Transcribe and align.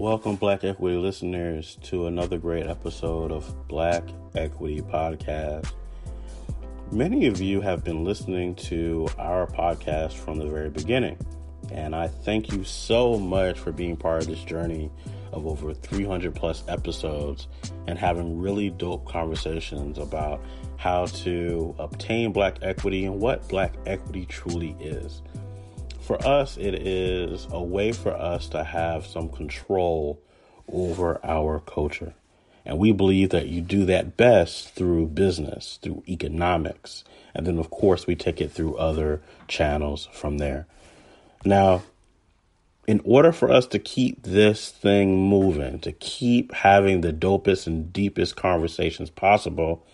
Welcome, 0.00 0.36
Black 0.36 0.64
Equity 0.64 0.96
listeners, 0.96 1.76
to 1.82 2.06
another 2.06 2.38
great 2.38 2.66
episode 2.66 3.30
of 3.30 3.68
Black 3.68 4.02
Equity 4.34 4.80
Podcast. 4.80 5.74
Many 6.90 7.26
of 7.26 7.42
you 7.42 7.60
have 7.60 7.84
been 7.84 8.02
listening 8.02 8.54
to 8.54 9.08
our 9.18 9.46
podcast 9.46 10.14
from 10.14 10.38
the 10.38 10.46
very 10.46 10.70
beginning, 10.70 11.18
and 11.70 11.94
I 11.94 12.08
thank 12.08 12.50
you 12.50 12.64
so 12.64 13.18
much 13.18 13.58
for 13.58 13.72
being 13.72 13.94
part 13.94 14.22
of 14.22 14.28
this 14.28 14.42
journey 14.42 14.90
of 15.32 15.46
over 15.46 15.74
300 15.74 16.34
plus 16.34 16.64
episodes 16.66 17.46
and 17.86 17.98
having 17.98 18.40
really 18.40 18.70
dope 18.70 19.06
conversations 19.06 19.98
about 19.98 20.42
how 20.78 21.04
to 21.04 21.74
obtain 21.78 22.32
black 22.32 22.56
equity 22.62 23.04
and 23.04 23.20
what 23.20 23.46
black 23.50 23.74
equity 23.84 24.24
truly 24.24 24.74
is. 24.80 25.20
For 26.10 26.26
us, 26.26 26.56
it 26.56 26.74
is 26.74 27.46
a 27.52 27.62
way 27.62 27.92
for 27.92 28.10
us 28.10 28.48
to 28.48 28.64
have 28.64 29.06
some 29.06 29.28
control 29.28 30.20
over 30.66 31.24
our 31.24 31.60
culture. 31.60 32.14
And 32.64 32.80
we 32.80 32.90
believe 32.90 33.30
that 33.30 33.46
you 33.46 33.60
do 33.60 33.84
that 33.84 34.16
best 34.16 34.70
through 34.70 35.06
business, 35.06 35.78
through 35.80 36.02
economics. 36.08 37.04
And 37.32 37.46
then, 37.46 37.58
of 37.60 37.70
course, 37.70 38.08
we 38.08 38.16
take 38.16 38.40
it 38.40 38.50
through 38.50 38.74
other 38.74 39.22
channels 39.46 40.08
from 40.10 40.38
there. 40.38 40.66
Now, 41.44 41.82
in 42.88 43.00
order 43.04 43.30
for 43.30 43.48
us 43.48 43.68
to 43.68 43.78
keep 43.78 44.24
this 44.24 44.68
thing 44.68 45.16
moving, 45.16 45.78
to 45.78 45.92
keep 45.92 46.52
having 46.52 47.02
the 47.02 47.12
dopest 47.12 47.68
and 47.68 47.92
deepest 47.92 48.34
conversations 48.34 49.10
possible, 49.10 49.86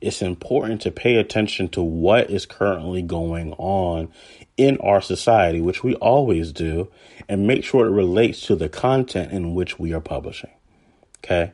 it's 0.00 0.22
important 0.22 0.80
to 0.82 0.90
pay 0.90 1.16
attention 1.16 1.68
to 1.68 1.82
what 1.82 2.30
is 2.30 2.46
currently 2.46 3.02
going 3.02 3.52
on 3.52 4.08
in 4.60 4.76
our 4.78 5.00
society, 5.00 5.58
which 5.60 5.82
we 5.82 5.94
always 5.96 6.52
do, 6.52 6.88
and 7.28 7.46
make 7.46 7.64
sure 7.64 7.86
it 7.86 7.90
relates 7.90 8.42
to 8.42 8.54
the 8.54 8.68
content 8.68 9.32
in 9.32 9.54
which 9.54 9.78
we 9.78 9.94
are 9.94 10.00
publishing. 10.00 10.50
Okay. 11.18 11.52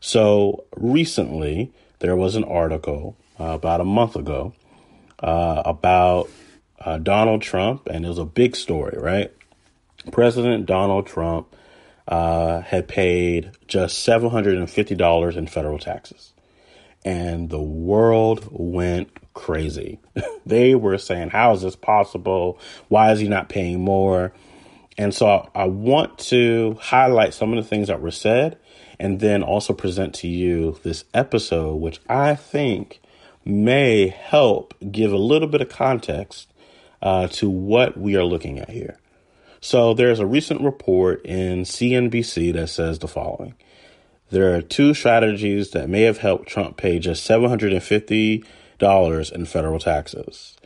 So 0.00 0.64
recently, 0.76 1.72
there 2.00 2.16
was 2.16 2.34
an 2.34 2.42
article 2.42 3.16
uh, 3.38 3.44
about 3.44 3.80
a 3.80 3.84
month 3.84 4.16
ago 4.16 4.54
uh, 5.20 5.62
about 5.64 6.28
uh, 6.80 6.98
Donald 6.98 7.42
Trump, 7.42 7.86
and 7.86 8.04
it 8.04 8.08
was 8.08 8.18
a 8.18 8.24
big 8.24 8.56
story, 8.56 8.98
right? 8.98 9.32
President 10.10 10.66
Donald 10.66 11.06
Trump 11.06 11.54
uh, 12.08 12.62
had 12.62 12.88
paid 12.88 13.52
just 13.68 14.04
$750 14.06 15.36
in 15.36 15.46
federal 15.46 15.78
taxes 15.78 16.32
and 17.04 17.48
the 17.50 17.60
world 17.60 18.48
went 18.50 19.10
crazy. 19.38 20.00
they 20.46 20.74
were 20.74 20.98
saying, 20.98 21.30
How 21.30 21.52
is 21.52 21.62
this 21.62 21.76
possible? 21.76 22.58
Why 22.88 23.12
is 23.12 23.20
he 23.20 23.28
not 23.28 23.48
paying 23.48 23.80
more? 23.80 24.32
And 24.98 25.14
so 25.14 25.48
I 25.54 25.66
want 25.66 26.18
to 26.18 26.76
highlight 26.80 27.32
some 27.32 27.52
of 27.52 27.62
the 27.62 27.68
things 27.68 27.86
that 27.86 28.00
were 28.00 28.10
said 28.10 28.58
and 28.98 29.20
then 29.20 29.44
also 29.44 29.72
present 29.72 30.12
to 30.16 30.28
you 30.28 30.76
this 30.82 31.04
episode, 31.14 31.76
which 31.76 32.00
I 32.08 32.34
think 32.34 33.00
may 33.44 34.08
help 34.08 34.74
give 34.90 35.12
a 35.12 35.18
little 35.18 35.46
bit 35.46 35.60
of 35.60 35.68
context 35.68 36.52
uh, 37.00 37.28
to 37.28 37.48
what 37.48 37.96
we 37.96 38.16
are 38.16 38.24
looking 38.24 38.58
at 38.58 38.70
here. 38.70 38.98
So 39.60 39.94
there's 39.94 40.18
a 40.18 40.26
recent 40.26 40.62
report 40.62 41.24
in 41.24 41.62
CNBC 41.62 42.52
that 42.54 42.68
says 42.68 42.98
the 42.98 43.08
following 43.08 43.54
there 44.30 44.54
are 44.54 44.60
two 44.60 44.94
strategies 44.94 45.70
that 45.70 45.88
may 45.88 46.02
have 46.02 46.18
helped 46.18 46.48
Trump 46.48 46.76
pay 46.76 46.98
just 46.98 47.28
$750 47.28 48.44
in 48.80 49.44
federal 49.46 49.78
taxes. 49.78 50.56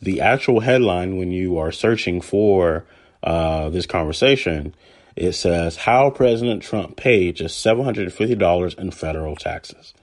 The 0.00 0.20
actual 0.20 0.60
headline, 0.60 1.16
when 1.16 1.30
you 1.30 1.58
are 1.58 1.72
searching 1.72 2.20
for 2.20 2.84
uh, 3.22 3.68
this 3.70 3.86
conversation, 3.86 4.74
it 5.14 5.32
says 5.32 5.76
how 5.76 6.10
President 6.10 6.62
Trump 6.62 6.96
paid 6.96 7.36
just 7.36 7.64
$750 7.64 8.78
in 8.78 8.90
federal 8.90 9.36
taxes. 9.36 9.94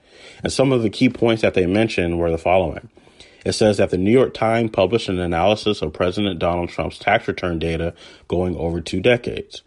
And 0.42 0.52
some 0.52 0.72
of 0.72 0.82
the 0.82 0.90
key 0.90 1.08
points 1.08 1.42
that 1.42 1.54
they 1.54 1.66
mentioned 1.66 2.18
were 2.18 2.30
the 2.30 2.38
following. 2.38 2.88
It 3.44 3.52
says 3.52 3.78
that 3.78 3.90
the 3.90 3.98
New 3.98 4.10
York 4.10 4.34
Times 4.34 4.70
published 4.70 5.08
an 5.08 5.18
analysis 5.18 5.82
of 5.82 5.92
President 5.92 6.38
Donald 6.38 6.68
Trump's 6.68 6.98
tax 6.98 7.26
return 7.26 7.58
data 7.58 7.94
going 8.28 8.56
over 8.56 8.80
two 8.80 9.00
decades. 9.00 9.62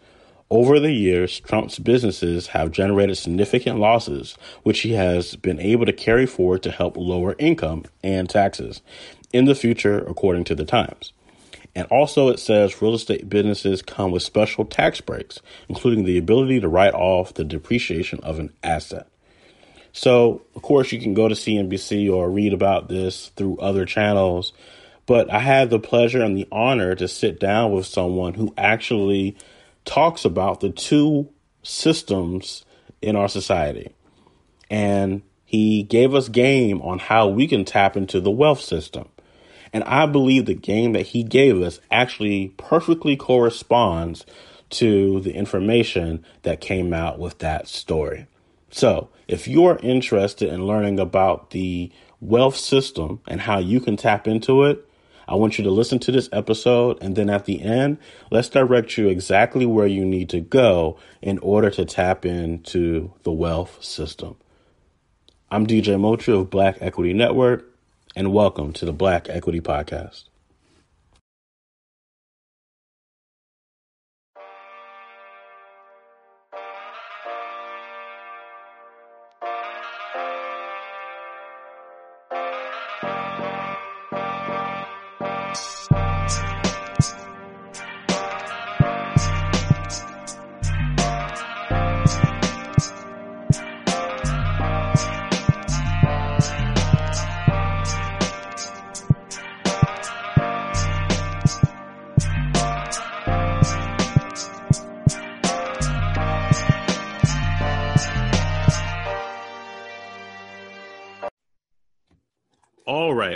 Over 0.50 0.78
the 0.78 0.92
years, 0.92 1.40
Trump's 1.40 1.78
businesses 1.78 2.48
have 2.48 2.70
generated 2.70 3.16
significant 3.16 3.78
losses, 3.78 4.36
which 4.62 4.80
he 4.80 4.92
has 4.92 5.36
been 5.36 5.58
able 5.58 5.86
to 5.86 5.92
carry 5.92 6.26
forward 6.26 6.62
to 6.64 6.70
help 6.70 6.96
lower 6.96 7.34
income 7.38 7.84
and 8.02 8.28
taxes 8.28 8.82
in 9.32 9.46
the 9.46 9.54
future, 9.54 9.98
according 9.98 10.44
to 10.44 10.54
the 10.54 10.64
Times. 10.64 11.12
And 11.74 11.86
also, 11.88 12.28
it 12.28 12.38
says 12.38 12.80
real 12.80 12.94
estate 12.94 13.28
businesses 13.28 13.82
come 13.82 14.12
with 14.12 14.22
special 14.22 14.64
tax 14.64 15.00
breaks, 15.00 15.40
including 15.68 16.04
the 16.04 16.18
ability 16.18 16.60
to 16.60 16.68
write 16.68 16.94
off 16.94 17.34
the 17.34 17.44
depreciation 17.44 18.20
of 18.22 18.38
an 18.38 18.52
asset. 18.62 19.08
So, 19.92 20.42
of 20.54 20.62
course, 20.62 20.92
you 20.92 21.00
can 21.00 21.14
go 21.14 21.26
to 21.26 21.34
CNBC 21.34 22.12
or 22.12 22.30
read 22.30 22.52
about 22.52 22.88
this 22.88 23.28
through 23.36 23.58
other 23.58 23.86
channels. 23.86 24.52
But 25.06 25.32
I 25.32 25.40
had 25.40 25.70
the 25.70 25.78
pleasure 25.78 26.22
and 26.22 26.36
the 26.36 26.48
honor 26.50 26.94
to 26.94 27.08
sit 27.08 27.40
down 27.40 27.72
with 27.72 27.86
someone 27.86 28.34
who 28.34 28.54
actually 28.56 29.36
talks 29.84 30.24
about 30.24 30.60
the 30.60 30.70
two 30.70 31.28
systems 31.62 32.64
in 33.02 33.16
our 33.16 33.28
society. 33.28 33.94
And 34.70 35.22
he 35.44 35.82
gave 35.82 36.14
us 36.14 36.28
game 36.28 36.80
on 36.82 36.98
how 36.98 37.28
we 37.28 37.46
can 37.46 37.64
tap 37.64 37.96
into 37.96 38.20
the 38.20 38.30
wealth 38.30 38.60
system. 38.60 39.08
And 39.72 39.84
I 39.84 40.06
believe 40.06 40.46
the 40.46 40.54
game 40.54 40.92
that 40.92 41.06
he 41.08 41.22
gave 41.22 41.60
us 41.60 41.80
actually 41.90 42.54
perfectly 42.56 43.16
corresponds 43.16 44.24
to 44.70 45.20
the 45.20 45.32
information 45.32 46.24
that 46.42 46.60
came 46.60 46.92
out 46.92 47.18
with 47.18 47.38
that 47.38 47.68
story. 47.68 48.26
So, 48.70 49.10
if 49.28 49.46
you're 49.46 49.78
interested 49.82 50.52
in 50.52 50.66
learning 50.66 50.98
about 50.98 51.50
the 51.50 51.92
wealth 52.20 52.56
system 52.56 53.20
and 53.28 53.40
how 53.40 53.58
you 53.58 53.80
can 53.80 53.96
tap 53.96 54.26
into 54.26 54.64
it, 54.64 54.88
I 55.26 55.36
want 55.36 55.56
you 55.56 55.64
to 55.64 55.70
listen 55.70 55.98
to 56.00 56.12
this 56.12 56.28
episode, 56.32 56.98
and 57.02 57.16
then 57.16 57.30
at 57.30 57.46
the 57.46 57.62
end, 57.62 57.96
let's 58.30 58.50
direct 58.50 58.98
you 58.98 59.08
exactly 59.08 59.64
where 59.64 59.86
you 59.86 60.04
need 60.04 60.28
to 60.30 60.40
go 60.40 60.98
in 61.22 61.38
order 61.38 61.70
to 61.70 61.84
tap 61.86 62.26
into 62.26 63.10
the 63.22 63.32
wealth 63.32 63.82
system. 63.82 64.36
I'm 65.50 65.66
DJ 65.66 65.96
Motra 65.96 66.40
of 66.40 66.50
Black 66.50 66.76
Equity 66.80 67.14
Network, 67.14 67.64
and 68.14 68.34
welcome 68.34 68.74
to 68.74 68.84
the 68.84 68.92
Black 68.92 69.28
Equity 69.30 69.62
Podcast. 69.62 70.24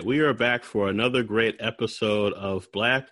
We 0.08 0.20
are 0.20 0.32
back 0.32 0.64
for 0.64 0.88
another 0.88 1.22
great 1.22 1.54
episode 1.60 2.32
of 2.32 2.66
Black 2.72 3.10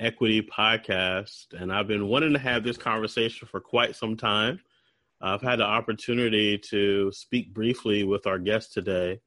Equity 0.00 0.42
Podcast. 0.42 1.46
And 1.56 1.72
I've 1.72 1.86
been 1.86 2.08
wanting 2.08 2.32
to 2.32 2.38
have 2.40 2.64
this 2.64 2.76
conversation 2.76 3.46
for 3.46 3.60
quite 3.60 3.94
some 3.94 4.16
time. 4.16 4.58
I've 5.20 5.40
had 5.40 5.60
the 5.60 5.64
opportunity 5.64 6.58
to 6.70 7.12
speak 7.12 7.54
briefly 7.54 8.02
with 8.02 8.26
our 8.26 8.40
guest 8.40 8.72
today, 8.72 9.20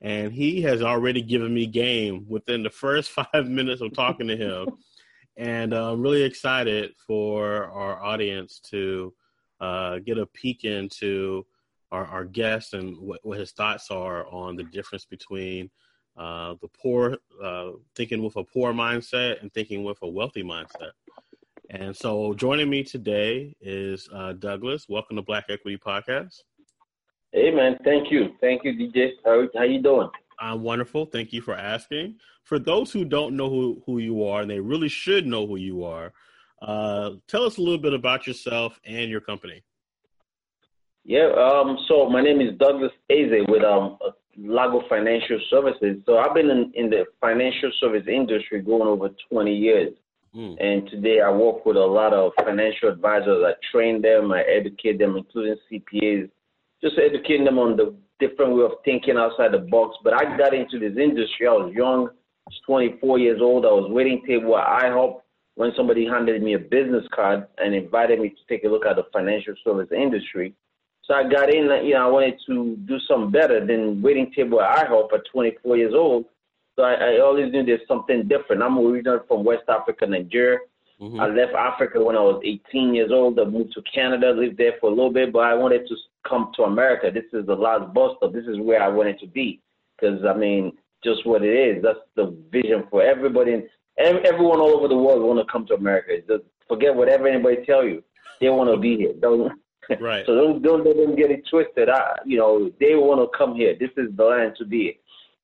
and 0.00 0.32
he 0.32 0.62
has 0.62 0.80
already 0.80 1.20
given 1.20 1.52
me 1.52 1.66
game 1.66 2.24
within 2.30 2.62
the 2.62 2.70
first 2.70 3.10
five 3.34 3.46
minutes 3.46 3.82
of 3.82 3.92
talking 3.92 4.28
to 4.28 4.34
him. 4.34 4.68
and 5.36 5.74
I'm 5.74 6.00
really 6.00 6.22
excited 6.22 6.92
for 7.06 7.66
our 7.66 8.02
audience 8.02 8.58
to 8.70 9.12
uh, 9.60 9.98
get 9.98 10.16
a 10.16 10.24
peek 10.24 10.64
into 10.64 11.44
our, 11.92 12.06
our 12.06 12.24
guest 12.24 12.72
and 12.72 12.96
what, 12.96 13.20
what 13.22 13.38
his 13.38 13.52
thoughts 13.52 13.90
are 13.90 14.26
on 14.28 14.56
the 14.56 14.64
difference 14.64 15.04
between 15.04 15.68
uh, 16.16 16.54
the 16.60 16.68
poor, 16.68 17.16
uh, 17.42 17.70
thinking 17.94 18.22
with 18.22 18.36
a 18.36 18.44
poor 18.44 18.72
mindset 18.72 19.40
and 19.40 19.52
thinking 19.52 19.84
with 19.84 19.98
a 20.02 20.08
wealthy 20.08 20.42
mindset. 20.42 20.92
And 21.70 21.96
so, 21.96 22.34
joining 22.34 22.70
me 22.70 22.84
today 22.84 23.56
is 23.60 24.08
uh, 24.14 24.34
Douglas. 24.34 24.88
Welcome 24.88 25.16
to 25.16 25.22
Black 25.22 25.46
Equity 25.48 25.78
Podcast. 25.78 26.42
Hey, 27.32 27.50
man. 27.50 27.78
Thank 27.84 28.12
you. 28.12 28.34
Thank 28.40 28.62
you, 28.64 28.74
DJ. 28.74 29.12
How, 29.24 29.48
how 29.56 29.64
you 29.64 29.82
doing? 29.82 30.08
I'm 30.38 30.62
wonderful. 30.62 31.06
Thank 31.06 31.32
you 31.32 31.40
for 31.40 31.54
asking. 31.54 32.16
For 32.44 32.58
those 32.58 32.92
who 32.92 33.04
don't 33.04 33.36
know 33.36 33.48
who, 33.48 33.82
who 33.86 33.98
you 33.98 34.24
are, 34.24 34.42
and 34.42 34.50
they 34.50 34.60
really 34.60 34.88
should 34.88 35.26
know 35.26 35.46
who 35.46 35.56
you 35.56 35.84
are, 35.84 36.12
uh, 36.62 37.12
tell 37.26 37.44
us 37.44 37.58
a 37.58 37.60
little 37.60 37.78
bit 37.78 37.94
about 37.94 38.26
yourself 38.26 38.78
and 38.84 39.10
your 39.10 39.20
company. 39.20 39.62
Yeah. 41.04 41.30
Um. 41.32 41.78
So 41.88 42.08
my 42.08 42.22
name 42.22 42.40
is 42.40 42.56
Douglas 42.58 42.92
Aze 43.10 43.48
with 43.48 43.62
um 43.62 43.98
Lago 44.38 44.82
Financial 44.88 45.38
Services. 45.50 46.02
So 46.06 46.18
I've 46.18 46.34
been 46.34 46.50
in, 46.50 46.72
in 46.74 46.90
the 46.90 47.04
financial 47.20 47.70
service 47.80 48.04
industry 48.08 48.60
going 48.62 48.88
over 48.88 49.10
20 49.30 49.54
years. 49.54 49.94
Mm. 50.34 50.56
And 50.60 50.90
today 50.90 51.20
I 51.20 51.30
work 51.30 51.64
with 51.64 51.76
a 51.76 51.80
lot 51.80 52.12
of 52.12 52.32
financial 52.44 52.88
advisors. 52.88 53.44
I 53.46 53.52
train 53.70 54.02
them, 54.02 54.32
I 54.32 54.42
educate 54.42 54.98
them, 54.98 55.16
including 55.16 55.56
CPAs, 55.70 56.28
just 56.82 56.96
educating 56.98 57.44
them 57.44 57.58
on 57.58 57.76
the 57.76 57.94
different 58.18 58.56
way 58.56 58.64
of 58.64 58.72
thinking 58.84 59.16
outside 59.16 59.52
the 59.52 59.58
box. 59.58 59.96
But 60.02 60.14
I 60.14 60.36
got 60.36 60.54
into 60.54 60.78
this 60.78 60.98
industry. 60.98 61.46
I 61.46 61.52
was 61.52 61.72
young, 61.72 62.08
I 62.08 62.50
was 62.50 62.60
24 62.66 63.18
years 63.18 63.40
old. 63.40 63.64
I 63.64 63.68
was 63.68 63.90
waiting 63.90 64.22
table 64.26 64.58
at 64.58 64.82
IHOP 64.84 65.20
when 65.54 65.72
somebody 65.76 66.04
handed 66.04 66.42
me 66.42 66.54
a 66.54 66.58
business 66.58 67.04
card 67.14 67.46
and 67.58 67.74
invited 67.74 68.18
me 68.20 68.30
to 68.30 68.36
take 68.48 68.64
a 68.64 68.68
look 68.68 68.84
at 68.86 68.96
the 68.96 69.04
financial 69.12 69.54
service 69.64 69.88
industry. 69.92 70.54
So 71.06 71.14
I 71.14 71.28
got 71.28 71.52
in, 71.52 71.64
you 71.84 71.94
know, 71.94 72.06
I 72.06 72.10
wanted 72.10 72.40
to 72.46 72.76
do 72.86 72.98
something 73.06 73.30
better 73.30 73.64
than 73.64 74.00
waiting 74.00 74.32
table 74.32 74.60
at 74.60 74.88
IHOP 74.88 75.12
at 75.12 75.20
24 75.30 75.76
years 75.76 75.94
old. 75.94 76.24
So 76.76 76.82
I, 76.82 76.94
I 76.94 77.20
always 77.20 77.52
knew 77.52 77.64
there's 77.64 77.86
something 77.86 78.26
different. 78.26 78.62
I'm 78.62 78.78
originally 78.78 79.20
from 79.28 79.44
West 79.44 79.64
Africa, 79.68 80.06
Nigeria. 80.06 80.58
Mm-hmm. 81.00 81.20
I 81.20 81.26
left 81.26 81.52
Africa 81.52 82.02
when 82.02 82.16
I 82.16 82.20
was 82.20 82.40
18 82.44 82.94
years 82.94 83.10
old. 83.12 83.38
I 83.38 83.44
moved 83.44 83.74
to 83.74 83.82
Canada, 83.82 84.30
lived 84.30 84.56
there 84.56 84.74
for 84.80 84.90
a 84.90 84.94
little 84.94 85.12
bit, 85.12 85.32
but 85.32 85.40
I 85.40 85.54
wanted 85.54 85.86
to 85.88 85.96
come 86.26 86.52
to 86.56 86.62
America. 86.62 87.10
This 87.12 87.24
is 87.32 87.46
the 87.46 87.54
last 87.54 87.92
bus 87.92 88.14
stop. 88.16 88.32
This 88.32 88.46
is 88.46 88.58
where 88.58 88.82
I 88.82 88.88
wanted 88.88 89.18
to 89.20 89.26
be 89.26 89.60
because 89.98 90.24
I 90.24 90.34
mean, 90.34 90.72
just 91.02 91.26
what 91.26 91.42
it 91.42 91.54
is. 91.54 91.82
That's 91.82 91.98
the 92.16 92.34
vision 92.50 92.84
for 92.90 93.02
everybody. 93.02 93.64
Everyone 93.98 94.60
all 94.60 94.76
over 94.76 94.88
the 94.88 94.96
world 94.96 95.22
want 95.22 95.46
to 95.46 95.52
come 95.52 95.66
to 95.66 95.74
America. 95.74 96.16
Just 96.26 96.44
forget 96.66 96.94
whatever 96.94 97.28
anybody 97.28 97.64
tell 97.66 97.84
you. 97.84 98.02
They 98.40 98.48
want 98.48 98.70
to 98.70 98.76
be 98.76 98.96
here. 98.96 99.12
Don't 99.20 99.52
Right. 100.00 100.24
so 100.26 100.34
don't 100.34 100.62
don't 100.62 100.84
let 100.84 100.96
them 100.96 101.16
get 101.16 101.30
it 101.30 101.44
twisted. 101.48 101.88
I, 101.88 102.16
you 102.24 102.38
know, 102.38 102.70
they 102.80 102.94
want 102.94 103.20
to 103.20 103.36
come 103.36 103.54
here. 103.54 103.76
This 103.78 103.90
is 103.96 104.14
the 104.16 104.24
land 104.24 104.54
to 104.58 104.64
be. 104.64 104.98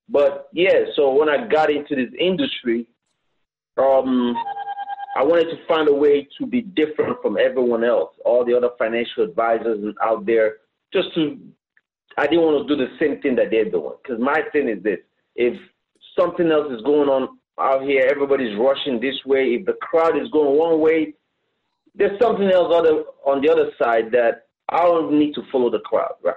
But 0.08 0.48
yeah, 0.52 0.86
so 0.96 1.12
when 1.14 1.28
I 1.28 1.46
got 1.46 1.70
into 1.70 1.94
this 1.94 2.12
industry, 2.18 2.88
um, 3.78 4.34
I 5.16 5.22
wanted 5.22 5.50
to 5.50 5.66
find 5.66 5.88
a 5.88 5.94
way 5.94 6.28
to 6.38 6.46
be 6.46 6.62
different 6.62 7.20
from 7.22 7.36
everyone 7.38 7.84
else, 7.84 8.14
all 8.24 8.44
the 8.44 8.56
other 8.56 8.70
financial 8.78 9.24
advisors 9.24 9.94
out 10.02 10.26
there. 10.26 10.56
Just 10.92 11.14
to, 11.14 11.38
I 12.18 12.26
didn't 12.26 12.42
want 12.42 12.66
to 12.66 12.76
do 12.76 12.84
the 12.84 12.90
same 12.98 13.20
thing 13.20 13.36
that 13.36 13.50
they're 13.50 13.70
doing. 13.70 13.94
Because 14.02 14.20
my 14.20 14.42
thing 14.52 14.68
is 14.68 14.82
this: 14.82 14.98
if 15.36 15.54
something 16.18 16.50
else 16.50 16.72
is 16.72 16.82
going 16.82 17.08
on 17.08 17.38
out 17.60 17.82
here, 17.82 18.08
everybody's 18.10 18.56
rushing 18.58 19.00
this 19.00 19.16
way. 19.24 19.54
If 19.58 19.66
the 19.66 19.74
crowd 19.74 20.20
is 20.20 20.28
going 20.30 20.58
one 20.58 20.80
way, 20.80 21.14
there's 21.94 22.18
something 22.20 22.50
else 22.50 22.72
other 22.74 23.04
on 23.24 23.42
the 23.42 23.50
other 23.50 23.70
side 23.80 24.10
that 24.12 24.46
I 24.68 24.82
don't 24.82 25.18
need 25.18 25.34
to 25.34 25.42
follow 25.50 25.70
the 25.70 25.80
crowd, 25.80 26.14
right? 26.22 26.34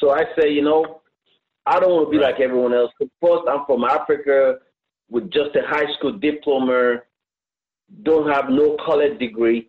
So 0.00 0.10
I 0.10 0.24
say, 0.38 0.50
you 0.50 0.62
know, 0.62 1.02
I 1.66 1.78
don't 1.78 1.90
want 1.90 2.06
to 2.08 2.10
be 2.10 2.18
right. 2.18 2.32
like 2.32 2.40
everyone 2.40 2.74
else. 2.74 2.90
First, 2.98 3.42
I'm 3.48 3.64
from 3.66 3.84
Africa 3.84 4.56
with 5.10 5.30
just 5.30 5.54
a 5.56 5.66
high 5.66 5.92
school 5.98 6.18
diploma, 6.18 7.02
don't 8.02 8.30
have 8.32 8.48
no 8.48 8.76
college 8.84 9.18
degree 9.18 9.68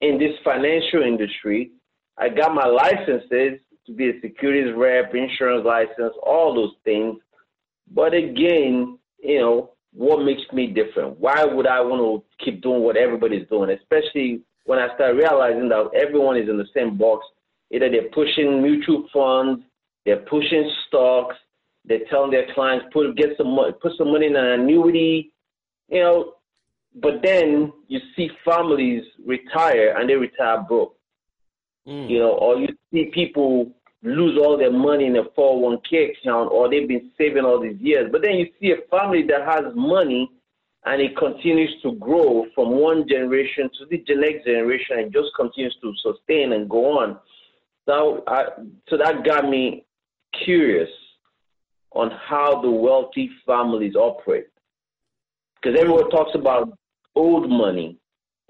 in 0.00 0.18
this 0.18 0.32
financial 0.44 1.02
industry. 1.02 1.70
I 2.18 2.28
got 2.28 2.54
my 2.54 2.66
licenses 2.66 3.60
to 3.86 3.92
be 3.94 4.10
a 4.10 4.20
securities 4.20 4.74
rep, 4.76 5.14
insurance 5.14 5.64
license, 5.64 6.14
all 6.22 6.54
those 6.54 6.74
things. 6.84 7.16
But 7.92 8.14
again, 8.14 8.98
you 9.20 9.40
know, 9.40 9.70
what 9.94 10.24
makes 10.24 10.42
me 10.52 10.66
different? 10.66 11.18
Why 11.20 11.44
would 11.44 11.66
I 11.66 11.80
want 11.80 12.00
to 12.00 12.44
keep 12.44 12.62
doing 12.62 12.82
what 12.82 12.96
everybody's 12.96 13.48
doing? 13.48 13.70
Especially 13.70 14.40
when 14.64 14.78
I 14.78 14.92
start 14.94 15.14
realizing 15.14 15.68
that 15.68 15.90
everyone 15.94 16.36
is 16.36 16.48
in 16.48 16.58
the 16.58 16.66
same 16.74 16.98
box. 16.98 17.24
Either 17.70 17.88
they're 17.88 18.10
pushing 18.10 18.62
mutual 18.62 19.06
funds, 19.12 19.62
they're 20.04 20.24
pushing 20.28 20.70
stocks, 20.86 21.36
they're 21.84 22.06
telling 22.10 22.30
their 22.30 22.52
clients 22.54 22.86
put 22.92 23.16
get 23.16 23.36
some 23.36 23.54
money, 23.54 23.72
put 23.80 23.92
some 23.96 24.12
money 24.12 24.26
in 24.26 24.36
an 24.36 24.60
annuity, 24.60 25.32
you 25.88 26.00
know. 26.00 26.34
But 26.96 27.22
then 27.22 27.72
you 27.88 28.00
see 28.16 28.30
families 28.44 29.04
retire 29.24 29.96
and 29.98 30.08
they 30.08 30.14
retire 30.14 30.62
broke, 30.62 30.96
mm. 31.86 32.08
you 32.08 32.18
know, 32.18 32.32
or 32.32 32.56
you 32.56 32.68
see 32.92 33.10
people 33.12 33.72
lose 34.04 34.38
all 34.38 34.58
their 34.58 34.70
money 34.70 35.06
in 35.06 35.16
a 35.16 35.24
401k 35.24 36.10
account 36.10 36.50
or 36.52 36.68
they've 36.68 36.86
been 36.86 37.10
saving 37.16 37.44
all 37.44 37.60
these 37.60 37.80
years. 37.80 38.10
But 38.12 38.22
then 38.22 38.36
you 38.36 38.48
see 38.60 38.72
a 38.72 38.86
family 38.90 39.22
that 39.28 39.46
has 39.46 39.74
money 39.74 40.30
and 40.84 41.00
it 41.00 41.16
continues 41.16 41.74
to 41.82 41.92
grow 41.92 42.44
from 42.54 42.72
one 42.72 43.08
generation 43.08 43.70
to 43.78 43.86
the 43.86 44.04
next 44.14 44.44
generation 44.44 44.98
and 44.98 45.12
just 45.12 45.28
continues 45.34 45.74
to 45.80 45.92
sustain 46.02 46.52
and 46.52 46.68
go 46.68 46.98
on. 46.98 47.18
So, 47.88 48.22
I, 48.26 48.44
so 48.88 48.98
that 48.98 49.24
got 49.24 49.48
me 49.48 49.86
curious 50.44 50.90
on 51.92 52.10
how 52.10 52.60
the 52.60 52.70
wealthy 52.70 53.30
families 53.46 53.94
operate. 53.94 54.48
Because 55.62 55.78
everyone 55.80 56.10
talks 56.10 56.32
about 56.34 56.76
old 57.14 57.48
money. 57.48 57.96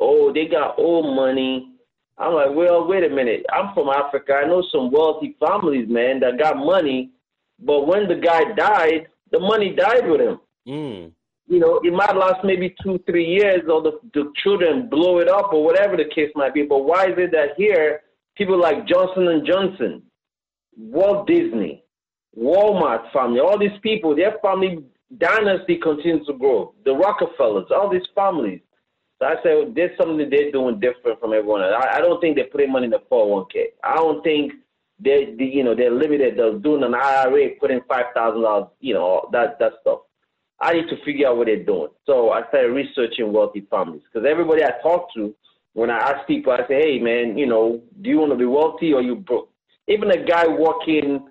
Oh, 0.01 0.33
they 0.33 0.47
got 0.47 0.79
old 0.79 1.15
money 1.15 1.74
I'm 2.17 2.35
like, 2.35 2.55
well, 2.55 2.87
wait 2.87 3.05
a 3.05 3.09
minute. 3.09 3.45
I'm 3.53 3.75
from 3.75 3.89
Africa. 3.89 4.35
I 4.35 4.47
know 4.47 4.63
some 4.71 4.91
wealthy 4.91 5.37
families, 5.41 5.89
man, 5.89 6.21
that 6.21 6.39
got 6.39 6.57
money, 6.57 7.11
but 7.59 7.87
when 7.87 8.07
the 8.07 8.15
guy 8.15 8.45
died, 8.57 9.09
the 9.33 9.41
money 9.41 9.75
died 9.75 10.09
with 10.09 10.21
him. 10.21 10.41
Mm. 10.69 11.13
You 11.47 11.59
know, 11.59 11.81
it 11.83 11.93
might 11.93 12.17
last 12.17 12.45
maybe 12.45 12.75
two, 12.83 13.03
three 13.07 13.27
years, 13.27 13.63
or 13.69 13.83
the, 13.83 13.99
the 14.15 14.33
children 14.43 14.89
blow 14.89 15.19
it 15.19 15.29
up, 15.29 15.53
or 15.53 15.65
whatever 15.65 15.97
the 15.97 16.09
case 16.15 16.31
might 16.35 16.55
be. 16.55 16.63
But 16.63 16.85
why 16.85 17.07
is 17.07 17.15
it 17.19 17.33
that 17.33 17.51
here, 17.57 18.03
people 18.37 18.59
like 18.59 18.87
Johnson 18.87 19.29
and 19.29 19.47
Johnson, 19.47 20.03
Walt 20.77 21.27
Disney, 21.27 21.85
Walmart 22.39 23.13
family, 23.13 23.41
all 23.41 23.59
these 23.59 23.79
people, 23.83 24.17
their 24.17 24.37
family 24.41 24.85
dynasty 25.19 25.79
continues 25.83 26.27
to 26.27 26.33
grow. 26.33 26.75
The 26.85 26.95
Rockefellers, 26.95 27.67
all 27.71 27.91
these 27.91 28.07
families, 28.15 28.61
so 29.25 29.31
I 29.31 29.43
said, 29.43 29.55
well, 29.55 29.73
there's 29.75 29.97
something 29.97 30.19
that 30.19 30.31
they're 30.31 30.53
doing 30.53 30.81
different 30.81 31.19
from 31.19 31.33
everyone 31.33 31.63
else. 31.63 31.73
I, 31.79 31.97
I 31.97 32.01
don't 32.01 32.21
think 32.21 32.37
they're 32.37 32.47
putting 32.47 32.71
money 32.71 32.85
in 32.85 32.91
the 32.91 33.01
401k. 33.11 33.73
I 33.83 33.97
don't 33.97 34.23
think 34.23 34.53
they, 35.01 35.35
they 35.39 35.45
you 35.45 35.65
know, 35.65 35.75
they're 35.75 35.91
limited. 35.91 36.37
They're 36.37 36.59
doing 36.59 36.83
an 36.83 36.95
IRA, 36.95 37.51
putting 37.59 37.81
five 37.89 38.07
thousand 38.15 38.43
dollars, 38.43 38.69
you 38.81 38.95
know, 38.95 39.29
that 39.33 39.59
that 39.59 39.73
stuff. 39.81 40.01
I 40.61 40.75
need 40.75 40.89
to 40.89 41.03
figure 41.05 41.29
out 41.29 41.37
what 41.39 41.47
they're 41.47 41.65
doing. 41.65 41.89
So 42.07 42.31
I 42.31 42.47
started 42.49 42.73
researching 42.73 43.33
wealthy 43.33 43.67
families 43.71 44.03
because 44.13 44.29
everybody 44.29 44.63
I 44.63 44.73
talk 44.83 45.13
to, 45.15 45.35
when 45.73 45.91
I 45.91 45.99
ask 45.99 46.27
people, 46.27 46.53
I 46.53 46.67
say, 46.69 46.81
hey 46.81 46.99
man, 46.99 47.37
you 47.37 47.47
know, 47.47 47.83
do 48.03 48.11
you 48.11 48.19
want 48.19 48.33
to 48.33 48.39
be 48.39 48.47
wealthy 48.47 48.93
or 48.93 49.03
you 49.03 49.17
broke? 49.17 49.51
Even 49.89 50.11
a 50.11 50.23
guy 50.23 50.47
working 50.47 51.27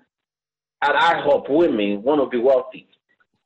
at 0.82 0.94
IHOP 0.94 1.48
with 1.48 1.72
me 1.72 1.96
want 1.96 2.20
to 2.20 2.28
be 2.28 2.42
wealthy. 2.42 2.88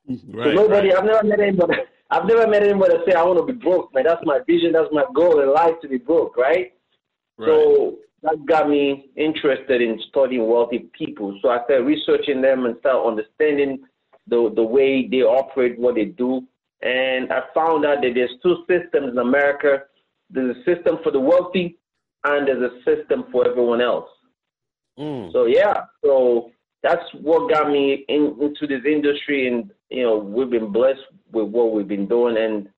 Right, 0.07 0.47
so 0.47 0.51
nobody, 0.53 0.89
right. 0.89 0.97
I've 0.97 1.05
never 1.05 1.23
met 1.23 1.39
anybody. 1.39 1.75
I've 2.09 2.25
never 2.25 2.47
met 2.47 2.63
anybody 2.63 2.97
that 2.97 3.05
say 3.07 3.13
I 3.13 3.23
want 3.23 3.39
to 3.39 3.53
be 3.53 3.59
broke, 3.59 3.93
man. 3.93 4.03
That's 4.05 4.25
my 4.25 4.39
vision. 4.47 4.71
That's 4.71 4.91
my 4.91 5.05
goal 5.13 5.41
in 5.41 5.53
life 5.53 5.75
to 5.81 5.87
be 5.87 5.97
broke, 5.97 6.37
right? 6.37 6.73
right? 7.37 7.47
So 7.47 7.99
that 8.23 8.45
got 8.45 8.69
me 8.69 9.09
interested 9.15 9.81
in 9.81 9.99
studying 10.09 10.47
wealthy 10.47 10.89
people. 10.97 11.37
So 11.41 11.49
I 11.49 11.63
started 11.65 11.85
researching 11.85 12.41
them 12.41 12.65
and 12.65 12.77
started 12.79 13.07
understanding 13.07 13.83
the 14.27 14.51
the 14.55 14.63
way 14.63 15.07
they 15.07 15.21
operate, 15.21 15.79
what 15.79 15.95
they 15.95 16.05
do, 16.05 16.41
and 16.81 17.31
I 17.31 17.41
found 17.53 17.85
out 17.85 18.01
that 18.01 18.11
there's 18.13 18.31
two 18.41 18.63
systems 18.67 19.11
in 19.11 19.17
America. 19.17 19.83
There's 20.29 20.55
a 20.55 20.63
system 20.63 20.99
for 21.03 21.11
the 21.11 21.19
wealthy, 21.19 21.77
and 22.23 22.47
there's 22.47 22.71
a 22.71 22.83
system 22.83 23.25
for 23.31 23.47
everyone 23.47 23.81
else. 23.81 24.09
Mm. 24.97 25.31
So 25.31 25.45
yeah, 25.45 25.85
so 26.03 26.51
that's 26.81 27.03
what 27.21 27.51
got 27.51 27.69
me 27.69 28.05
in, 28.07 28.37
into 28.39 28.67
this 28.67 28.85
industry, 28.85 29.47
and 29.47 29.71
you 29.89 30.03
know 30.03 30.17
we've 30.17 30.49
been 30.49 30.71
blessed 30.71 31.01
with 31.31 31.47
what 31.47 31.73
we've 31.73 31.87
been 31.87 32.07
doing, 32.07 32.37
and 32.37 32.69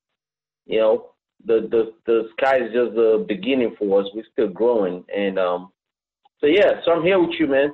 you 0.65 0.79
know 0.79 1.12
the 1.46 1.67
the 1.70 1.93
the 2.05 2.29
sky 2.38 2.58
is 2.58 2.74
just 2.74 2.96
the 2.96 3.25
beginning 3.27 3.75
for 3.77 4.01
us. 4.01 4.08
We're 4.13 4.25
still 4.31 4.50
growing, 4.50 5.03
and 5.15 5.38
um, 5.38 5.72
so 6.39 6.48
yeah, 6.48 6.81
so 6.84 6.91
I'm 6.91 7.03
here 7.03 7.20
with 7.20 7.39
you, 7.39 7.48
man. 7.48 7.74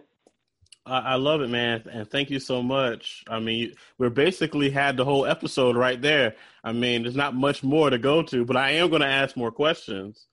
I, 0.90 1.16
love 1.16 1.42
it, 1.42 1.50
man, 1.50 1.84
and 1.92 2.10
thank 2.10 2.30
you 2.30 2.40
so 2.40 2.64
much. 2.64 3.24
I 3.28 3.40
mean, 3.40 3.74
we're 3.98 4.10
basically 4.10 4.70
had 4.70 4.96
the 4.96 5.04
whole 5.04 5.26
episode 5.26 5.76
right 5.76 6.02
there. 6.02 6.36
I 6.64 6.72
mean, 6.72 7.04
there's 7.04 7.16
not 7.16 7.36
much 7.36 7.62
more 7.62 7.90
to 7.90 7.98
go 7.98 8.24
to, 8.24 8.46
but 8.46 8.56
I 8.56 8.72
am 8.72 8.90
going 8.90 9.02
to 9.02 9.08
ask 9.08 9.36
more 9.36 9.52
questions. 9.52 10.28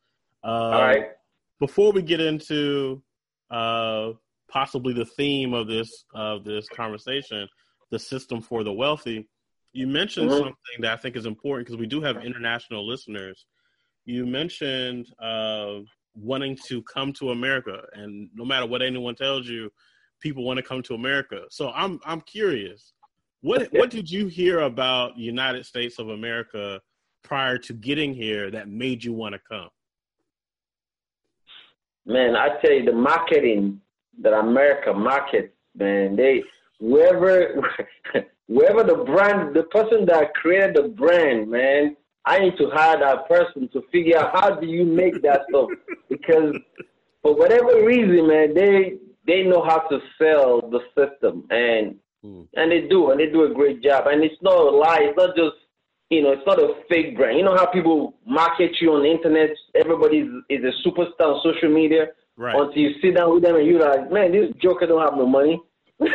Uh, 0.45 0.47
All 0.47 0.83
right. 0.83 1.07
Before 1.59 1.91
we 1.91 2.03
get 2.03 2.21
into 2.21 3.03
uh, 3.51 4.13
possibly 4.55 4.95
the 4.95 5.05
theme 5.05 5.53
of 5.53 5.67
this 5.67 6.05
of 6.15 6.45
this 6.45 6.69
conversation, 6.69 7.49
the 7.91 7.99
system 7.99 8.41
for 8.41 8.63
the 8.63 8.73
wealthy. 8.73 9.29
You 9.73 9.89
mentioned 9.89 10.31
mm-hmm. 10.31 10.39
something 10.39 10.81
that 10.81 10.93
I 10.93 10.97
think 10.97 11.17
is 11.17 11.27
important 11.27 11.67
because 11.67 11.81
we 11.81 11.89
do 11.89 12.01
have 12.01 12.25
international 12.25 12.87
listeners. 12.87 13.47
You 14.05 14.25
mentioned 14.25 15.09
uh, 15.21 15.81
wanting 16.15 16.57
to 16.69 16.83
come 16.83 17.13
to 17.15 17.31
America, 17.31 17.83
and 17.95 18.31
no 18.35 18.45
matter 18.45 18.67
what 18.67 18.81
anyone 18.81 19.17
tells 19.17 19.49
you, 19.49 19.71
people 20.21 20.45
want 20.45 20.59
to 20.59 20.63
come 20.63 20.83
to 20.85 20.95
America. 20.95 21.43
So 21.51 21.73
I'm 21.73 21.99
I'm 22.07 22.21
curious, 22.21 22.93
what 23.41 23.69
what 23.73 23.91
did 23.91 24.09
you 24.09 24.29
hear 24.29 24.61
about 24.61 25.19
United 25.19 25.67
States 25.67 25.99
of 25.99 26.11
America 26.11 26.81
prior 27.25 27.59
to 27.59 27.73
getting 27.73 28.15
here 28.15 28.51
that 28.53 28.69
made 28.69 29.03
you 29.03 29.13
want 29.13 29.35
to 29.35 29.41
come? 29.51 29.71
man, 32.07 32.37
I 32.37 32.61
tell 32.61 32.71
you, 32.71 32.85
the 32.85 32.93
marketing 32.93 33.81
that 34.23 34.33
America 34.33 34.93
markets, 34.93 35.53
man, 35.77 36.17
they 36.17 36.43
whoever 36.81 37.63
whoever 38.49 38.83
the 38.83 39.05
brand, 39.05 39.55
the 39.55 39.65
person 39.65 40.07
that 40.07 40.35
created 40.35 40.77
the 40.77 40.89
brand, 40.89 41.51
man, 41.51 41.97
I 42.25 42.39
need 42.39 42.57
to 42.59 42.71
hire 42.71 42.99
that 42.99 43.29
person 43.29 43.69
to 43.73 43.83
figure 43.93 44.19
out 44.19 44.33
how 44.33 44.55
do 44.55 44.67
you 44.67 44.85
make 44.85 45.23
that 45.23 45.43
stuff 45.49 45.69
because 46.09 46.57
for 47.23 47.35
whatever 47.35 47.85
reason, 47.85 48.29
man, 48.29 48.55
they 48.55 48.95
they 49.27 49.43
know 49.43 49.63
how 49.63 49.79
to 49.79 49.99
sell 50.19 50.61
the 50.61 50.81
system 50.97 51.47
and 51.51 51.97
mm. 52.25 52.47
and 52.55 52.73
they 52.73 52.83
do 52.89 53.11
and 53.11 53.21
they 53.21 53.27
do 53.27 53.45
a 53.45 53.55
great 53.55 53.83
job 53.83 54.07
and 54.07 54.23
it's 54.23 54.41
not 54.43 54.55
a 54.55 54.71
lie. 54.71 55.01
It's 55.03 55.17
not 55.17 55.37
just 55.37 55.57
you 56.11 56.23
know, 56.23 56.33
it's 56.33 56.47
not 56.47 56.63
a 56.63 56.75
fake 56.89 57.17
brand. 57.17 57.39
You 57.39 57.45
know 57.45 57.57
how 57.57 57.67
people 57.67 58.15
market 58.27 58.77
you 58.81 58.93
on 58.93 59.03
the 59.03 59.11
internet? 59.11 59.51
Everybody 59.75 60.19
is, 60.19 60.29
is 60.49 60.65
a 60.65 60.89
superstar 60.89 61.35
on 61.35 61.41
social 61.43 61.71
media. 61.73 62.09
Right. 62.37 62.55
Until 62.55 62.83
you 62.83 62.91
sit 63.01 63.17
down 63.17 63.35
with 63.35 63.43
them 63.43 63.57
and 63.57 63.67
you're 63.67 63.81
like, 63.81 64.11
man, 64.11 64.33
this 64.33 64.51
joker 64.61 64.87
don't 64.87 65.01
have 65.01 65.17
no 65.17 65.27
money. 65.27 65.61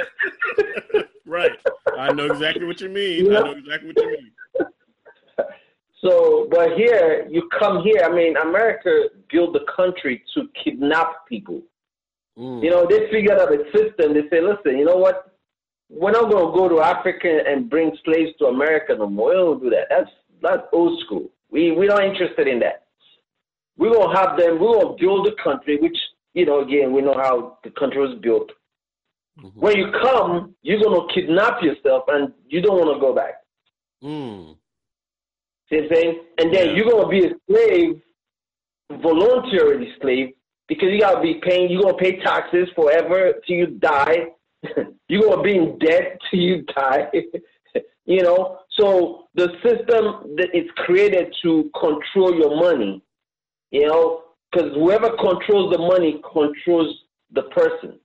right. 1.26 1.52
I 1.98 2.12
know 2.12 2.26
exactly 2.26 2.66
what 2.66 2.82
you 2.82 2.90
mean. 2.90 3.26
You 3.26 3.32
know? 3.32 3.42
I 3.42 3.44
know 3.44 3.58
exactly 3.58 3.94
what 3.94 3.98
you 3.98 4.12
mean. 4.12 4.32
So, 6.02 6.48
but 6.50 6.78
here, 6.78 7.28
you 7.30 7.50
come 7.58 7.84
here. 7.84 8.02
I 8.04 8.10
mean, 8.14 8.38
America 8.38 9.10
built 9.30 9.54
the 9.54 9.66
country 9.76 10.24
to 10.34 10.48
kidnap 10.64 11.28
people. 11.28 11.62
Mm. 12.38 12.64
You 12.64 12.70
know, 12.70 12.88
they 12.90 13.10
figured 13.12 13.38
out 13.38 13.52
a 13.52 13.66
system. 13.76 14.14
They 14.14 14.24
say, 14.30 14.42
listen, 14.42 14.78
you 14.78 14.86
know 14.86 14.96
what? 14.96 15.36
We're 15.90 16.12
not 16.12 16.32
going 16.32 16.46
to 16.46 16.58
go 16.58 16.70
to 16.70 16.82
Africa 16.82 17.42
and 17.46 17.70
bring 17.70 17.92
slaves 18.06 18.32
to 18.40 18.46
America 18.46 18.96
no 18.98 19.10
more. 19.10 19.30
We 19.30 19.36
don't 19.36 19.64
do 19.64 19.70
that. 19.72 19.88
That's 19.90 20.10
that's 20.42 20.64
old 20.72 21.02
school. 21.02 21.30
We 21.52 21.72
we're 21.72 21.90
not 21.90 22.06
interested 22.06 22.48
in 22.48 22.60
that. 22.60 22.86
We're 23.80 23.94
gonna 23.94 24.16
have 24.16 24.38
them. 24.38 24.60
We're 24.60 24.74
gonna 24.74 24.96
build 25.00 25.26
the 25.26 25.36
country, 25.42 25.78
which 25.78 25.98
you 26.34 26.46
know, 26.46 26.60
again, 26.62 26.92
we 26.92 27.02
know 27.02 27.16
how 27.16 27.58
the 27.64 27.72
country 27.72 28.00
was 28.00 28.20
built. 28.22 28.52
Mm-hmm. 29.42 29.60
When 29.60 29.78
you 29.78 29.92
come, 30.04 30.54
you're 30.62 30.84
gonna 30.84 31.08
kidnap 31.14 31.64
yourself, 31.64 32.04
and 32.10 32.34
you 32.48 32.62
don't 32.62 32.78
want 32.78 32.94
to 32.94 33.00
go 33.00 33.16
back. 33.16 33.36
Mm. 34.04 34.58
See 35.70 35.78
what 35.78 35.84
I'm 35.84 35.96
saying? 35.96 36.20
And 36.40 36.54
then 36.54 36.68
yeah. 36.68 36.74
you're 36.74 36.92
gonna 36.92 37.08
be 37.08 37.26
a 37.26 37.32
slave, 37.50 38.02
voluntarily 39.02 39.94
slave, 40.02 40.34
because 40.68 40.90
you 40.92 41.00
gotta 41.00 41.22
be 41.22 41.40
paying. 41.42 41.72
You're 41.72 41.84
gonna 41.84 41.98
pay 41.98 42.20
taxes 42.20 42.68
forever 42.76 43.34
till 43.48 43.56
you 43.56 43.68
die. 43.68 44.28
you're 45.08 45.22
gonna 45.22 45.42
be 45.42 45.56
in 45.56 45.80
debt 45.80 46.20
till 46.30 46.40
you 46.42 46.64
die. 46.64 47.08
you 48.06 48.24
know, 48.24 48.60
so 48.78 49.28
the 49.36 49.48
system 49.64 50.36
that 50.36 50.50
is 50.54 50.70
created 50.76 51.34
to 51.44 51.72
control 51.80 52.36
your 52.36 52.58
money. 52.58 53.02
You 53.72 53.88
know, 53.88 54.24
because 54.52 54.74
whoever 54.74 55.10
controls 55.18 55.72
the 55.72 55.78
money 55.78 56.22
controls 56.34 56.96
the 57.32 57.44
person. 57.44 58.00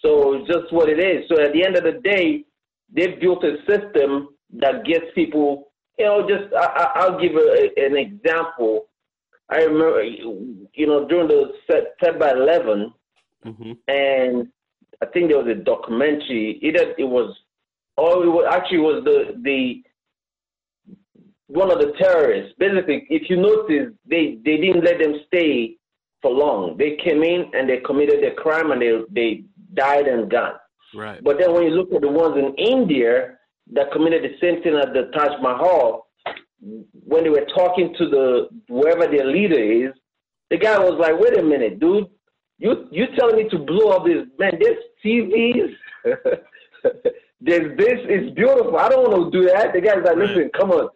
So 0.00 0.34
it's 0.34 0.48
just 0.48 0.72
what 0.72 0.88
it 0.88 0.98
is. 0.98 1.28
So 1.28 1.40
at 1.40 1.52
the 1.52 1.64
end 1.64 1.76
of 1.76 1.84
the 1.84 2.00
day, 2.02 2.44
they've 2.94 3.20
built 3.20 3.44
a 3.44 3.56
system 3.68 4.28
that 4.58 4.84
gets 4.84 5.06
people. 5.14 5.72
You 5.98 6.06
know, 6.06 6.28
just 6.28 6.52
I, 6.54 7.08
will 7.08 7.20
give 7.20 7.36
a, 7.36 7.70
an 7.76 7.96
example. 7.96 8.86
I 9.48 9.62
remember, 9.64 10.02
you 10.02 10.86
know, 10.86 11.06
during 11.06 11.28
the 11.28 11.52
September 11.70 12.30
11, 12.36 12.92
mm-hmm. 13.46 13.72
and 13.88 14.48
I 15.02 15.06
think 15.06 15.28
there 15.28 15.38
was 15.38 15.48
a 15.48 15.62
documentary. 15.62 16.58
Either 16.62 16.94
it 16.98 17.04
was, 17.04 17.36
or 17.96 18.24
it 18.24 18.28
was 18.28 18.46
actually 18.50 18.78
was 18.78 19.04
the 19.04 19.40
the 19.42 19.82
one 21.52 21.70
of 21.70 21.78
the 21.78 21.92
terrorists. 21.98 22.54
Basically, 22.58 23.06
if 23.10 23.28
you 23.28 23.36
notice, 23.36 23.92
they, 24.08 24.38
they 24.44 24.56
didn't 24.56 24.84
let 24.84 24.98
them 24.98 25.14
stay 25.26 25.76
for 26.20 26.30
long. 26.30 26.76
They 26.78 26.96
came 26.96 27.22
in 27.22 27.50
and 27.52 27.68
they 27.68 27.78
committed 27.78 28.22
their 28.22 28.34
crime 28.34 28.70
and 28.70 28.80
they, 28.80 29.00
they 29.10 29.44
died 29.74 30.06
and 30.06 30.30
gone. 30.30 30.54
Right. 30.94 31.22
But 31.22 31.38
then 31.38 31.52
when 31.52 31.64
you 31.64 31.70
look 31.70 31.92
at 31.92 32.00
the 32.00 32.08
ones 32.08 32.36
in 32.38 32.54
India 32.54 33.38
that 33.72 33.92
committed 33.92 34.22
the 34.22 34.36
same 34.40 34.62
thing 34.62 34.76
at 34.76 34.92
the 34.92 35.10
Taj 35.14 35.40
Mahal, 35.40 36.06
when 37.04 37.24
they 37.24 37.30
were 37.30 37.46
talking 37.54 37.94
to 37.98 38.08
the 38.08 38.48
whoever 38.68 39.06
their 39.06 39.26
leader 39.26 39.58
is, 39.58 39.92
the 40.50 40.58
guy 40.58 40.78
was 40.78 40.98
like, 40.98 41.18
"Wait 41.18 41.36
a 41.36 41.42
minute, 41.42 41.80
dude, 41.80 42.06
you 42.58 42.86
you 42.92 43.06
telling 43.18 43.36
me 43.36 43.48
to 43.48 43.58
blow 43.58 43.90
up 43.90 44.04
this 44.04 44.26
man? 44.38 44.58
This 44.60 44.78
TVs, 45.04 45.74
there's 47.40 47.76
this. 47.76 47.98
It's 48.04 48.34
beautiful. 48.34 48.76
I 48.76 48.88
don't 48.88 49.10
want 49.10 49.32
to 49.32 49.40
do 49.40 49.48
that." 49.48 49.72
The 49.72 49.80
guy's 49.80 50.04
like, 50.04 50.16
"Listen, 50.16 50.50
come 50.56 50.70
on." 50.70 50.90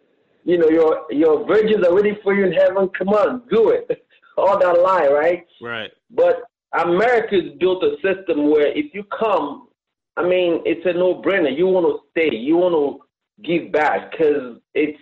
You 0.47 0.57
know, 0.57 0.69
your 0.69 1.05
your 1.11 1.45
virgins 1.45 1.85
are 1.85 1.93
waiting 1.93 2.15
for 2.23 2.33
you 2.33 2.45
in 2.45 2.53
heaven. 2.53 2.89
Come 2.97 3.09
on, 3.09 3.43
do 3.51 3.71
it. 3.71 3.85
All 4.37 4.57
that 4.57 4.81
lie, 4.81 5.07
right? 5.07 5.45
Right. 5.61 5.91
But 6.09 6.43
America's 6.71 7.51
built 7.59 7.83
a 7.83 7.95
system 7.95 8.49
where 8.49 8.67
if 8.67 8.93
you 8.93 9.03
come, 9.19 9.67
I 10.15 10.23
mean, 10.23 10.61
it's 10.63 10.85
a 10.85 10.93
no-brainer. 10.93 11.55
You 11.55 11.67
want 11.67 11.85
to 11.87 11.99
stay. 12.11 12.33
You 12.33 12.55
want 12.55 12.75
to 12.75 13.43
give 13.43 13.73
back 13.73 14.11
because 14.11 14.59
it's 14.73 14.99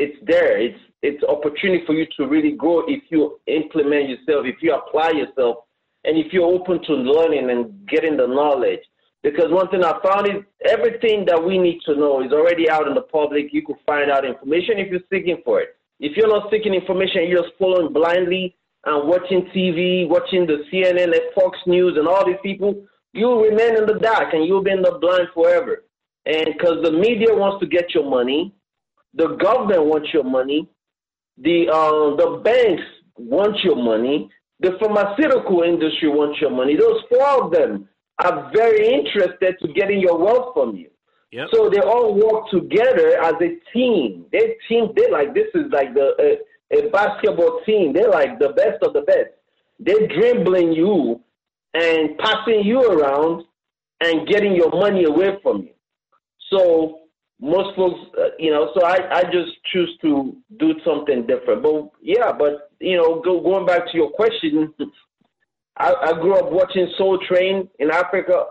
it's 0.00 0.16
there. 0.26 0.60
It's 0.60 0.80
it's 1.02 1.22
opportunity 1.22 1.84
for 1.86 1.94
you 1.94 2.06
to 2.16 2.26
really 2.26 2.52
grow 2.56 2.82
if 2.88 3.04
you 3.10 3.38
implement 3.46 4.08
yourself, 4.08 4.46
if 4.46 4.56
you 4.62 4.74
apply 4.74 5.10
yourself, 5.10 5.58
and 6.02 6.18
if 6.18 6.32
you're 6.32 6.52
open 6.52 6.82
to 6.86 6.92
learning 6.92 7.50
and 7.50 7.86
getting 7.86 8.16
the 8.16 8.26
knowledge. 8.26 8.80
Because 9.22 9.50
one 9.50 9.68
thing 9.68 9.84
I 9.84 9.98
found 10.02 10.28
is 10.28 10.44
everything 10.64 11.24
that 11.26 11.42
we 11.42 11.58
need 11.58 11.80
to 11.86 11.96
know 11.96 12.22
is 12.22 12.32
already 12.32 12.70
out 12.70 12.86
in 12.86 12.94
the 12.94 13.02
public. 13.02 13.52
You 13.52 13.62
can 13.62 13.74
find 13.84 14.10
out 14.10 14.24
information 14.24 14.78
if 14.78 14.90
you're 14.90 15.00
seeking 15.12 15.42
for 15.44 15.60
it. 15.60 15.76
If 15.98 16.16
you're 16.16 16.28
not 16.28 16.50
seeking 16.50 16.74
information, 16.74 17.26
you're 17.26 17.42
just 17.42 17.58
following 17.58 17.92
blindly 17.92 18.56
and 18.84 19.08
watching 19.08 19.50
TV, 19.54 20.08
watching 20.08 20.46
the 20.46 20.62
CNN 20.72 21.12
and 21.12 21.34
Fox 21.34 21.58
News 21.66 21.96
and 21.98 22.06
all 22.06 22.24
these 22.24 22.36
people, 22.42 22.86
you'll 23.12 23.40
remain 23.40 23.76
in 23.76 23.86
the 23.86 23.98
dark 24.00 24.32
and 24.32 24.46
you'll 24.46 24.62
be 24.62 24.70
in 24.70 24.82
the 24.82 24.98
blind 25.00 25.28
forever. 25.34 25.84
And 26.26 26.46
because 26.46 26.84
the 26.84 26.92
media 26.92 27.34
wants 27.34 27.60
to 27.60 27.66
get 27.66 27.94
your 27.94 28.08
money, 28.08 28.54
the 29.14 29.36
government 29.36 29.84
wants 29.86 30.08
your 30.12 30.24
money, 30.24 30.68
the 31.38 31.68
uh, 31.68 32.16
the 32.16 32.40
banks 32.44 32.82
want 33.16 33.56
your 33.64 33.76
money, 33.76 34.30
the 34.60 34.76
pharmaceutical 34.80 35.62
industry 35.62 36.08
wants 36.08 36.40
your 36.40 36.50
money. 36.50 36.76
Those 36.76 37.02
four 37.08 37.44
of 37.44 37.50
them 37.50 37.88
are 38.24 38.50
very 38.54 38.88
interested 38.88 39.56
to 39.60 39.72
getting 39.72 40.00
your 40.00 40.18
wealth 40.18 40.54
from 40.54 40.76
you. 40.76 40.90
Yep. 41.30 41.48
So 41.52 41.70
they 41.70 41.80
all 41.80 42.14
work 42.14 42.50
together 42.50 43.20
as 43.22 43.34
a 43.40 43.58
team. 43.72 44.26
They 44.32 44.56
team. 44.68 44.88
They 44.96 45.10
like 45.10 45.34
this 45.34 45.48
is 45.54 45.70
like 45.70 45.94
the 45.94 46.14
uh, 46.18 46.78
a 46.78 46.88
basketball 46.90 47.60
team. 47.66 47.92
They're 47.92 48.10
like 48.10 48.38
the 48.38 48.50
best 48.50 48.82
of 48.82 48.94
the 48.94 49.02
best. 49.02 49.30
They're 49.78 50.08
dribbling 50.08 50.72
you 50.72 51.20
and 51.74 52.16
passing 52.18 52.62
you 52.64 52.80
around 52.80 53.44
and 54.00 54.26
getting 54.26 54.54
your 54.54 54.70
money 54.70 55.04
away 55.04 55.38
from 55.42 55.62
you. 55.62 55.74
So 56.50 57.00
most 57.40 57.76
folks, 57.76 58.00
uh, 58.18 58.30
you 58.38 58.50
know, 58.50 58.70
so 58.74 58.84
I, 58.84 59.18
I 59.18 59.22
just 59.24 59.52
choose 59.72 59.96
to 60.02 60.36
do 60.58 60.74
something 60.84 61.26
different. 61.26 61.62
But 61.62 61.90
yeah, 62.02 62.32
but 62.32 62.70
you 62.80 62.96
know, 62.96 63.20
go, 63.20 63.40
going 63.40 63.66
back 63.66 63.90
to 63.90 63.96
your 63.96 64.10
question, 64.10 64.74
I, 65.78 65.94
I 66.02 66.12
grew 66.14 66.36
up 66.36 66.50
watching 66.50 66.88
Soul 66.96 67.18
Train 67.28 67.68
in 67.78 67.90
Africa. 67.90 68.44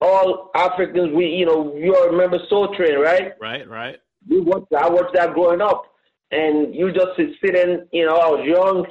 All 0.00 0.50
Africans, 0.54 1.14
we 1.14 1.26
you 1.26 1.46
know, 1.46 1.76
you 1.76 1.94
all 1.94 2.08
remember 2.08 2.38
Soul 2.48 2.74
Train, 2.74 2.98
right? 2.98 3.32
Right, 3.40 3.68
right. 3.68 3.96
We 4.28 4.40
watched. 4.40 4.72
I 4.76 4.88
watched 4.88 5.14
that 5.14 5.34
growing 5.34 5.60
up, 5.60 5.84
and 6.30 6.74
you 6.74 6.92
just 6.92 7.16
sitting. 7.16 7.86
You 7.92 8.06
know, 8.06 8.16
I 8.16 8.28
was 8.28 8.46
young, 8.46 8.86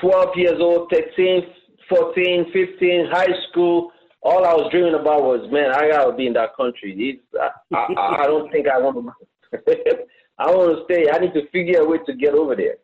twelve 0.00 0.36
years 0.36 0.58
old, 0.60 0.90
13, 0.90 1.42
14, 1.88 2.46
15, 2.52 3.06
high 3.10 3.32
school. 3.50 3.92
All 4.22 4.44
I 4.44 4.54
was 4.54 4.68
dreaming 4.72 4.94
about 4.94 5.22
was, 5.22 5.48
man, 5.52 5.70
I 5.72 5.90
gotta 5.90 6.12
be 6.12 6.26
in 6.26 6.32
that 6.32 6.56
country. 6.56 7.20
I, 7.40 7.50
I, 7.72 8.22
I 8.22 8.26
don't 8.26 8.50
think 8.50 8.66
I 8.68 8.78
want 8.78 9.06
to. 9.52 9.52
I 10.38 10.50
want 10.50 10.76
to 10.76 10.84
stay. 10.84 11.08
I 11.10 11.18
need 11.18 11.34
to 11.34 11.48
figure 11.50 11.80
a 11.80 11.84
way 11.84 11.98
to 12.04 12.14
get 12.14 12.34
over 12.34 12.56
there. 12.56 12.76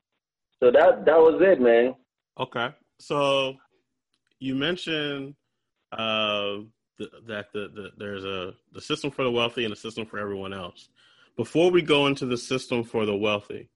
So 0.60 0.70
that 0.70 1.04
that 1.06 1.16
was 1.16 1.42
it, 1.42 1.60
man. 1.60 1.94
Okay. 2.38 2.68
So 3.00 3.56
you 4.42 4.56
mentioned 4.56 5.34
uh, 5.92 6.66
the, 6.98 7.08
that 7.26 7.52
the, 7.52 7.70
the, 7.74 7.90
there's 7.96 8.24
a 8.24 8.54
the 8.72 8.80
system 8.80 9.10
for 9.10 9.22
the 9.22 9.30
wealthy 9.30 9.64
and 9.64 9.72
a 9.72 9.76
system 9.76 10.04
for 10.04 10.18
everyone 10.18 10.52
else. 10.52 10.88
Before 11.36 11.70
we 11.70 11.80
go 11.80 12.08
into 12.08 12.26
the 12.26 12.36
system 12.36 12.82
for 12.82 13.06
the 13.06 13.16
wealthy, 13.16 13.70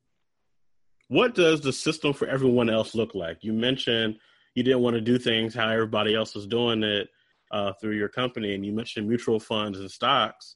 what 1.09 1.35
does 1.35 1.61
the 1.61 1.73
system 1.73 2.13
for 2.13 2.27
everyone 2.27 2.69
else 2.69 2.95
look 2.95 3.15
like? 3.15 3.45
You 3.45 3.53
mentioned 3.53 4.17
you 4.57 4.65
didn't 4.65 4.81
want 4.81 4.95
to 4.95 5.01
do 5.01 5.19
things 5.19 5.55
how 5.55 5.69
everybody 5.69 6.15
else 6.15 6.35
was 6.35 6.49
doing 6.49 6.83
it 6.83 7.09
uh, 7.53 7.73
through 7.81 7.97
your 7.97 8.09
company, 8.09 8.55
and 8.55 8.67
you 8.67 8.73
mentioned 8.73 9.09
mutual 9.09 9.39
funds 9.39 9.79
and 9.79 9.91
stocks. 9.91 10.56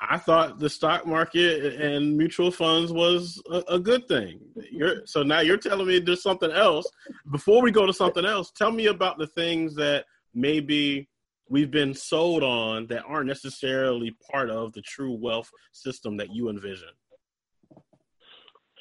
I 0.00 0.18
thought 0.18 0.58
the 0.58 0.68
stock 0.68 1.06
market 1.06 1.80
and 1.80 2.16
mutual 2.16 2.50
funds 2.50 2.92
was 2.92 3.42
a, 3.50 3.62
a, 3.68 3.78
good 3.78 4.06
thing. 4.08 4.40
You're, 4.70 5.06
so 5.06 5.22
now 5.22 5.40
you're 5.40 5.56
telling 5.56 5.86
me 5.86 5.98
there's 6.00 6.22
something 6.22 6.50
else. 6.50 6.86
Before 7.30 7.62
we 7.62 7.70
go 7.70 7.86
to 7.86 7.92
something 7.92 8.26
else, 8.26 8.50
tell 8.50 8.70
me 8.70 8.86
about 8.86 9.16
the 9.16 9.26
things 9.26 9.74
that 9.76 10.04
maybe 10.34 11.08
we've 11.48 11.70
been 11.70 11.94
sold 11.94 12.42
on 12.42 12.86
that 12.88 13.04
aren't 13.06 13.28
necessarily 13.28 14.14
part 14.30 14.50
of 14.50 14.72
the 14.74 14.82
true 14.82 15.14
wealth 15.14 15.50
system 15.72 16.16
that 16.18 16.34
you 16.34 16.50
envision. 16.50 16.90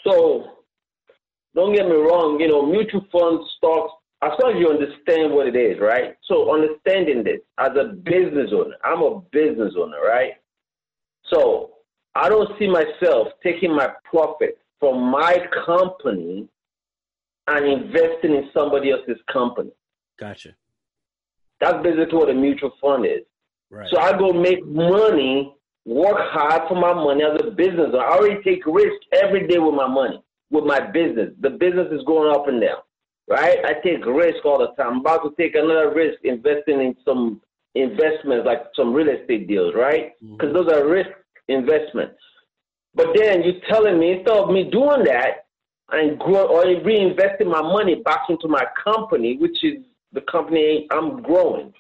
So, 0.06 0.46
don't 1.56 1.74
get 1.74 1.86
me 1.86 1.96
wrong. 1.96 2.40
You 2.42 2.50
know, 2.50 2.66
mutual 2.66 3.06
funds, 3.12 3.50
stocks 3.58 3.94
as 4.22 4.32
long 4.42 4.56
as 4.56 4.60
you 4.60 4.70
understand 4.70 5.34
what 5.34 5.48
it 5.48 5.56
is, 5.56 5.80
right? 5.80 6.16
So 6.24 6.54
understanding 6.54 7.24
this 7.24 7.42
as 7.60 7.72
a 7.78 7.94
business 7.94 8.50
owner, 8.54 8.76
I'm 8.84 9.02
a 9.02 9.22
business 9.32 9.74
owner, 9.78 10.00
right? 10.02 10.34
So 11.32 11.72
I 12.14 12.30
don't 12.30 12.50
see 12.60 12.68
myself 12.68 13.28
taking 13.44 13.76
my 13.76 13.90
profit 14.10 14.58
from 14.80 15.12
my 15.12 15.38
company 15.66 16.48
and 17.48 17.66
investing 17.66 18.36
in 18.36 18.50
somebody 18.54 18.92
else's 18.92 19.22
company. 19.32 19.72
Gotcha. 20.20 20.56
That's 21.60 21.82
basically 21.84 22.18
what 22.18 22.30
a 22.30 22.34
mutual 22.34 22.72
fund 22.82 23.06
is. 23.06 23.22
Right. 23.70 23.88
So 23.92 24.00
I 24.00 24.18
go 24.18 24.32
make 24.32 24.66
money, 24.66 25.54
work 25.86 26.18
hard 26.18 26.68
for 26.68 26.76
my 26.76 26.94
money 26.94 27.24
as 27.24 27.40
a 27.46 27.52
business. 27.52 27.92
I 27.94 28.04
already 28.04 28.42
take 28.44 28.66
risk 28.66 29.02
every 29.14 29.48
day 29.48 29.58
with 29.58 29.76
my 29.76 29.88
money, 29.88 30.22
with 30.50 30.66
my 30.66 30.80
business. 30.80 31.32
The 31.42 31.52
business 31.52 31.88
is 31.92 32.02
going 32.06 32.34
up 32.34 32.48
and 32.48 32.62
down, 32.62 32.80
right? 33.28 33.60
I 33.66 33.74
take 33.84 34.06
risk 34.06 34.46
all 34.46 34.60
the 34.60 34.74
time. 34.82 34.94
I'm 34.94 35.00
about 35.00 35.24
to 35.24 35.34
take 35.42 35.56
another 35.56 35.94
risk 35.94 36.20
investing 36.24 36.82
in 36.82 36.96
some 37.06 37.42
investments 37.76 38.46
like 38.46 38.64
some 38.76 38.94
real 38.94 39.10
estate 39.10 39.48
deals, 39.48 39.74
right? 39.76 40.14
Because 40.22 40.50
mm-hmm. 40.50 40.54
those 40.54 40.72
are 40.72 40.88
risk 40.88 41.10
investments. 41.48 42.20
But 42.96 43.08
then 43.16 43.44
you're 43.44 43.62
telling 43.70 44.00
me 44.00 44.14
instead 44.14 44.38
of 44.38 44.50
me 44.50 44.70
doing 44.72 45.04
that 45.04 45.46
and 45.92 46.18
grow 46.18 46.48
or 46.48 46.64
reinvesting 46.64 47.48
my 47.48 47.62
money 47.62 47.96
back 47.96 48.22
into 48.30 48.48
my 48.48 48.66
company, 48.82 49.38
which 49.38 49.64
is 49.64 49.84
the 50.14 50.22
company 50.22 50.88
I'm 50.92 51.22
growing, 51.22 51.74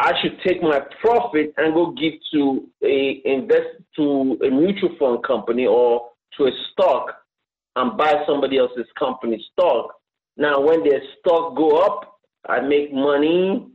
I 0.00 0.12
should 0.22 0.40
take 0.46 0.62
my 0.62 0.80
profit 1.00 1.52
and 1.56 1.74
go 1.74 1.90
give 1.92 2.14
to 2.32 2.68
a 2.84 3.20
invest 3.24 3.82
to 3.96 4.38
a 4.44 4.50
mutual 4.50 4.96
fund 4.98 5.24
company 5.24 5.66
or 5.66 6.08
to 6.36 6.44
a 6.44 6.50
stock 6.72 7.16
and 7.76 7.96
buy 7.96 8.22
somebody 8.26 8.58
else's 8.58 8.86
company 8.98 9.44
stock. 9.52 9.92
Now, 10.36 10.60
when 10.60 10.84
their 10.84 11.00
stock 11.18 11.56
go 11.56 11.78
up, 11.78 12.20
I 12.48 12.60
make 12.60 12.92
money 12.92 13.66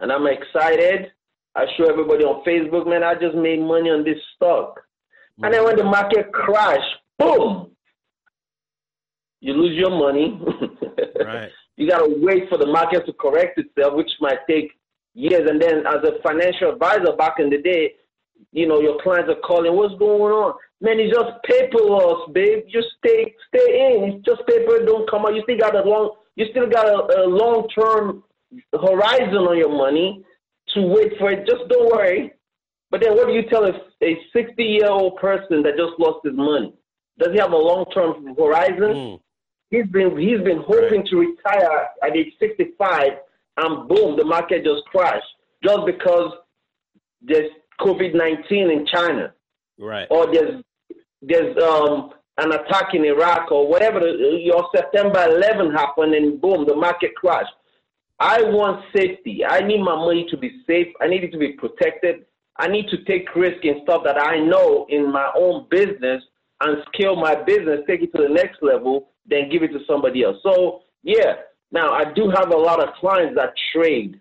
and 0.00 0.10
I'm 0.10 0.26
excited. 0.26 1.12
I 1.54 1.64
show 1.76 1.88
everybody 1.88 2.24
on 2.24 2.44
Facebook, 2.44 2.88
man, 2.88 3.02
I 3.02 3.14
just 3.14 3.34
made 3.36 3.60
money 3.60 3.90
on 3.90 4.04
this 4.04 4.18
stock. 4.36 4.78
Mm-hmm. 4.78 5.44
And 5.44 5.54
then 5.54 5.64
when 5.64 5.76
the 5.76 5.84
market 5.84 6.32
crash, 6.32 6.84
boom, 7.18 7.70
you 9.40 9.54
lose 9.54 9.76
your 9.76 9.90
money. 9.90 10.40
right. 11.24 11.50
You 11.76 11.88
got 11.88 11.98
to 11.98 12.14
wait 12.18 12.48
for 12.48 12.58
the 12.58 12.66
market 12.66 13.06
to 13.06 13.12
correct 13.14 13.58
itself, 13.58 13.94
which 13.94 14.10
might 14.20 14.46
take 14.48 14.70
years. 15.14 15.48
And 15.48 15.60
then 15.60 15.86
as 15.86 16.04
a 16.04 16.22
financial 16.22 16.72
advisor 16.72 17.16
back 17.16 17.36
in 17.38 17.50
the 17.50 17.58
day, 17.58 17.94
you 18.52 18.66
know, 18.66 18.80
your 18.80 19.00
clients 19.02 19.30
are 19.30 19.40
calling, 19.40 19.74
what's 19.74 19.94
going 19.98 20.32
on? 20.32 20.54
Man, 20.80 20.98
it's 20.98 21.14
just 21.14 21.42
paper 21.44 21.82
loss, 21.82 22.30
babe. 22.32 22.64
Just 22.72 22.88
stay 22.98 23.34
stay 23.48 23.94
in. 23.94 24.04
It's 24.04 24.24
just 24.24 24.46
paper, 24.46 24.84
don't 24.84 25.08
come 25.10 25.26
out. 25.26 25.34
You 25.34 25.42
still 25.42 25.58
got 25.58 25.74
a 25.74 25.88
long 25.88 26.12
you 26.36 26.46
still 26.50 26.68
got 26.68 26.86
a, 26.86 27.20
a 27.20 27.24
long 27.26 27.68
term 27.68 28.24
horizon 28.72 29.46
on 29.48 29.56
your 29.56 29.70
money 29.70 30.24
to 30.74 30.82
wait 30.82 31.12
for 31.18 31.30
it. 31.30 31.46
Just 31.46 31.68
don't 31.68 31.90
worry. 31.90 32.32
But 32.90 33.02
then 33.02 33.14
what 33.14 33.28
do 33.28 33.32
you 33.32 33.42
tell 33.48 33.64
a, 33.64 33.72
a 34.02 34.18
60 34.32 34.62
year 34.62 34.90
old 34.90 35.16
person 35.16 35.62
that 35.62 35.76
just 35.76 35.98
lost 35.98 36.24
his 36.24 36.34
money? 36.34 36.74
Does 37.18 37.32
he 37.32 37.38
have 37.38 37.52
a 37.52 37.56
long 37.56 37.84
term 37.94 38.34
horizon? 38.36 38.94
Mm. 38.94 39.20
He's 39.70 39.86
been 39.86 40.18
he's 40.18 40.40
been 40.40 40.62
hoping 40.66 41.00
right. 41.00 41.08
to 41.08 41.16
retire 41.16 41.88
at 42.02 42.16
age 42.16 42.32
65 42.40 43.10
and 43.58 43.88
boom, 43.88 44.16
the 44.16 44.24
market 44.24 44.64
just 44.64 44.84
crashed 44.86 45.24
just 45.62 45.84
because 45.86 46.32
there's 47.20 47.50
COVID 47.80 48.14
nineteen 48.14 48.70
in 48.70 48.86
China, 48.86 49.32
right? 49.78 50.06
Or 50.10 50.32
there's 50.32 50.62
there's 51.22 51.56
um, 51.62 52.10
an 52.38 52.52
attack 52.52 52.94
in 52.94 53.04
Iraq 53.04 53.52
or 53.52 53.68
whatever. 53.68 54.00
Your 54.00 54.68
September 54.74 55.26
11 55.28 55.72
happened 55.72 56.14
and 56.14 56.40
boom, 56.40 56.66
the 56.66 56.74
market 56.74 57.14
crashed. 57.14 57.52
I 58.20 58.42
want 58.42 58.84
safety. 58.94 59.44
I 59.44 59.60
need 59.60 59.80
my 59.80 59.96
money 59.96 60.26
to 60.30 60.36
be 60.36 60.62
safe. 60.66 60.88
I 61.00 61.08
need 61.08 61.24
it 61.24 61.32
to 61.32 61.38
be 61.38 61.52
protected. 61.52 62.26
I 62.58 62.68
need 62.68 62.88
to 62.90 63.02
take 63.04 63.34
risk 63.34 63.64
in 63.64 63.80
stuff 63.82 64.02
that 64.04 64.20
I 64.20 64.38
know 64.38 64.86
in 64.90 65.10
my 65.10 65.30
own 65.36 65.66
business 65.70 66.22
and 66.60 66.82
scale 66.92 67.16
my 67.16 67.34
business, 67.34 67.80
take 67.88 68.02
it 68.02 68.12
to 68.14 68.22
the 68.22 68.28
next 68.28 68.62
level, 68.62 69.08
then 69.26 69.48
give 69.50 69.62
it 69.62 69.72
to 69.72 69.80
somebody 69.88 70.22
else. 70.22 70.36
So 70.42 70.82
yeah, 71.02 71.36
now, 71.72 71.92
I 71.92 72.12
do 72.12 72.30
have 72.30 72.50
a 72.50 72.56
lot 72.56 72.82
of 72.82 72.94
clients 72.94 73.36
that 73.36 73.54
trade 73.72 74.20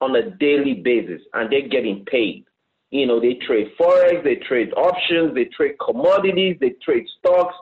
on 0.00 0.14
a 0.16 0.30
daily 0.30 0.74
basis 0.74 1.22
and 1.32 1.50
they're 1.50 1.68
getting 1.68 2.04
paid. 2.04 2.44
You 2.90 3.06
know, 3.06 3.20
they 3.20 3.34
trade 3.46 3.72
forex, 3.80 4.22
they 4.22 4.36
trade 4.36 4.72
options, 4.74 5.34
they 5.34 5.46
trade 5.46 5.76
commodities, 5.84 6.56
they 6.60 6.74
trade 6.84 7.06
stocks, 7.18 7.54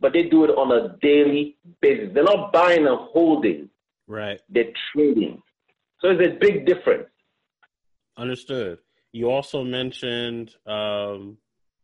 but 0.00 0.12
they 0.12 0.24
do 0.24 0.44
it 0.44 0.50
on 0.50 0.72
a 0.72 0.96
daily 1.00 1.56
basis. 1.80 2.10
They're 2.12 2.24
not 2.24 2.52
buying 2.52 2.86
and 2.86 2.98
holding. 2.98 3.70
Right. 4.10 4.40
They're 4.48 4.72
trading. 4.92 5.40
So 6.00 6.08
it's 6.08 6.20
a 6.20 6.36
big 6.40 6.66
difference. 6.66 7.06
Understood. 8.18 8.78
You 9.12 9.30
also 9.30 9.62
mentioned 9.62 10.50
um, 10.66 11.38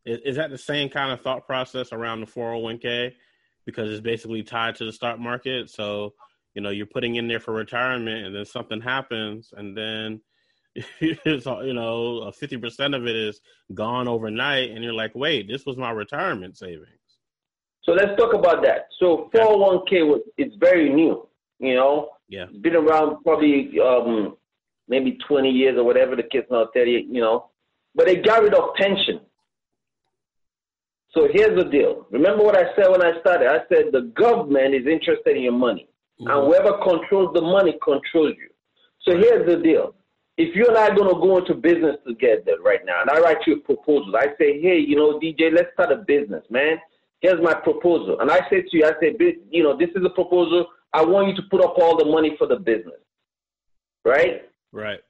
is, 0.04 0.18
is 0.24 0.36
that 0.36 0.50
the 0.50 0.58
same 0.58 0.88
kind 0.88 1.12
of 1.12 1.20
thought 1.20 1.46
process 1.46 1.92
around 1.92 2.20
the 2.20 2.26
401k 2.26 3.12
because 3.64 3.90
it's 3.90 4.00
basically 4.00 4.42
tied 4.42 4.74
to 4.76 4.84
the 4.84 4.92
stock 4.92 5.20
market. 5.20 5.70
So 5.70 6.14
you 6.56 6.62
know 6.62 6.70
you're 6.70 6.86
putting 6.86 7.14
in 7.14 7.28
there 7.28 7.38
for 7.38 7.52
retirement 7.52 8.26
and 8.26 8.34
then 8.34 8.44
something 8.44 8.80
happens 8.80 9.52
and 9.56 9.76
then 9.76 10.20
it's 10.74 11.46
you 11.46 11.74
know 11.74 12.32
50% 12.42 12.96
of 12.96 13.06
it 13.06 13.14
is 13.14 13.40
gone 13.74 14.08
overnight 14.08 14.70
and 14.70 14.82
you're 14.82 14.92
like 14.94 15.12
wait 15.14 15.46
this 15.46 15.64
was 15.66 15.76
my 15.76 15.90
retirement 15.90 16.56
savings 16.56 16.88
so 17.82 17.92
let's 17.92 18.18
talk 18.18 18.34
about 18.34 18.62
that 18.64 18.86
so 18.98 19.30
401k 19.34 20.06
was 20.06 20.22
it's 20.38 20.56
very 20.56 20.88
new 20.92 21.28
you 21.58 21.74
know 21.74 22.08
yeah 22.28 22.46
been 22.60 22.76
around 22.76 23.22
probably 23.22 23.70
um 23.80 24.36
maybe 24.88 25.18
20 25.28 25.50
years 25.50 25.76
or 25.76 25.84
whatever 25.84 26.16
the 26.16 26.22
kids 26.22 26.46
now 26.50 26.68
30 26.74 27.06
you 27.10 27.20
know 27.20 27.50
but 27.94 28.06
they 28.06 28.16
got 28.16 28.42
rid 28.42 28.54
of 28.54 28.74
pension 28.74 29.20
so 31.10 31.28
here's 31.32 31.56
the 31.56 31.68
deal 31.70 32.06
remember 32.10 32.42
what 32.42 32.56
i 32.56 32.74
said 32.74 32.90
when 32.90 33.02
i 33.02 33.18
started 33.20 33.48
i 33.48 33.58
said 33.68 33.86
the 33.92 34.12
government 34.16 34.74
is 34.74 34.86
interested 34.86 35.36
in 35.36 35.42
your 35.42 35.52
money 35.52 35.88
Mm-hmm. 36.20 36.30
And 36.30 36.46
whoever 36.46 36.78
controls 36.82 37.34
the 37.34 37.42
money 37.42 37.78
controls 37.82 38.34
you. 38.38 38.50
So 39.02 39.16
here's 39.16 39.46
the 39.46 39.62
deal. 39.62 39.94
If 40.38 40.54
you 40.54 40.66
and 40.66 40.76
I 40.76 40.88
are 40.88 40.94
going 40.94 41.08
to 41.14 41.20
go 41.20 41.38
into 41.38 41.54
business 41.54 41.96
together 42.06 42.56
right 42.64 42.80
now, 42.84 43.00
and 43.00 43.10
I 43.10 43.20
write 43.20 43.38
you 43.46 43.56
a 43.56 43.60
proposal, 43.60 44.14
I 44.16 44.28
say, 44.38 44.60
hey, 44.60 44.78
you 44.78 44.96
know, 44.96 45.18
DJ, 45.18 45.52
let's 45.52 45.72
start 45.72 45.92
a 45.92 45.96
business, 45.96 46.44
man. 46.50 46.78
Here's 47.20 47.42
my 47.42 47.54
proposal. 47.54 48.20
And 48.20 48.30
I 48.30 48.40
say 48.50 48.62
to 48.62 48.68
you, 48.72 48.84
I 48.84 48.92
say, 49.00 49.16
you 49.50 49.62
know, 49.62 49.76
this 49.76 49.88
is 49.96 50.04
a 50.04 50.10
proposal. 50.10 50.66
I 50.96 51.04
want 51.04 51.28
you 51.28 51.36
to 51.36 51.42
put 51.50 51.62
up 51.62 51.74
all 51.76 51.98
the 51.98 52.06
money 52.06 52.34
for 52.38 52.46
the 52.46 52.56
business. 52.56 52.98
Right? 54.06 54.42
Right. 54.72 55.00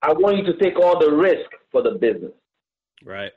I 0.00 0.12
want 0.14 0.38
you 0.38 0.44
to 0.44 0.58
take 0.58 0.80
all 0.80 0.98
the 0.98 1.14
risk 1.14 1.50
for 1.70 1.82
the 1.82 1.92
business. 1.92 2.32
Right. 3.04 3.30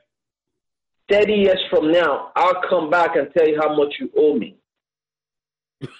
30 1.10 1.32
years 1.34 1.62
from 1.68 1.92
now, 1.92 2.32
I'll 2.34 2.62
come 2.68 2.88
back 2.88 3.16
and 3.16 3.28
tell 3.36 3.46
you 3.46 3.60
how 3.60 3.76
much 3.76 3.94
you 4.00 4.10
owe 4.16 4.38
me. 4.38 4.56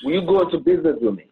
Will 0.03 0.13
you 0.13 0.23
go 0.23 0.41
into 0.41 0.59
business 0.59 0.97
with 1.01 1.15
me? 1.15 1.27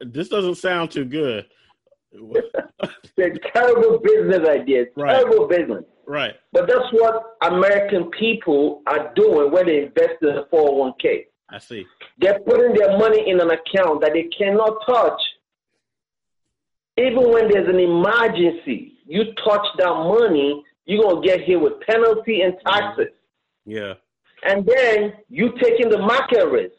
This 0.00 0.30
doesn't 0.30 0.56
sound 0.56 0.90
too 0.90 1.04
good. 1.04 1.46
it's 2.12 3.18
a 3.18 3.50
terrible 3.52 3.98
business 3.98 4.48
idea. 4.48 4.86
Right. 4.96 5.16
Terrible 5.16 5.46
business. 5.46 5.84
Right. 6.06 6.34
But 6.52 6.68
that's 6.68 6.90
what 6.92 7.36
American 7.42 8.10
people 8.18 8.82
are 8.86 9.12
doing 9.14 9.52
when 9.52 9.66
they 9.66 9.84
invest 9.84 10.22
in 10.22 10.28
a 10.30 10.44
401k. 10.52 11.26
I 11.52 11.58
see. 11.58 11.86
They're 12.18 12.40
putting 12.40 12.74
their 12.74 12.96
money 12.98 13.28
in 13.28 13.40
an 13.40 13.50
account 13.50 14.00
that 14.00 14.12
they 14.14 14.24
cannot 14.36 14.78
touch. 14.86 15.20
Even 16.98 17.30
when 17.30 17.48
there's 17.48 17.68
an 17.68 17.78
emergency, 17.78 18.94
you 19.06 19.24
touch 19.44 19.66
that 19.78 19.92
money, 19.92 20.64
you're 20.86 21.02
going 21.02 21.22
to 21.22 21.28
get 21.28 21.42
hit 21.42 21.60
with 21.60 21.80
penalty 21.80 22.40
and 22.42 22.54
mm-hmm. 22.54 22.68
taxes. 22.68 23.14
Yeah. 23.64 23.94
And 24.44 24.66
then 24.66 25.12
you 25.28 25.52
taking 25.62 25.88
the 25.88 25.98
market 25.98 26.46
risk. 26.46 26.74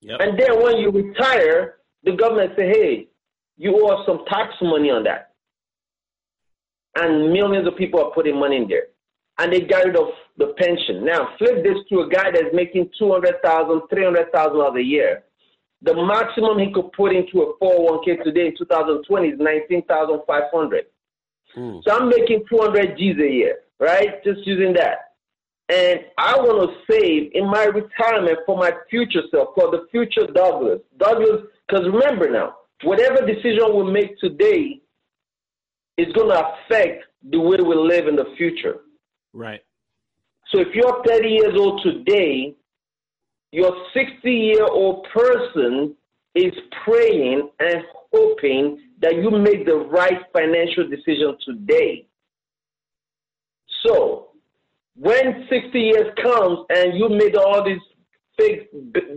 Yep. 0.00 0.20
And 0.20 0.38
then 0.38 0.62
when 0.62 0.78
you 0.78 0.90
retire, 0.90 1.76
the 2.04 2.12
government 2.12 2.52
say, 2.56 2.68
hey, 2.68 3.08
you 3.56 3.78
owe 3.80 3.96
us 3.96 4.06
some 4.06 4.24
tax 4.28 4.54
money 4.62 4.90
on 4.90 5.04
that. 5.04 5.32
And 6.96 7.32
millions 7.32 7.66
of 7.68 7.76
people 7.76 8.00
are 8.00 8.10
putting 8.10 8.38
money 8.38 8.56
in 8.56 8.68
there. 8.68 8.86
And 9.38 9.52
they 9.52 9.60
got 9.60 9.86
rid 9.86 9.96
of 9.96 10.08
the 10.36 10.54
pension. 10.58 11.04
Now, 11.04 11.30
flip 11.38 11.64
this 11.64 11.78
to 11.88 12.00
a 12.00 12.08
guy 12.08 12.30
that's 12.30 12.52
making 12.52 12.90
$200,000, 13.00 13.88
$300,000 13.90 14.78
a 14.78 14.82
year. 14.82 15.24
The 15.82 15.94
maximum 15.94 16.58
he 16.58 16.72
could 16.72 16.92
put 16.92 17.12
into 17.14 17.42
a 17.42 17.58
401k 17.58 18.22
today 18.22 18.46
in 18.46 18.56
2020 18.56 19.28
is 19.28 19.38
19500 19.38 20.84
mm. 21.56 21.82
So 21.84 21.90
I'm 21.90 22.08
making 22.08 22.44
200 22.48 22.96
G's 22.96 23.16
a 23.18 23.28
year, 23.28 23.56
right? 23.80 24.22
Just 24.22 24.46
using 24.46 24.74
that. 24.74 25.12
And 25.68 26.00
I 26.18 26.36
want 26.36 26.70
to 26.70 26.92
save 26.92 27.32
in 27.34 27.46
my 27.46 27.64
retirement 27.64 28.38
for 28.46 28.56
my 28.56 28.72
future 28.90 29.22
self, 29.30 29.54
for 29.54 29.70
the 29.70 29.86
future 29.90 30.26
Douglas. 30.26 30.80
Douglas, 30.98 31.46
because 31.66 31.86
remember 31.86 32.30
now, 32.30 32.56
whatever 32.84 33.24
decision 33.26 33.74
we 33.74 33.90
make 33.90 34.18
today 34.18 34.80
is 35.96 36.12
going 36.12 36.28
to 36.28 36.46
affect 36.46 37.04
the 37.30 37.40
way 37.40 37.56
we 37.56 37.74
live 37.74 38.06
in 38.06 38.16
the 38.16 38.34
future. 38.36 38.80
Right. 39.32 39.60
So 40.50 40.60
if 40.60 40.68
you're 40.74 41.02
30 41.06 41.28
years 41.28 41.54
old 41.56 41.82
today, 41.82 42.54
your 43.52 43.74
60 43.94 44.30
year 44.30 44.64
old 44.64 45.06
person 45.12 45.94
is 46.34 46.52
praying 46.84 47.50
and 47.60 47.82
hoping 48.12 48.80
that 49.00 49.16
you 49.16 49.30
make 49.30 49.66
the 49.66 49.76
right 49.76 50.20
financial 50.32 50.88
decision 50.88 51.36
today. 51.44 52.06
So, 53.84 54.28
when 54.96 55.46
60 55.50 55.78
years 55.78 56.14
comes 56.22 56.60
and 56.70 56.96
you 56.96 57.08
made 57.08 57.36
all 57.36 57.64
these 57.64 57.80
fake, 58.38 58.68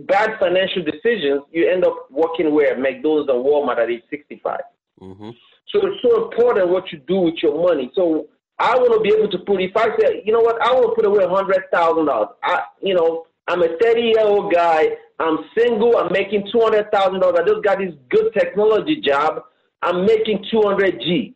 bad 0.06 0.38
financial 0.40 0.82
decisions, 0.82 1.42
you 1.52 1.70
end 1.70 1.84
up 1.84 2.10
working 2.10 2.52
where 2.52 2.78
McDonald's 2.78 3.30
and 3.30 3.44
Walmart 3.44 3.78
at 3.78 3.90
age 3.90 4.02
65. 4.10 4.58
Mm-hmm. 5.00 5.30
So 5.72 5.80
it's 5.86 6.02
so 6.02 6.24
important 6.24 6.70
what 6.70 6.90
you 6.92 6.98
do 7.06 7.20
with 7.20 7.34
your 7.42 7.62
money. 7.62 7.90
So 7.94 8.28
I 8.58 8.74
want 8.76 8.94
to 8.94 9.00
be 9.00 9.14
able 9.14 9.30
to 9.30 9.38
put. 9.38 9.60
If 9.60 9.76
I 9.76 9.88
say, 10.00 10.22
you 10.24 10.32
know 10.32 10.40
what, 10.40 10.60
I 10.62 10.72
want 10.72 10.88
to 10.88 10.94
put 10.94 11.04
away 11.04 11.24
a 11.24 11.28
hundred 11.28 11.64
thousand 11.72 12.06
dollars. 12.06 12.28
I, 12.42 12.62
you 12.80 12.94
know, 12.94 13.26
I'm 13.48 13.62
a 13.62 13.76
30 13.80 14.00
year 14.00 14.20
old 14.20 14.52
guy. 14.52 14.88
I'm 15.20 15.38
single. 15.56 15.96
I'm 15.96 16.12
making 16.12 16.48
two 16.52 16.60
hundred 16.60 16.90
thousand 16.90 17.20
dollars. 17.20 17.40
I 17.40 17.46
just 17.46 17.64
got 17.64 17.78
this 17.78 17.94
good 18.08 18.32
technology 18.32 19.00
job. 19.00 19.42
I'm 19.82 20.06
making 20.06 20.44
200 20.50 21.00
G. 21.00 21.34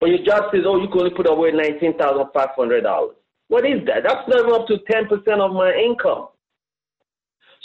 But 0.00 0.10
your 0.10 0.24
job 0.24 0.52
says, 0.52 0.62
oh, 0.66 0.80
you 0.80 0.88
can 0.88 1.00
only 1.00 1.16
put 1.16 1.28
away 1.28 1.50
nineteen 1.52 1.96
thousand 1.96 2.26
five 2.34 2.50
hundred 2.54 2.82
dollars. 2.82 3.16
What 3.48 3.64
is 3.64 3.80
that? 3.86 4.02
That's 4.04 4.28
not 4.28 4.40
even 4.40 4.52
up 4.52 4.66
to 4.66 4.78
10% 4.90 5.40
of 5.40 5.52
my 5.52 5.72
income. 5.72 6.28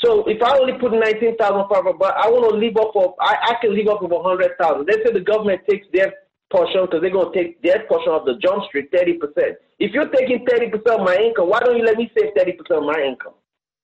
So 0.03 0.23
if 0.27 0.41
I 0.41 0.57
only 0.57 0.73
put 0.79 0.93
nineteen 0.93 1.37
thousand 1.37 1.67
five 1.69 1.83
hundred, 1.83 1.99
but 1.99 2.15
I 2.15 2.29
want 2.29 2.49
to 2.49 2.55
live 2.57 2.77
up 2.77 2.95
of 2.95 3.13
I, 3.19 3.53
I 3.53 3.61
can 3.61 3.75
live 3.75 3.87
up 3.87 4.01
of 4.01 4.11
a 4.11 4.23
hundred 4.23 4.57
thousand. 4.57 4.87
They 4.87 5.03
say 5.03 5.13
the 5.13 5.19
government 5.19 5.61
takes 5.69 5.85
their 5.93 6.13
portion 6.51 6.81
because 6.85 7.01
they're 7.01 7.09
gonna 7.09 7.33
take 7.33 7.61
their 7.61 7.85
portion 7.87 8.11
of 8.11 8.25
the 8.25 8.35
jump 8.41 8.63
street 8.65 8.89
thirty 8.93 9.13
percent. 9.13 9.57
If 9.79 9.93
you're 9.93 10.09
taking 10.09 10.45
thirty 10.47 10.69
percent 10.69 10.99
of 10.99 11.05
my 11.05 11.15
income, 11.15 11.49
why 11.49 11.59
don't 11.59 11.77
you 11.77 11.85
let 11.85 11.97
me 11.97 12.11
save 12.17 12.33
thirty 12.37 12.53
percent 12.53 12.79
of 12.79 12.85
my 12.85 13.01
income? 13.01 13.33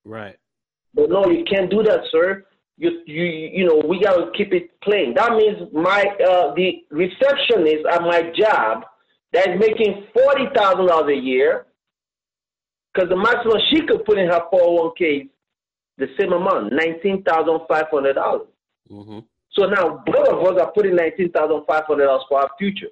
Right. 0.05 0.37
But 0.93 1.09
no, 1.09 1.29
you 1.29 1.43
can't 1.45 1.69
do 1.69 1.83
that, 1.83 2.01
sir. 2.11 2.45
You 2.77 3.01
you 3.05 3.23
you 3.23 3.65
know 3.65 3.81
we 3.87 3.99
gotta 3.99 4.31
keep 4.37 4.53
it 4.53 4.79
plain. 4.81 5.13
That 5.15 5.31
means 5.31 5.69
my 5.73 6.03
uh, 6.29 6.53
the 6.53 6.83
receptionist 6.91 7.85
at 7.91 8.01
my 8.01 8.31
job 8.37 8.83
that 9.33 9.49
is 9.49 9.59
making 9.59 10.05
forty 10.13 10.45
thousand 10.55 10.87
dollars 10.87 11.17
a 11.17 11.19
year 11.19 11.65
because 12.93 13.09
the 13.09 13.15
maximum 13.15 13.57
she 13.71 13.81
could 13.85 14.05
put 14.05 14.17
in 14.17 14.27
her 14.27 14.41
four 14.51 14.59
hundred 14.59 14.79
oh 14.79 14.83
one 14.83 14.91
k 14.97 15.27
the 15.97 16.07
same 16.19 16.33
amount, 16.33 16.71
nineteen 16.71 17.23
thousand 17.23 17.59
five 17.67 17.85
hundred 17.91 18.13
dollars. 18.13 18.47
Mm-hmm. 18.91 19.19
So 19.57 19.65
now 19.65 20.03
both 20.05 20.27
of 20.27 20.43
us 20.43 20.61
are 20.61 20.71
putting 20.71 20.95
nineteen 20.95 21.31
thousand 21.31 21.63
five 21.67 21.85
hundred 21.87 22.05
dollars 22.05 22.23
for 22.29 22.39
our 22.39 22.49
future. 22.59 22.89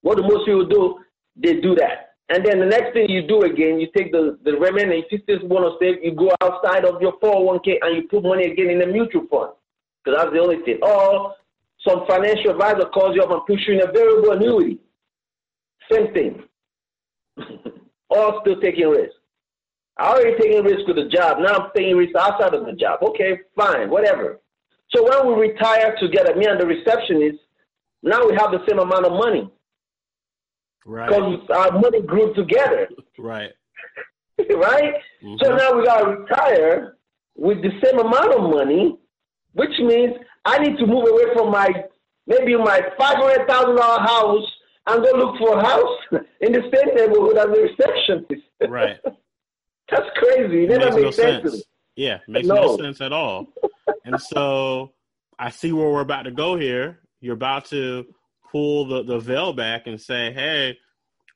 What 0.00 0.16
do 0.16 0.22
most 0.22 0.46
people 0.46 0.66
do? 0.66 0.98
They 1.36 1.60
do 1.60 1.74
that, 1.74 2.14
and 2.30 2.44
then 2.44 2.58
the 2.58 2.66
next 2.66 2.94
thing 2.94 3.08
you 3.10 3.26
do 3.26 3.42
again, 3.42 3.78
you 3.80 3.88
take 3.94 4.12
the 4.12 4.38
the 4.44 4.52
remaining. 4.52 5.02
If 5.04 5.12
you 5.12 5.20
still 5.22 5.46
want 5.48 5.66
to 5.66 5.84
save, 5.84 6.02
you 6.02 6.12
go 6.12 6.32
outside 6.40 6.84
of 6.86 7.02
your 7.02 7.18
401k 7.20 7.78
and 7.82 7.96
you 7.96 8.08
put 8.08 8.22
money 8.22 8.50
again 8.50 8.70
in 8.70 8.82
a 8.82 8.86
mutual 8.86 9.26
fund, 9.30 9.52
because 10.02 10.18
that's 10.18 10.32
the 10.32 10.40
only 10.40 10.62
thing. 10.64 10.78
Or 10.82 11.34
some 11.86 12.06
financial 12.08 12.52
advisor 12.52 12.88
calls 12.88 13.14
you 13.14 13.22
up 13.22 13.30
and 13.30 13.44
puts 13.46 13.66
you 13.66 13.74
in 13.74 13.88
a 13.88 13.92
variable 13.92 14.32
annuity. 14.32 14.78
Same 15.92 16.12
thing. 16.14 16.42
All 18.10 18.40
still 18.40 18.60
taking 18.60 18.88
risk. 18.88 19.12
I 19.98 20.12
already 20.12 20.36
taking 20.40 20.64
risk 20.64 20.86
with 20.86 20.96
the 20.96 21.08
job. 21.08 21.38
Now 21.40 21.54
I'm 21.56 21.70
taking 21.76 21.96
risk 21.96 22.16
outside 22.16 22.54
of 22.54 22.64
the 22.64 22.72
job. 22.72 23.00
Okay, 23.02 23.40
fine, 23.54 23.90
whatever. 23.90 24.40
So 24.94 25.04
when 25.04 25.34
we 25.34 25.48
retire 25.48 25.94
together, 26.00 26.34
me 26.34 26.46
and 26.46 26.60
the 26.60 26.66
receptionist, 26.66 27.38
now 28.02 28.26
we 28.26 28.34
have 28.34 28.50
the 28.50 28.64
same 28.68 28.78
amount 28.78 29.06
of 29.06 29.12
money. 29.12 29.50
Right. 30.84 31.08
Because 31.08 31.40
our 31.54 31.78
money 31.78 32.02
grew 32.02 32.34
together. 32.34 32.88
Right. 33.18 33.50
right? 34.38 34.94
Mm-hmm. 35.22 35.36
So 35.42 35.54
now 35.54 35.76
we 35.76 35.84
gotta 35.84 36.10
retire 36.10 36.96
with 37.36 37.62
the 37.62 37.70
same 37.84 37.98
amount 37.98 38.32
of 38.32 38.50
money, 38.50 38.98
which 39.52 39.78
means 39.78 40.14
I 40.44 40.58
need 40.58 40.78
to 40.78 40.86
move 40.86 41.06
away 41.08 41.24
from 41.34 41.50
my 41.50 41.68
maybe 42.26 42.56
my 42.56 42.80
five 42.98 43.16
hundred 43.16 43.46
thousand 43.48 43.76
dollar 43.76 44.00
house 44.00 44.50
and 44.86 45.04
go 45.04 45.10
look 45.16 45.38
for 45.38 45.58
a 45.58 45.64
house 45.64 45.98
in 46.40 46.52
the 46.52 46.62
same 46.74 46.94
neighborhood 46.94 47.36
as 47.36 47.46
the 47.46 47.68
receptionist. 47.68 48.46
Right. 48.68 48.98
That's 49.90 50.06
crazy. 50.16 50.64
It 50.64 50.70
never 50.70 51.00
makes, 51.00 51.02
no 51.02 51.10
sense. 51.10 51.50
sense. 51.50 51.64
Yeah, 51.96 52.18
makes 52.28 52.46
no. 52.46 52.54
no 52.54 52.76
sense 52.76 53.00
at 53.00 53.12
all. 53.12 53.48
And 54.04 54.20
so 54.20 54.92
I 55.38 55.50
see 55.50 55.72
where 55.72 55.88
we're 55.88 56.00
about 56.00 56.22
to 56.22 56.30
go 56.30 56.56
here. 56.56 57.00
You're 57.20 57.34
about 57.34 57.66
to 57.66 58.06
pull 58.50 58.86
the, 58.86 59.02
the 59.02 59.18
veil 59.18 59.52
back 59.52 59.86
and 59.86 60.00
say, 60.00 60.32
hey, 60.32 60.76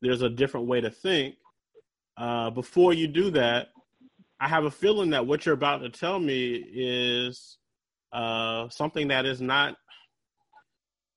there's 0.02 0.22
a 0.22 0.28
different 0.28 0.66
way 0.66 0.80
to 0.80 0.90
think. 0.90 1.36
Uh, 2.16 2.50
before 2.50 2.92
you 2.92 3.06
do 3.06 3.30
that, 3.30 3.68
I 4.40 4.48
have 4.48 4.64
a 4.64 4.70
feeling 4.70 5.10
that 5.10 5.26
what 5.26 5.46
you're 5.46 5.54
about 5.54 5.78
to 5.78 5.88
tell 5.88 6.18
me 6.18 6.54
is 6.54 7.58
uh, 8.12 8.68
something 8.68 9.08
that 9.08 9.26
is 9.26 9.40
not 9.40 9.76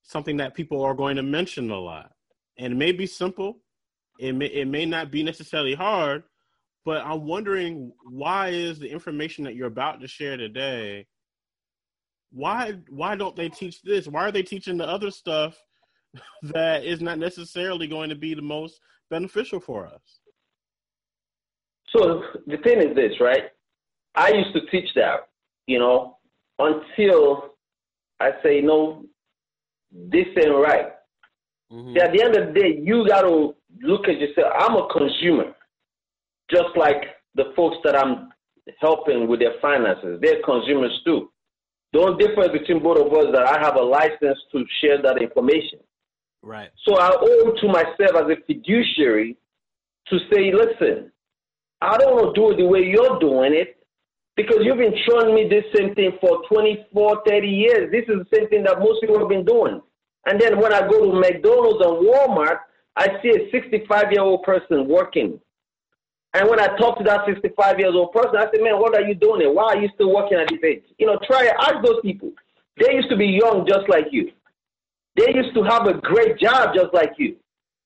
something 0.02 0.38
that 0.38 0.54
people 0.54 0.82
are 0.82 0.94
going 0.94 1.16
to 1.16 1.22
mention 1.22 1.70
a 1.70 1.78
lot. 1.78 2.12
And 2.58 2.72
it 2.72 2.76
may 2.76 2.92
be 2.92 3.06
simple, 3.06 3.58
it 4.18 4.32
may, 4.32 4.46
it 4.46 4.66
may 4.66 4.86
not 4.86 5.10
be 5.10 5.22
necessarily 5.22 5.74
hard, 5.74 6.22
but 6.84 7.04
I'm 7.04 7.26
wondering 7.26 7.92
why 8.10 8.48
is 8.48 8.78
the 8.78 8.88
information 8.88 9.44
that 9.44 9.54
you're 9.54 9.66
about 9.66 10.00
to 10.00 10.08
share 10.08 10.38
today 10.38 11.06
why 12.30 12.74
why 12.88 13.16
don't 13.16 13.36
they 13.36 13.48
teach 13.48 13.82
this? 13.82 14.06
Why 14.06 14.22
are 14.22 14.32
they 14.32 14.42
teaching 14.42 14.76
the 14.76 14.86
other 14.86 15.10
stuff 15.10 15.56
that 16.42 16.84
is 16.84 17.00
not 17.00 17.18
necessarily 17.18 17.86
going 17.86 18.10
to 18.10 18.16
be 18.16 18.34
the 18.34 18.42
most 18.42 18.80
beneficial 19.10 19.60
for 19.60 19.86
us? 19.86 20.20
So 21.96 22.22
the 22.46 22.58
thing 22.58 22.78
is 22.78 22.94
this, 22.94 23.12
right? 23.20 23.44
I 24.14 24.30
used 24.30 24.54
to 24.54 24.66
teach 24.70 24.92
that, 24.94 25.28
you 25.66 25.78
know, 25.78 26.18
until 26.58 27.54
I 28.20 28.32
say 28.42 28.60
no, 28.60 29.04
this 29.92 30.26
ain't 30.36 30.54
right. 30.54 30.92
Mm-hmm. 31.72 31.94
See, 31.94 32.00
at 32.00 32.12
the 32.12 32.22
end 32.22 32.36
of 32.36 32.48
the 32.48 32.60
day, 32.60 32.80
you 32.82 33.06
got 33.06 33.22
to 33.22 33.54
look 33.82 34.08
at 34.08 34.18
yourself. 34.18 34.52
I'm 34.58 34.76
a 34.76 34.88
consumer 34.88 35.54
just 36.50 36.76
like 36.76 37.04
the 37.34 37.52
folks 37.54 37.76
that 37.84 37.96
I'm 37.96 38.30
helping 38.80 39.28
with 39.28 39.40
their 39.40 39.54
finances. 39.60 40.18
They're 40.20 40.42
consumers 40.44 40.98
too. 41.04 41.30
The 41.92 42.00
only 42.00 42.24
difference 42.24 42.52
between 42.52 42.82
both 42.82 42.98
of 42.98 43.12
us 43.12 43.26
is 43.26 43.32
that 43.32 43.46
I 43.46 43.60
have 43.64 43.76
a 43.76 43.82
license 43.82 44.38
to 44.52 44.64
share 44.80 45.00
that 45.02 45.22
information. 45.22 45.80
Right. 46.42 46.68
So 46.86 46.98
I 46.98 47.10
owe 47.10 47.52
to 47.60 47.68
myself 47.68 48.24
as 48.24 48.30
a 48.30 48.36
fiduciary 48.46 49.36
to 50.08 50.18
say, 50.32 50.52
listen, 50.52 51.10
I 51.80 51.96
don't 51.96 52.14
want 52.14 52.34
to 52.34 52.40
do 52.40 52.50
it 52.50 52.56
the 52.56 52.66
way 52.66 52.80
you're 52.84 53.18
doing 53.18 53.54
it 53.54 53.76
because 54.36 54.58
you've 54.62 54.78
been 54.78 54.94
showing 55.08 55.34
me 55.34 55.48
this 55.48 55.64
same 55.74 55.94
thing 55.94 56.12
for 56.20 56.42
24, 56.48 57.22
30 57.26 57.48
years. 57.48 57.90
This 57.90 58.04
is 58.08 58.22
the 58.22 58.36
same 58.36 58.48
thing 58.48 58.64
that 58.64 58.78
most 58.78 59.00
people 59.00 59.18
have 59.18 59.28
been 59.28 59.44
doing. 59.44 59.80
And 60.26 60.40
then 60.40 60.60
when 60.60 60.72
I 60.72 60.86
go 60.86 61.10
to 61.10 61.18
McDonald's 61.18 61.84
and 61.84 62.06
Walmart, 62.06 62.58
I 62.96 63.08
see 63.22 63.30
a 63.30 63.50
65 63.50 64.12
year 64.12 64.22
old 64.22 64.42
person 64.42 64.88
working 64.88 65.40
and 66.34 66.48
when 66.48 66.60
I 66.60 66.76
talk 66.76 66.98
to 66.98 67.04
that 67.04 67.24
65 67.26 67.78
years 67.78 67.94
old 67.94 68.12
person, 68.12 68.36
I 68.36 68.44
say, 68.52 68.62
man, 68.62 68.78
what 68.78 68.94
are 68.94 69.06
you 69.06 69.14
doing? 69.14 69.42
Why 69.54 69.74
are 69.74 69.80
you 69.80 69.88
still 69.94 70.14
working 70.14 70.38
at 70.38 70.48
this 70.48 70.58
age? 70.62 70.82
You 70.98 71.06
know, 71.06 71.18
try. 71.26 71.48
Ask 71.58 71.76
those 71.84 72.00
people. 72.02 72.32
They 72.78 72.94
used 72.94 73.08
to 73.10 73.16
be 73.16 73.26
young 73.26 73.66
just 73.66 73.88
like 73.88 74.06
you. 74.10 74.30
They 75.16 75.32
used 75.34 75.54
to 75.54 75.62
have 75.64 75.86
a 75.86 75.94
great 75.94 76.38
job 76.38 76.74
just 76.74 76.92
like 76.92 77.12
you. 77.18 77.36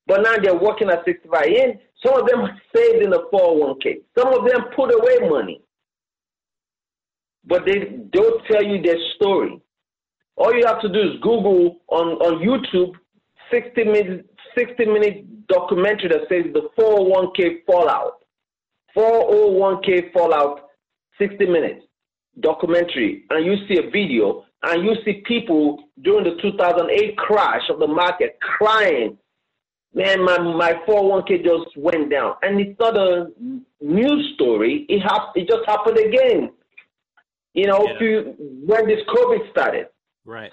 But 0.07 0.23
now 0.23 0.37
they're 0.43 0.59
working 0.59 0.91
at 0.91 1.05
65. 1.05 1.45
And 1.45 1.79
some 2.05 2.21
of 2.21 2.29
them 2.29 2.49
saved 2.77 3.05
in 3.05 3.11
the 3.11 3.23
401k. 3.33 4.03
Some 4.19 4.35
of 4.35 4.47
them 4.47 4.65
put 4.75 4.93
away 4.93 5.29
money. 5.29 5.63
But 7.45 7.65
they 7.65 7.79
don't 8.13 8.45
tell 8.51 8.63
you 8.63 8.83
their 8.83 8.99
story. 9.17 9.61
All 10.37 10.55
you 10.55 10.67
have 10.67 10.81
to 10.81 10.89
do 10.89 10.99
is 10.99 11.21
Google 11.23 11.81
on, 11.89 12.09
on 12.21 12.43
YouTube 12.43 12.93
60 13.53 13.85
minute, 13.85 14.27
60 14.59 14.85
minute 14.87 15.47
documentary 15.47 16.09
that 16.09 16.29
says 16.29 16.53
the 16.53 16.69
401k 16.79 17.65
fallout 17.67 18.22
401k 18.97 20.13
Fallout 20.13 20.69
60 21.19 21.47
minutes 21.47 21.85
documentary, 22.41 23.25
and 23.31 23.45
you 23.45 23.55
see 23.69 23.79
a 23.79 23.91
video, 23.91 24.45
and 24.63 24.85
you 24.85 24.95
see 25.05 25.23
people 25.27 25.85
during 26.03 26.25
the 26.25 26.41
2008 26.41 27.17
crash 27.19 27.63
of 27.69 27.79
the 27.79 27.87
market 27.87 28.39
crying, 28.41 29.19
man, 29.95 30.25
my, 30.25 30.39
my 30.39 30.73
401k 30.89 31.45
just 31.45 31.77
went 31.77 32.11
down. 32.11 32.35
And 32.43 32.61
it's 32.61 32.79
not 32.79 32.97
a 32.97 33.27
news 33.81 34.33
story, 34.35 34.87
it, 34.89 35.03
ha- 35.05 35.33
it 35.35 35.49
just 35.49 35.67
happened 35.67 35.99
again. 35.99 36.51
You 37.55 37.67
know, 37.67 37.87
yeah. 38.01 38.33
when 38.39 38.87
this 38.87 39.01
COVID 39.09 39.51
started. 39.51 39.89
Right. 40.25 40.53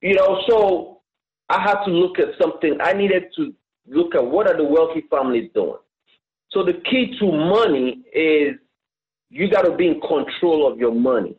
You 0.00 0.14
know, 0.14 0.42
so 0.48 1.02
I 1.50 1.60
had 1.60 1.84
to 1.84 1.90
look 1.90 2.18
at 2.18 2.28
something. 2.40 2.78
I 2.80 2.94
needed 2.94 3.24
to 3.36 3.52
look 3.86 4.14
at 4.14 4.24
what 4.24 4.48
are 4.48 4.56
the 4.56 4.64
wealthy 4.64 5.04
families 5.10 5.50
doing. 5.54 5.76
So 6.52 6.62
the 6.62 6.74
key 6.90 7.16
to 7.18 7.32
money 7.32 8.02
is 8.12 8.56
you 9.30 9.50
got 9.50 9.62
to 9.62 9.74
be 9.74 9.86
in 9.86 10.00
control 10.00 10.70
of 10.70 10.78
your 10.78 10.94
money. 10.94 11.34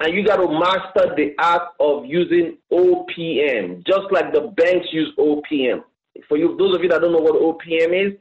And 0.00 0.14
you 0.14 0.24
got 0.24 0.36
to 0.36 0.48
master 0.48 1.14
the 1.14 1.34
art 1.38 1.68
of 1.78 2.06
using 2.06 2.56
OPM, 2.72 3.86
just 3.86 4.10
like 4.10 4.32
the 4.32 4.52
banks 4.56 4.88
use 4.90 5.12
OPM. 5.18 5.82
For 6.26 6.38
you, 6.38 6.56
those 6.56 6.74
of 6.74 6.82
you 6.82 6.88
that 6.88 7.02
don't 7.02 7.12
know 7.12 7.18
what 7.18 7.34
OPM 7.34 8.06
is, 8.06 8.18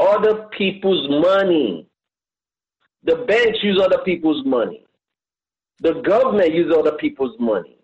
other 0.00 0.48
people's 0.58 1.08
money. 1.08 1.86
The 3.04 3.24
banks 3.28 3.58
use 3.62 3.80
other 3.80 4.02
people's 4.04 4.44
money. 4.44 4.84
The 5.78 5.94
government 6.02 6.52
uses 6.52 6.76
other 6.76 6.96
people's 6.96 7.38
money. 7.38 7.78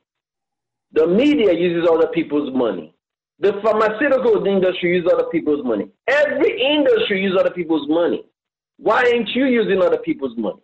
The 0.92 1.06
media 1.06 1.52
uses 1.52 1.88
other 1.88 2.08
people's 2.08 2.52
money. 2.52 2.95
The 3.38 3.60
pharmaceutical 3.62 4.46
industry 4.46 4.96
uses 4.96 5.12
other 5.12 5.28
people's 5.30 5.64
money. 5.64 5.90
Every 6.08 6.60
industry 6.60 7.22
uses 7.22 7.38
other 7.38 7.50
people's 7.50 7.88
money. 7.88 8.24
Why 8.78 9.02
ain't 9.04 9.28
you 9.34 9.46
using 9.46 9.82
other 9.82 9.98
people's 9.98 10.36
money? 10.36 10.60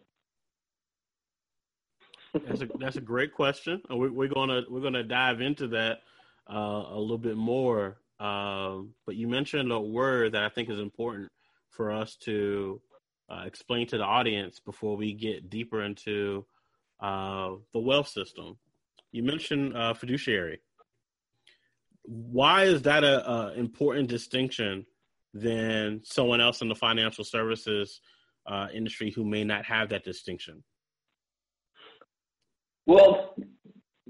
that's 2.47 2.63
a 2.63 2.69
that's 2.79 2.97
a 2.97 3.01
great 3.01 3.35
question. 3.35 3.83
We're, 3.91 4.11
we're 4.11 4.29
gonna 4.29 4.63
we're 4.69 4.81
gonna 4.81 5.03
dive 5.03 5.41
into 5.41 5.69
that 5.69 6.01
uh, 6.51 6.85
a 6.89 6.99
little 6.99 7.19
bit 7.19 7.37
more. 7.37 7.99
Um, 8.21 8.95
but 9.05 9.17
you 9.17 9.29
mentioned 9.29 9.71
a 9.73 9.81
word 9.81 10.33
that 10.33 10.45
I 10.45 10.49
think 10.49 10.71
is 10.71 10.79
important 10.79 11.29
for 11.71 11.91
us 11.91 12.17
to 12.23 12.81
uh, 13.29 13.43
explain 13.47 13.87
to 13.89 13.99
the 13.99 14.05
audience 14.05 14.61
before 14.61 14.97
we 14.97 15.13
get 15.13 15.51
deeper 15.51 15.83
into 15.83 16.47
uh, 17.01 17.53
the 17.73 17.81
wealth 17.81 18.09
system. 18.09 18.57
You 19.11 19.23
mentioned 19.23 19.77
uh, 19.77 19.95
fiduciary. 19.95 20.61
Why 22.05 22.65
is 22.65 22.83
that 22.83 23.05
a, 23.05 23.29
a, 23.29 23.53
important 23.55 24.09
distinction 24.09 24.87
than 25.35 26.01
someone 26.05 26.41
else 26.41 26.61
in 26.61 26.69
the 26.69 26.75
financial 26.75 27.25
services 27.25 28.01
uh, 28.47 28.69
industry 28.75 29.11
who 29.11 29.25
may 29.25 29.45
not 29.45 29.65
have 29.65 29.89
that 29.91 30.05
distinction? 30.05 30.63
Well, 32.87 33.35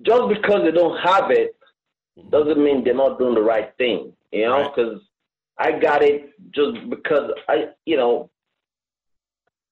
just 0.02 0.28
because 0.28 0.62
they 0.64 0.70
don't 0.70 0.98
have 1.00 1.31
it 1.31 1.55
mm-hmm. 2.18 2.31
doesn't 2.31 2.62
mean 2.62 2.83
they're 2.85 2.94
not 2.94 3.18
doing 3.18 3.35
the 3.35 3.42
right 3.42 3.72
thing. 3.78 4.12
You 4.33 4.48
know, 4.48 4.72
because 4.74 5.00
right. 5.61 5.74
I 5.74 5.78
got 5.78 6.02
it 6.02 6.31
just 6.55 6.88
because 6.88 7.31
I, 7.48 7.66
you 7.85 7.96
know, 7.96 8.31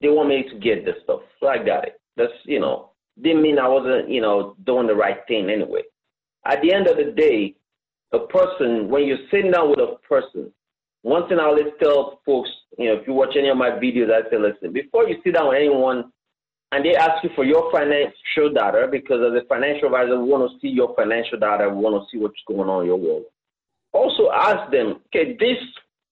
they 0.02 0.08
want 0.08 0.28
me 0.28 0.44
to 0.50 0.58
get 0.58 0.84
this 0.84 0.96
stuff, 1.04 1.20
so 1.38 1.46
I 1.46 1.58
got 1.58 1.86
it. 1.86 2.00
That's 2.16 2.32
you 2.44 2.60
know, 2.60 2.90
didn't 3.22 3.42
mean 3.42 3.58
I 3.58 3.68
wasn't, 3.68 4.10
you 4.10 4.20
know, 4.20 4.54
doing 4.64 4.86
the 4.86 4.94
right 4.94 5.18
thing 5.28 5.50
anyway. 5.50 5.82
At 6.46 6.62
the 6.62 6.72
end 6.72 6.86
of 6.86 6.96
the 6.96 7.12
day, 7.12 7.56
a 8.12 8.18
person, 8.18 8.88
when 8.88 9.06
you're 9.06 9.26
sitting 9.30 9.52
down 9.52 9.70
with 9.70 9.78
a 9.78 9.96
person, 10.08 10.52
one 11.02 11.28
thing 11.28 11.38
I 11.38 11.44
always 11.44 11.72
tell 11.82 12.20
folks, 12.26 12.50
you 12.78 12.86
know, 12.86 13.00
if 13.00 13.06
you 13.06 13.14
watch 13.14 13.34
any 13.38 13.48
of 13.48 13.56
my 13.56 13.70
videos, 13.70 14.12
I 14.12 14.28
say, 14.30 14.38
listen, 14.38 14.72
before 14.72 15.08
you 15.08 15.16
sit 15.24 15.34
down 15.34 15.48
with 15.48 15.56
anyone 15.56 16.12
and 16.72 16.84
they 16.84 16.94
ask 16.94 17.24
you 17.24 17.30
for 17.34 17.44
your 17.44 17.70
financial 17.72 18.52
data, 18.54 18.88
because 18.90 19.20
as 19.20 19.42
a 19.42 19.46
financial 19.46 19.86
advisor, 19.86 20.20
we 20.20 20.28
want 20.28 20.50
to 20.50 20.58
see 20.60 20.68
your 20.68 20.94
financial 20.94 21.38
data, 21.38 21.68
we 21.68 21.76
want 21.76 22.02
to 22.02 22.06
see 22.10 22.20
what's 22.20 22.34
going 22.46 22.68
on 22.68 22.82
in 22.82 22.86
your 22.86 22.98
world. 22.98 23.24
Also 23.92 24.30
ask 24.30 24.70
them, 24.70 25.00
okay, 25.06 25.36
this 25.38 25.58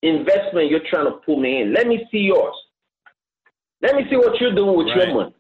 investment 0.03 0.71
you're 0.71 0.89
trying 0.89 1.07
to 1.07 1.19
pull 1.25 1.39
me 1.39 1.63
in, 1.63 1.75
let 1.75 1.87
me 1.87 2.07
see 2.11 2.19
yours. 2.19 2.55
Let 3.83 3.95
me 3.95 4.03
see 4.11 4.17
what 4.17 4.41
you're 4.41 4.55
doing 4.55 4.77
with 4.77 4.89
right. 4.89 5.07
your 5.07 5.15
money. 5.15 5.35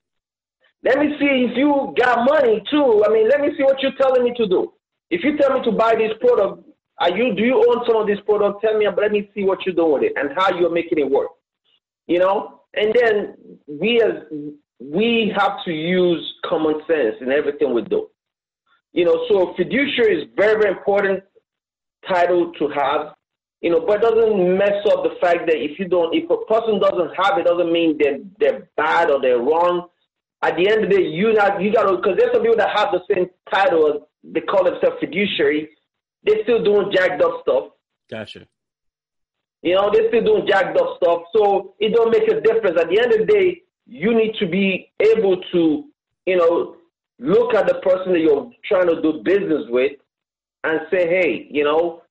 Let 0.85 0.99
me 0.99 1.17
see 1.19 1.27
if 1.51 1.57
you 1.57 1.93
got 1.99 2.25
money 2.25 2.63
too. 2.71 3.03
I 3.05 3.13
mean, 3.13 3.29
let 3.29 3.41
me 3.41 3.49
see 3.57 3.65
what 3.65 3.83
you're 3.83 3.97
telling 4.01 4.23
me 4.23 4.33
to 4.37 4.47
do. 4.47 4.73
If 5.11 5.25
you 5.25 5.37
tell 5.37 5.59
me 5.59 5.65
to 5.65 5.73
buy 5.73 5.95
this 5.95 6.13
product, 6.21 6.69
are 7.01 7.17
you 7.17 7.35
do 7.35 7.43
you 7.43 7.57
own 7.57 7.85
some 7.87 7.97
of 7.97 8.07
this 8.07 8.19
product? 8.27 8.63
Tell 8.63 8.77
me, 8.77 8.87
let 8.97 9.13
me 9.13 9.31
see 9.35 9.45
what 9.45 9.65
you're 9.65 9.75
doing 9.75 9.93
with 9.93 10.03
it 10.05 10.13
and 10.17 10.31
how 10.37 10.59
you're 10.59 10.71
making 10.71 10.99
it 10.99 11.11
work. 11.11 11.31
You 12.07 12.19
know, 12.19 12.63
and 12.75 12.95
then 12.95 13.35
we 13.67 14.03
as 14.03 14.25
we 14.81 15.33
have 15.37 15.65
to 15.65 15.73
use 15.73 16.35
common 16.45 16.81
sense 16.87 17.17
in 17.21 17.31
everything 17.33 17.75
we 17.75 17.83
do. 17.83 18.09
You 18.93 19.05
know, 19.05 19.27
so 19.29 19.55
fiduciary 19.57 20.23
is 20.23 20.29
very, 20.37 20.61
very 20.61 20.77
important 20.77 21.23
title 22.09 22.53
to 22.59 22.69
have. 22.69 23.15
You 23.61 23.71
know, 23.71 23.85
but 23.87 24.03
it 24.03 24.03
doesn't 24.03 24.57
mess 24.57 24.87
up 24.93 25.03
the 25.03 25.17
fact 25.21 25.47
that 25.47 25.57
if 25.57 25.79
you 25.79 25.89
don't, 25.89 26.15
if 26.15 26.31
a 26.31 26.37
person 26.47 26.79
doesn't 26.79 27.11
have 27.17 27.39
it, 27.39 27.47
doesn't 27.47 27.73
mean 27.73 27.99
they're 27.99 28.19
they're 28.39 28.71
bad 28.77 29.11
or 29.11 29.21
they're 29.21 29.39
wrong 29.39 29.89
at 30.43 30.57
the 30.57 30.69
end 30.69 30.85
of 30.85 30.91
the 30.91 30.97
day, 30.97 31.03
you 31.03 31.33
not 31.33 31.61
you 31.61 31.73
gotta 31.73 31.97
because 31.97 32.17
there's 32.17 32.33
some 32.33 32.43
people 32.43 32.57
that 32.57 32.77
have 32.77 32.93
the 32.93 33.03
same 33.13 33.29
title, 33.53 34.08
they 34.25 34.41
call 34.41 34.65
themselves 34.65 34.97
fiduciary. 35.01 35.69
They're 36.25 36.43
still 36.43 36.63
doing 36.65 36.93
jacked 36.95 37.23
up 37.23 37.43
stuff. 37.43 37.65
Gotcha. 38.11 38.47
You 39.63 39.75
know, 39.75 39.91
they're 39.93 40.09
still 40.09 40.25
doing 40.25 40.47
jacked 40.47 40.79
up 40.79 40.97
stuff. 41.03 41.23
So 41.35 41.75
it 41.79 41.95
don't 41.95 42.11
make 42.11 42.29
a 42.29 42.41
difference. 42.41 42.81
At 42.81 42.89
the 42.89 43.01
end 43.01 43.13
of 43.13 43.27
the 43.27 43.33
day, 43.33 43.63
you 43.87 44.15
need 44.15 44.35
to 44.41 44.47
be 44.47 44.93
able 45.01 45.41
to, 45.53 45.85
you 46.27 46.37
know, 46.37 46.77
look 47.19 47.55
at 47.55 47.67
the 47.67 47.75
person 47.75 48.13
that 48.13 48.21
you're 48.21 48.51
trying 48.65 48.89
to 48.89 49.01
do 49.03 49.23
business 49.25 49.65
with 49.69 49.93
and 50.65 50.81
say, 50.91 51.09
hey, 51.09 51.49
you 51.51 51.65
know, 51.65 52.03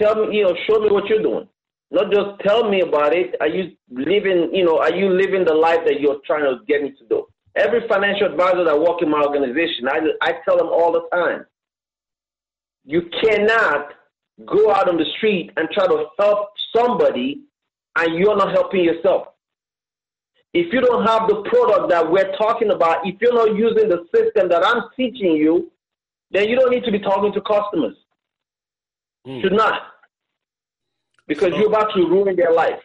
tell 0.00 0.14
me, 0.26 0.36
you 0.36 0.44
know, 0.44 0.54
show 0.68 0.78
me 0.80 0.90
what 0.90 1.06
you're 1.08 1.22
doing. 1.22 1.48
Not 1.90 2.12
just 2.12 2.40
tell 2.40 2.68
me 2.68 2.80
about 2.80 3.14
it. 3.14 3.36
Are 3.40 3.48
you 3.48 3.76
living, 3.90 4.50
you 4.52 4.64
know, 4.64 4.78
are 4.78 4.94
you 4.94 5.08
living 5.08 5.44
the 5.44 5.54
life 5.54 5.80
that 5.86 6.00
you're 6.00 6.20
trying 6.26 6.42
to 6.42 6.58
get 6.66 6.82
me 6.82 6.90
to 6.90 7.06
do? 7.08 7.26
Every 7.56 7.88
financial 7.88 8.26
advisor 8.26 8.64
that 8.64 8.78
work 8.78 9.02
in 9.02 9.10
my 9.10 9.22
organization, 9.22 9.88
I, 9.88 10.00
I 10.20 10.34
tell 10.44 10.58
them 10.58 10.68
all 10.68 10.92
the 10.92 11.16
time, 11.16 11.46
you 12.84 13.08
cannot 13.22 13.94
go 14.44 14.70
out 14.70 14.88
on 14.88 14.98
the 14.98 15.06
street 15.16 15.50
and 15.56 15.68
try 15.70 15.86
to 15.86 16.06
help 16.18 16.50
somebody 16.74 17.42
and 17.96 18.18
you're 18.18 18.36
not 18.36 18.52
helping 18.52 18.84
yourself. 18.84 19.28
If 20.52 20.72
you 20.72 20.80
don't 20.80 21.06
have 21.06 21.28
the 21.28 21.42
product 21.48 21.90
that 21.90 22.10
we're 22.10 22.36
talking 22.36 22.70
about, 22.70 23.06
if 23.06 23.16
you're 23.20 23.34
not 23.34 23.56
using 23.56 23.88
the 23.88 24.06
system 24.14 24.48
that 24.50 24.64
I'm 24.64 24.84
teaching 24.96 25.32
you, 25.32 25.72
then 26.30 26.48
you 26.48 26.56
don't 26.56 26.70
need 26.70 26.84
to 26.84 26.92
be 26.92 26.98
talking 26.98 27.32
to 27.32 27.40
customers. 27.40 27.96
Mm. 29.26 29.42
Should 29.42 29.52
not. 29.52 29.82
Because 31.26 31.52
you're 31.56 31.68
about 31.68 31.92
to 31.94 32.06
ruin 32.06 32.36
their 32.36 32.52
life. 32.52 32.80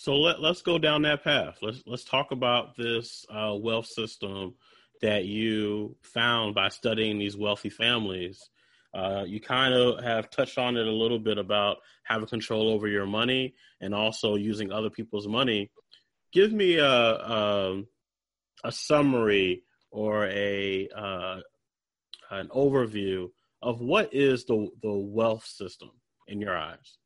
So 0.00 0.14
let 0.14 0.40
let's 0.40 0.62
go 0.62 0.78
down 0.78 1.02
that 1.02 1.24
path. 1.24 1.58
Let's 1.60 1.82
let's 1.84 2.04
talk 2.04 2.30
about 2.30 2.76
this 2.76 3.26
uh, 3.28 3.56
wealth 3.56 3.86
system 3.86 4.54
that 5.02 5.24
you 5.24 5.96
found 6.02 6.54
by 6.54 6.68
studying 6.68 7.18
these 7.18 7.36
wealthy 7.36 7.68
families. 7.68 8.48
Uh, 8.94 9.24
you 9.26 9.40
kind 9.40 9.74
of 9.74 10.00
have 10.04 10.30
touched 10.30 10.56
on 10.56 10.76
it 10.76 10.86
a 10.86 10.92
little 10.92 11.18
bit 11.18 11.36
about 11.36 11.78
having 12.04 12.28
control 12.28 12.68
over 12.68 12.86
your 12.86 13.06
money 13.06 13.56
and 13.80 13.92
also 13.92 14.36
using 14.36 14.70
other 14.70 14.88
people's 14.88 15.26
money. 15.26 15.68
Give 16.32 16.52
me 16.52 16.76
a 16.76 16.86
a, 16.86 17.70
um, 17.72 17.88
a 18.62 18.70
summary 18.70 19.64
or 19.90 20.26
a 20.26 20.88
uh, 20.96 21.40
an 22.30 22.46
overview 22.54 23.30
of 23.62 23.80
what 23.80 24.14
is 24.14 24.44
the 24.44 24.68
the 24.80 24.92
wealth 24.92 25.44
system 25.44 25.90
in 26.28 26.40
your 26.40 26.56
eyes. 26.56 26.98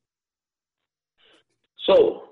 So 1.79 2.29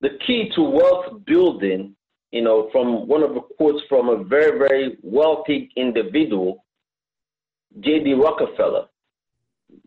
the 0.00 0.10
key 0.26 0.50
to 0.54 0.62
wealth 0.62 1.24
building, 1.26 1.96
you 2.30 2.42
know, 2.42 2.68
from 2.72 3.08
one 3.08 3.22
of 3.22 3.34
the 3.34 3.40
quotes 3.40 3.82
from 3.88 4.08
a 4.08 4.22
very, 4.22 4.58
very 4.58 4.96
wealthy 5.02 5.70
individual, 5.76 6.64
J.D. 7.80 8.14
Rockefeller. 8.14 8.86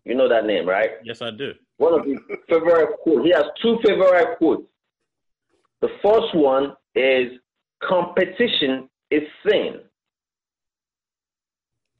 You 0.04 0.14
know 0.14 0.28
that 0.28 0.44
name, 0.44 0.68
right? 0.68 0.90
Yes, 1.04 1.22
I 1.22 1.30
do. 1.30 1.52
One 1.76 1.98
of 1.98 2.04
his 2.04 2.18
favorite 2.48 2.96
quotes. 3.02 3.24
He 3.24 3.32
has 3.32 3.44
two 3.62 3.78
favorite 3.84 4.36
quotes. 4.38 4.64
The 5.80 5.88
first 6.02 6.34
one 6.34 6.74
is 6.94 7.38
competition 7.82 8.88
is 9.10 9.22
sin. 9.46 9.80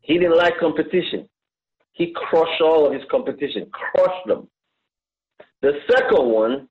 He 0.01 0.15
didn't 0.15 0.37
like 0.37 0.59
competition. 0.59 1.29
He 1.93 2.13
crushed 2.15 2.61
all 2.61 2.87
of 2.87 2.93
his 2.93 3.03
competition, 3.11 3.71
crushed 3.71 4.27
them. 4.27 4.49
The 5.61 5.73
second 5.91 6.25
one, 6.31 6.69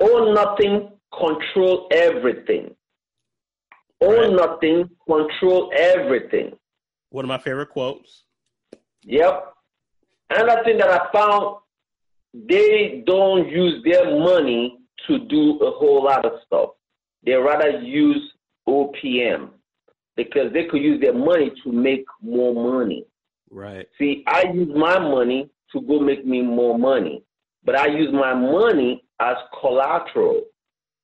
own 0.00 0.34
nothing, 0.34 0.90
control 1.16 1.88
everything. 1.90 2.74
Own 4.02 4.36
right. 4.36 4.46
nothing, 4.46 4.90
control 5.06 5.72
everything. 5.74 6.52
One 7.10 7.24
of 7.24 7.28
my 7.28 7.38
favorite 7.38 7.70
quotes. 7.70 8.24
Yep. 9.04 9.54
Another 10.30 10.64
thing 10.64 10.78
that 10.78 10.90
I 10.90 11.12
found, 11.12 11.56
they 12.34 13.02
don't 13.06 13.48
use 13.48 13.82
their 13.84 14.18
money 14.18 14.78
to 15.06 15.18
do 15.26 15.58
a 15.60 15.70
whole 15.70 16.04
lot 16.04 16.24
of 16.24 16.32
stuff. 16.46 16.70
They 17.24 17.32
rather 17.34 17.80
use 17.80 18.32
OPM 18.68 19.50
because 20.16 20.52
they 20.52 20.64
could 20.64 20.82
use 20.82 21.00
their 21.00 21.14
money 21.14 21.52
to 21.64 21.72
make 21.72 22.04
more 22.20 22.54
money. 22.54 23.06
Right. 23.50 23.86
See, 23.98 24.24
I 24.26 24.44
use 24.52 24.74
my 24.74 24.98
money 24.98 25.48
to 25.72 25.80
go 25.80 26.00
make 26.00 26.26
me 26.26 26.42
more 26.42 26.78
money 26.78 27.22
but 27.64 27.78
I 27.78 27.86
use 27.86 28.12
my 28.12 28.34
money 28.34 29.04
as 29.20 29.36
collateral. 29.60 30.42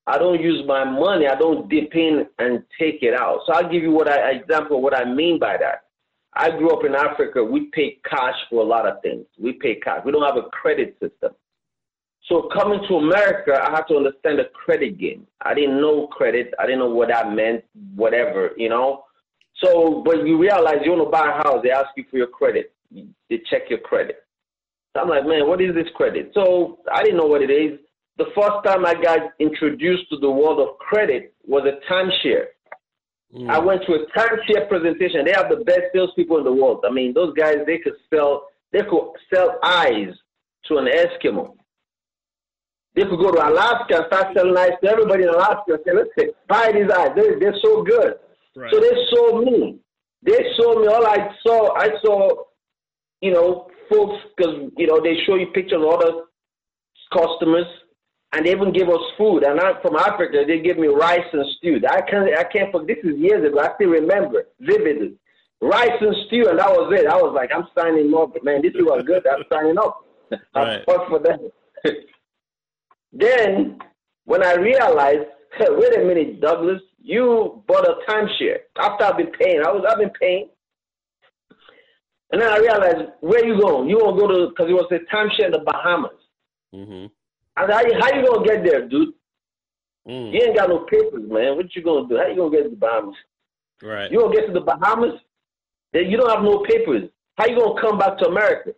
I 0.06 0.18
don't 0.18 0.40
use 0.40 0.64
my 0.66 0.84
money. 0.84 1.26
I 1.26 1.34
don't 1.34 1.68
dip 1.68 1.94
in 1.94 2.26
and 2.38 2.62
take 2.78 3.02
it 3.02 3.18
out. 3.18 3.40
So 3.46 3.52
I'll 3.52 3.70
give 3.70 3.82
you 3.82 3.92
what 3.92 4.08
I 4.08 4.30
example 4.30 4.80
what 4.80 4.96
I 4.96 5.04
mean 5.04 5.38
by 5.38 5.56
that. 5.58 5.84
I 6.34 6.50
grew 6.50 6.70
up 6.70 6.84
in 6.84 6.94
Africa. 6.94 7.42
We 7.42 7.66
pay 7.72 7.98
cash 8.08 8.36
for 8.48 8.62
a 8.62 8.66
lot 8.66 8.86
of 8.86 9.02
things. 9.02 9.26
We 9.38 9.54
pay 9.54 9.76
cash. 9.76 10.00
We 10.04 10.12
don't 10.12 10.26
have 10.26 10.36
a 10.36 10.48
credit 10.48 10.96
system. 11.00 11.32
So 12.28 12.48
coming 12.54 12.80
to 12.88 12.96
America, 12.96 13.58
I 13.60 13.70
had 13.70 13.84
to 13.88 13.96
understand 13.96 14.38
the 14.38 14.50
credit 14.52 14.98
game. 14.98 15.26
I 15.42 15.54
didn't 15.54 15.80
know 15.80 16.06
credit. 16.08 16.52
I 16.58 16.66
didn't 16.66 16.80
know 16.80 16.90
what 16.90 17.08
that 17.08 17.32
meant. 17.32 17.64
Whatever, 17.94 18.50
you 18.56 18.68
know. 18.68 19.04
So, 19.62 20.02
but 20.04 20.26
you 20.26 20.38
realize 20.38 20.76
you 20.84 20.92
want 20.92 21.06
to 21.06 21.10
buy 21.10 21.28
a 21.28 21.42
house, 21.42 21.60
they 21.64 21.70
ask 21.70 21.88
you 21.96 22.04
for 22.10 22.16
your 22.16 22.28
credit. 22.28 22.72
They 22.92 23.42
check 23.50 23.62
your 23.68 23.80
credit. 23.80 24.24
So 24.94 25.02
I'm 25.02 25.08
like, 25.08 25.26
man, 25.26 25.46
what 25.46 25.60
is 25.60 25.74
this 25.74 25.88
credit? 25.94 26.30
So 26.34 26.78
I 26.92 27.02
didn't 27.02 27.18
know 27.18 27.26
what 27.26 27.42
it 27.42 27.50
is. 27.50 27.78
The 28.16 28.26
first 28.34 28.64
time 28.64 28.84
I 28.84 28.94
got 28.94 29.32
introduced 29.38 30.08
to 30.10 30.18
the 30.18 30.30
world 30.30 30.60
of 30.60 30.78
credit 30.78 31.34
was 31.46 31.64
a 31.66 31.92
timeshare. 31.92 32.46
Mm. 33.34 33.50
I 33.50 33.58
went 33.58 33.82
to 33.86 33.92
a 33.92 34.06
timeshare 34.18 34.68
presentation. 34.68 35.24
They 35.24 35.32
have 35.32 35.50
the 35.50 35.64
best 35.64 35.92
salespeople 35.94 36.38
in 36.38 36.44
the 36.44 36.52
world. 36.52 36.84
I 36.88 36.92
mean, 36.92 37.12
those 37.14 37.34
guys 37.34 37.56
they 37.66 37.78
could 37.78 37.94
sell 38.12 38.46
they 38.72 38.80
could 38.80 39.12
sell 39.32 39.58
eyes 39.62 40.14
to 40.66 40.78
an 40.78 40.86
Eskimo. 40.86 41.54
They 42.94 43.04
could 43.04 43.18
go 43.18 43.30
to 43.30 43.48
Alaska 43.48 43.96
and 43.96 44.04
start 44.08 44.36
selling 44.36 44.56
eyes 44.56 44.72
to 44.82 44.90
everybody 44.90 45.22
in 45.22 45.28
Alaska 45.28 45.74
and 45.74 45.78
say, 45.86 45.92
listen, 45.94 46.34
buy 46.48 46.72
these 46.72 46.90
eyes. 46.90 47.10
They're, 47.14 47.38
they're 47.38 47.58
so 47.62 47.82
good. 47.82 48.14
Right. 48.56 48.72
So 48.72 48.80
they 48.80 48.90
sold 49.14 49.44
me. 49.44 49.78
They 50.22 50.38
sold 50.58 50.82
me. 50.82 50.88
All 50.88 51.06
I 51.06 51.30
saw, 51.46 51.76
I 51.76 51.90
saw, 52.02 52.44
you 53.20 53.32
know, 53.32 53.70
folks, 53.90 54.16
because, 54.36 54.70
you 54.76 54.86
know, 54.86 55.00
they 55.02 55.16
show 55.26 55.36
you 55.36 55.46
pictures 55.48 55.82
of 55.82 55.88
other 55.88 56.24
customers 57.12 57.66
and 58.32 58.46
they 58.46 58.50
even 58.50 58.72
give 58.72 58.88
us 58.88 59.00
food. 59.16 59.44
And 59.44 59.60
I'm 59.60 59.76
from 59.82 59.96
Africa, 59.96 60.44
they 60.46 60.60
give 60.60 60.78
me 60.78 60.88
rice 60.88 61.26
and 61.32 61.44
stew. 61.56 61.80
I 61.88 62.02
can't, 62.02 62.28
I 62.36 62.44
can't 62.44 62.70
forget. 62.72 62.98
This 63.02 63.12
is 63.12 63.18
years 63.18 63.46
ago. 63.46 63.60
I 63.60 63.74
still 63.74 63.90
remember 63.90 64.44
vividly. 64.60 65.14
Rice 65.60 65.98
and 66.00 66.14
stew, 66.26 66.46
and 66.48 66.58
that 66.58 66.70
was 66.70 66.92
it. 66.96 67.06
I 67.06 67.16
was 67.16 67.32
like, 67.34 67.50
I'm 67.54 67.66
signing 67.76 68.12
up, 68.14 68.32
man. 68.44 68.62
This 68.62 68.74
is 68.74 68.84
good. 69.04 69.26
I'm 69.26 69.42
signing 69.50 69.78
up. 69.78 70.04
I 70.54 70.82
fought 70.86 71.08
for 71.08 71.18
that. 71.20 71.40
then, 73.12 73.78
when 74.24 74.44
I 74.44 74.54
realized, 74.54 75.26
hey, 75.56 75.66
wait 75.70 75.98
a 75.98 76.04
minute, 76.04 76.40
Douglas, 76.40 76.80
you 77.02 77.62
bought 77.66 77.88
a 77.88 77.94
timeshare. 78.08 78.58
After 78.78 79.04
I've 79.04 79.16
been 79.16 79.32
paying, 79.32 79.62
I 79.64 79.72
was, 79.72 79.84
I've 79.88 79.98
been 79.98 80.10
paying. 80.10 80.50
And 82.30 82.42
then 82.42 82.50
I 82.50 82.58
realized, 82.58 83.10
where 83.20 83.44
you 83.46 83.60
going? 83.60 83.88
You 83.88 83.96
want 83.96 84.18
to 84.18 84.20
go 84.20 84.28
to, 84.28 84.48
because 84.50 84.68
it 84.68 84.74
was 84.74 84.90
a 84.90 85.00
timeshare 85.14 85.46
in 85.46 85.52
the 85.52 85.60
Bahamas. 85.64 86.20
Mm-hmm. 86.74 87.06
I 87.56 87.66
said, 87.66 87.72
how 87.72 87.82
you, 87.86 87.94
how 88.00 88.14
you 88.14 88.26
going 88.26 88.46
to 88.46 88.54
get 88.54 88.64
there, 88.64 88.88
dude? 88.88 89.14
Mm. 90.06 90.32
You 90.32 90.40
ain't 90.42 90.56
got 90.56 90.68
no 90.68 90.80
papers, 90.80 91.24
man. 91.26 91.56
What 91.56 91.74
you 91.74 91.82
going 91.82 92.08
to 92.08 92.14
do? 92.14 92.20
How 92.20 92.28
you 92.28 92.36
going 92.36 92.52
to 92.52 92.56
get 92.56 92.64
to 92.64 92.70
the 92.70 92.76
Bahamas? 92.76 93.16
Right. 93.82 94.10
You 94.10 94.18
going 94.20 94.32
to 94.32 94.40
get 94.40 94.46
to 94.48 94.52
the 94.52 94.60
Bahamas? 94.60 95.20
Then 95.92 96.10
you 96.10 96.16
don't 96.18 96.30
have 96.30 96.44
no 96.44 96.64
papers. 96.64 97.08
How 97.36 97.46
you 97.46 97.56
going 97.56 97.76
to 97.76 97.80
come 97.80 97.98
back 97.98 98.18
to 98.18 98.28
America? 98.28 98.72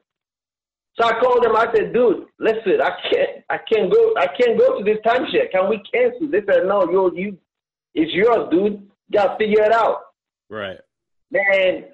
So 1.00 1.06
I 1.06 1.18
called 1.20 1.42
them. 1.42 1.56
I 1.56 1.66
said, 1.74 1.92
"Dude, 1.92 2.26
listen, 2.38 2.80
I 2.82 2.90
can't, 3.10 3.44
I 3.48 3.58
can't 3.58 3.92
go, 3.92 4.14
I 4.18 4.26
can't 4.26 4.58
go 4.58 4.78
to 4.78 4.84
this 4.84 4.98
timeshare. 5.06 5.50
Can 5.50 5.70
we 5.70 5.80
cancel?" 5.92 6.28
They 6.28 6.42
said, 6.44 6.66
"No, 6.66 6.82
you, 6.90 7.12
you, 7.14 7.38
it's 7.94 8.12
yours, 8.12 8.48
dude. 8.50 8.72
You 9.08 9.18
gotta 9.18 9.36
figure 9.38 9.62
it 9.62 9.72
out." 9.72 10.00
Right. 10.50 10.78
Man, 11.30 11.84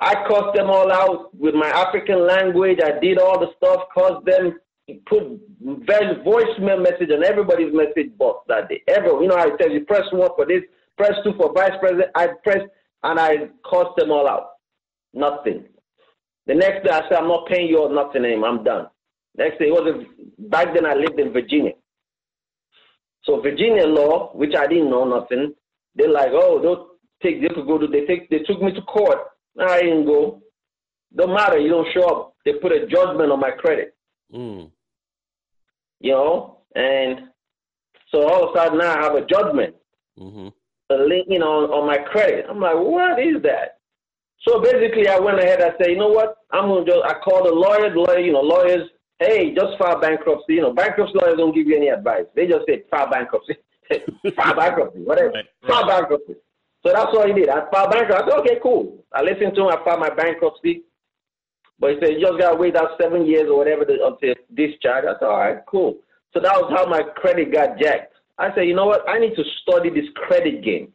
I 0.00 0.14
cussed 0.28 0.54
them 0.54 0.70
all 0.70 0.92
out 0.92 1.34
with 1.34 1.54
my 1.54 1.68
African 1.68 2.26
language. 2.26 2.78
I 2.84 2.98
did 3.00 3.18
all 3.18 3.38
the 3.38 3.48
stuff, 3.56 3.84
caused 3.94 4.24
them 4.26 4.58
put 5.06 5.22
voicemail 5.64 6.82
message 6.82 7.10
on 7.10 7.24
everybody's 7.24 7.74
message 7.74 8.16
box 8.16 8.44
that 8.48 8.68
day. 8.68 8.82
Ever, 8.88 9.20
you 9.20 9.28
know, 9.28 9.36
I 9.36 9.50
tell 9.60 9.70
you, 9.70 9.84
press 9.84 10.04
one 10.12 10.30
for 10.34 10.46
this, 10.46 10.62
press 10.96 11.12
two 11.24 11.34
for 11.36 11.52
vice 11.52 11.72
president. 11.80 12.10
I 12.14 12.28
pressed 12.42 12.66
and 13.02 13.20
I 13.20 13.48
cussed 13.68 13.96
them 13.96 14.10
all 14.10 14.28
out. 14.28 14.50
Nothing. 15.12 15.64
The 16.46 16.54
next 16.54 16.84
day 16.84 16.90
I 16.90 17.02
said, 17.08 17.18
I'm 17.18 17.28
not 17.28 17.46
paying 17.48 17.68
you 17.68 17.78
or 17.80 17.92
nothing 17.92 18.24
anymore. 18.24 18.48
I'm 18.48 18.64
done. 18.64 18.86
Next 19.36 19.58
day, 19.58 19.66
it 19.66 19.72
was 19.72 19.94
a, 19.94 20.48
back 20.48 20.74
then 20.74 20.86
I 20.86 20.94
lived 20.94 21.20
in 21.20 21.32
Virginia. 21.32 21.72
So 23.24 23.40
Virginia 23.40 23.86
law, 23.86 24.30
which 24.34 24.54
I 24.56 24.66
didn't 24.66 24.90
know 24.90 25.04
nothing, 25.04 25.54
they're 25.94 26.10
like, 26.10 26.30
oh, 26.32 26.60
don't 26.60 26.88
take, 27.22 27.40
could 27.42 27.66
go 27.66 27.78
to, 27.78 27.86
they 27.86 28.06
take, 28.06 28.30
they 28.30 28.38
took 28.38 28.62
me 28.62 28.72
to 28.72 28.82
court. 28.82 29.18
I 29.60 29.80
didn't 29.80 30.06
go. 30.06 30.42
Don't 31.14 31.34
matter, 31.34 31.58
you 31.58 31.70
don't 31.70 31.92
show 31.92 32.06
up. 32.06 32.34
They 32.44 32.54
put 32.54 32.72
a 32.72 32.86
judgment 32.86 33.32
on 33.32 33.40
my 33.40 33.50
credit. 33.50 33.94
Mm. 34.32 34.70
You 36.00 36.12
know, 36.12 36.60
and 36.74 37.28
so 38.10 38.28
all 38.28 38.44
of 38.44 38.54
a 38.54 38.58
sudden 38.58 38.78
now 38.78 38.94
I 38.98 39.02
have 39.02 39.14
a 39.14 39.24
judgment. 39.26 39.74
Mm-hmm. 40.18 40.48
A 40.90 40.94
link, 40.94 41.26
you 41.28 41.38
know, 41.38 41.64
on, 41.64 41.70
on 41.70 41.86
my 41.86 41.98
credit. 41.98 42.46
I'm 42.48 42.60
like, 42.60 42.76
what 42.76 43.18
is 43.20 43.42
that? 43.42 43.78
So 44.46 44.60
basically, 44.60 45.08
I 45.08 45.18
went 45.18 45.40
ahead. 45.40 45.60
I 45.60 45.76
said, 45.76 45.90
you 45.90 45.98
know 45.98 46.08
what? 46.08 46.36
I'm 46.52 46.68
gonna 46.68 46.86
just. 46.86 47.04
I 47.04 47.18
called 47.20 47.46
a 47.46 47.54
lawyer. 47.54 47.90
The 47.92 48.00
lawyer, 48.00 48.18
you 48.20 48.32
know, 48.32 48.40
lawyers. 48.40 48.88
Hey, 49.18 49.52
just 49.54 49.76
file 49.78 50.00
bankruptcy. 50.00 50.54
You 50.54 50.62
know, 50.62 50.72
bankruptcy 50.72 51.18
lawyers 51.20 51.36
don't 51.36 51.54
give 51.54 51.66
you 51.66 51.76
any 51.76 51.88
advice. 51.88 52.24
They 52.34 52.46
just 52.46 52.64
say 52.66 52.84
file 52.90 53.10
bankruptcy. 53.10 53.56
file 54.36 54.54
bankruptcy, 54.54 55.00
whatever. 55.00 55.30
Right, 55.30 55.44
right. 55.62 55.70
File 55.70 55.88
bankruptcy. 55.88 56.34
So 56.84 56.92
that's 56.92 57.12
what 57.12 57.28
he 57.28 57.34
did. 57.34 57.48
I 57.48 57.68
filed 57.70 57.90
bankruptcy. 57.90 58.24
I 58.24 58.28
said, 58.28 58.38
okay, 58.40 58.58
cool. 58.62 59.04
I 59.12 59.22
listened 59.22 59.54
to 59.56 59.62
him. 59.62 59.68
I 59.68 59.84
filed 59.84 60.00
my 60.00 60.14
bankruptcy. 60.14 60.82
But 61.80 61.90
he 61.90 61.96
said, 62.00 62.10
you 62.14 62.20
just 62.20 62.38
got 62.38 62.52
to 62.52 62.56
wait 62.56 62.76
out 62.76 62.98
seven 63.00 63.26
years 63.26 63.48
or 63.50 63.58
whatever 63.58 63.84
to, 63.84 63.92
until 63.92 64.34
discharge. 64.54 65.04
I 65.04 65.18
said, 65.18 65.26
all 65.26 65.38
right, 65.38 65.58
cool. 65.66 65.98
So 66.34 66.40
that 66.40 66.54
was 66.54 66.72
how 66.76 66.86
my 66.86 67.02
credit 67.16 67.52
got 67.52 67.78
jacked. 67.78 68.14
I 68.38 68.54
said, 68.54 68.66
you 68.66 68.74
know 68.74 68.86
what? 68.86 69.08
I 69.08 69.18
need 69.18 69.34
to 69.36 69.44
study 69.62 69.90
this 69.90 70.08
credit 70.14 70.62
game. 70.62 70.92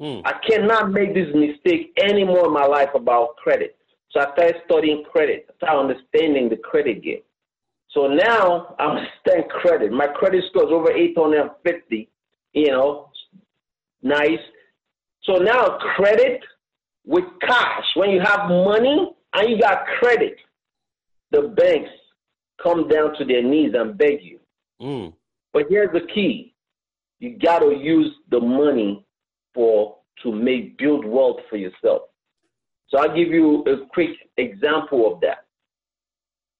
Mm. 0.00 0.22
I 0.24 0.34
cannot 0.48 0.90
make 0.90 1.14
this 1.14 1.28
mistake 1.34 1.92
anymore 2.02 2.46
in 2.46 2.52
my 2.52 2.64
life 2.64 2.88
about 2.94 3.36
credit. 3.36 3.76
So 4.10 4.20
I 4.20 4.32
started 4.32 4.56
studying 4.64 5.04
credit, 5.12 5.46
I 5.48 5.56
started 5.56 5.78
understanding 5.78 6.48
the 6.48 6.56
credit 6.56 7.02
game. 7.02 7.22
So 7.90 8.06
now 8.06 8.74
I 8.78 8.86
understand 8.86 9.50
credit. 9.50 9.92
My 9.92 10.06
credit 10.06 10.44
score 10.48 10.64
is 10.64 10.72
over 10.72 10.90
850, 10.90 12.08
you 12.52 12.66
know, 12.68 13.10
nice. 14.02 14.38
So 15.24 15.34
now 15.34 15.78
credit 15.96 16.40
with 17.04 17.24
cash, 17.40 17.84
when 17.94 18.10
you 18.10 18.20
have 18.20 18.48
money 18.48 19.12
and 19.34 19.50
you 19.50 19.60
got 19.60 19.86
credit, 19.98 20.36
the 21.30 21.42
banks 21.42 21.90
come 22.62 22.88
down 22.88 23.14
to 23.18 23.24
their 23.24 23.42
knees 23.42 23.72
and 23.74 23.96
beg 23.96 24.22
you. 24.22 24.38
Mm. 24.80 25.12
But 25.52 25.64
here's 25.68 25.92
the 25.92 26.06
key 26.14 26.54
you 27.18 27.36
got 27.38 27.58
to 27.58 27.76
use 27.76 28.12
the 28.30 28.40
money 28.40 29.04
for 29.52 29.98
to 30.22 30.32
make 30.32 30.78
build 30.78 31.04
wealth 31.04 31.40
for 31.48 31.56
yourself. 31.56 32.02
So 32.88 32.98
I'll 32.98 33.14
give 33.14 33.28
you 33.28 33.62
a 33.64 33.86
quick 33.92 34.10
example 34.36 35.12
of 35.12 35.20
that. 35.20 35.44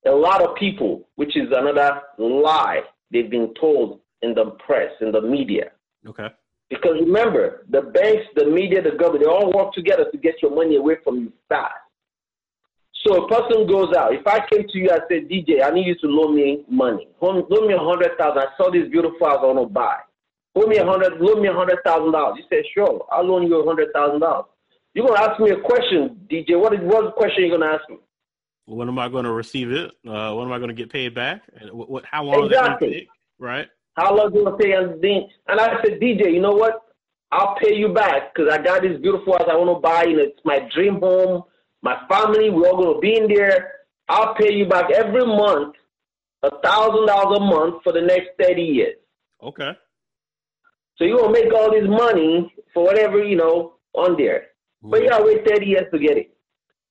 A 0.07 0.11
lot 0.15 0.43
of 0.43 0.55
people, 0.57 1.09
which 1.17 1.37
is 1.37 1.49
another 1.53 2.01
lie 2.19 2.83
they've 3.11 3.31
been 3.31 3.53
told 3.61 4.01
in 4.23 4.35
the 4.35 4.57
press, 4.65 4.91
in 5.01 5.13
the 5.13 5.21
media. 5.21 5.73
Okay. 6.07 6.29
Because 6.71 6.97
remember, 7.01 7.67
the 7.69 7.83
banks, 7.83 8.27
the 8.37 8.47
media, 8.47 8.81
the 8.81 8.93
government, 8.93 9.25
they 9.25 9.31
all 9.31 9.53
work 9.53 9.75
together 9.75 10.07
to 10.11 10.17
get 10.19 10.37
your 10.41 10.55
money 10.55 10.77
away 10.77 10.97
from 11.03 11.19
you 11.19 11.33
fast. 11.49 11.75
So 13.05 13.25
a 13.25 13.29
person 13.29 13.67
goes 13.67 13.95
out. 13.97 14.15
If 14.15 14.27
I 14.27 14.41
came 14.51 14.69
to 14.69 14.79
you 14.79 14.91
and 14.91 15.01
said, 15.09 15.29
DJ, 15.29 15.65
I 15.65 15.71
need 15.71 15.87
you 15.87 15.97
to 15.97 16.07
loan 16.07 16.37
me 16.37 16.65
money. 16.69 17.09
Loan 17.21 17.67
me 17.67 17.75
a 17.75 17.79
hundred 17.79 18.17
thousand. 18.19 18.43
I 18.43 18.47
saw 18.57 18.71
this 18.71 18.89
beautiful 18.89 19.27
house 19.27 19.39
I 19.43 19.47
want 19.47 19.69
to 19.69 19.73
buy. 19.73 19.97
Loan 20.55 20.69
me 20.69 20.77
a 20.77 20.85
hundred, 20.85 21.21
loan 21.21 21.43
me 21.43 21.49
a 21.49 21.53
hundred 21.53 21.79
thousand 21.85 22.13
dollars. 22.13 22.39
You 22.39 22.45
said, 22.49 22.65
sure, 22.75 23.07
I'll 23.11 23.25
loan 23.25 23.47
you 23.47 23.61
a 23.61 23.67
hundred 23.67 23.93
thousand 23.93 24.21
dollars. 24.21 24.47
You're 24.95 25.07
gonna 25.07 25.21
ask 25.21 25.41
me 25.41 25.51
a 25.51 25.61
question, 25.61 26.21
DJ. 26.31 26.61
What 26.61 26.75
is 26.75 26.81
what 26.83 27.15
question 27.17 27.47
you're 27.47 27.59
gonna 27.59 27.73
ask 27.73 27.89
me? 27.89 27.97
When 28.67 28.89
am 28.89 28.99
I 28.99 29.09
going 29.09 29.25
to 29.25 29.33
receive 29.33 29.73
it? 29.73 29.91
Uh, 30.07 30.33
when 30.35 30.47
am 30.47 30.53
I 30.53 30.59
going 30.59 30.69
to 30.69 30.75
get 30.75 30.91
paid 30.91 31.13
back? 31.13 31.43
And 31.59 31.73
what, 31.73 31.91
what 31.91 32.05
how 32.05 32.23
long 32.23 32.47
exactly. 32.47 32.89
is 32.89 32.95
it 32.95 32.99
take? 33.01 33.09
Right. 33.39 33.69
How 33.97 34.15
long 34.15 34.33
do 34.33 34.39
you 34.39 34.45
to 34.45 34.57
pay? 34.57 34.73
And 34.73 35.03
and 35.05 35.61
I 35.61 35.83
said, 35.83 36.01
DJ, 36.01 36.33
you 36.33 36.41
know 36.41 36.53
what? 36.53 36.83
I'll 37.33 37.55
pay 37.57 37.75
you 37.75 37.93
back 37.93 38.35
because 38.35 38.53
I 38.53 38.59
got 38.59 38.83
this 38.83 39.01
beautiful 39.01 39.35
house 39.35 39.49
I 39.51 39.57
want 39.57 39.77
to 39.77 39.81
buy. 39.81 40.05
You 40.05 40.17
know, 40.17 40.23
it's 40.25 40.41
my 40.45 40.69
dream 40.75 41.01
home. 41.01 41.45
My 41.83 41.97
family, 42.09 42.51
we're 42.51 42.69
all 42.69 42.77
going 42.77 42.95
to 42.95 43.01
be 43.01 43.17
in 43.17 43.29
there. 43.29 43.73
I'll 44.09 44.35
pay 44.35 44.53
you 44.53 44.67
back 44.67 44.91
every 44.91 45.25
month, 45.25 45.77
a 46.43 46.51
thousand 46.63 47.07
dollars 47.07 47.39
a 47.39 47.41
month 47.41 47.83
for 47.85 47.93
the 47.93 48.01
next 48.01 48.31
thirty 48.41 48.63
years. 48.63 48.97
Okay. 49.43 49.71
So 50.97 51.05
you're 51.05 51.19
gonna 51.19 51.33
make 51.33 51.53
all 51.55 51.71
this 51.71 51.89
money 51.89 52.53
for 52.75 52.85
whatever, 52.85 53.25
you 53.25 53.37
know, 53.37 53.75
on 53.95 54.17
there. 54.17 54.49
Mm-hmm. 54.83 54.91
But 54.91 55.03
you 55.03 55.09
gotta 55.09 55.25
wait 55.25 55.49
30 55.49 55.67
years 55.67 55.85
to 55.93 55.99
get 55.99 56.19
it. 56.19 56.37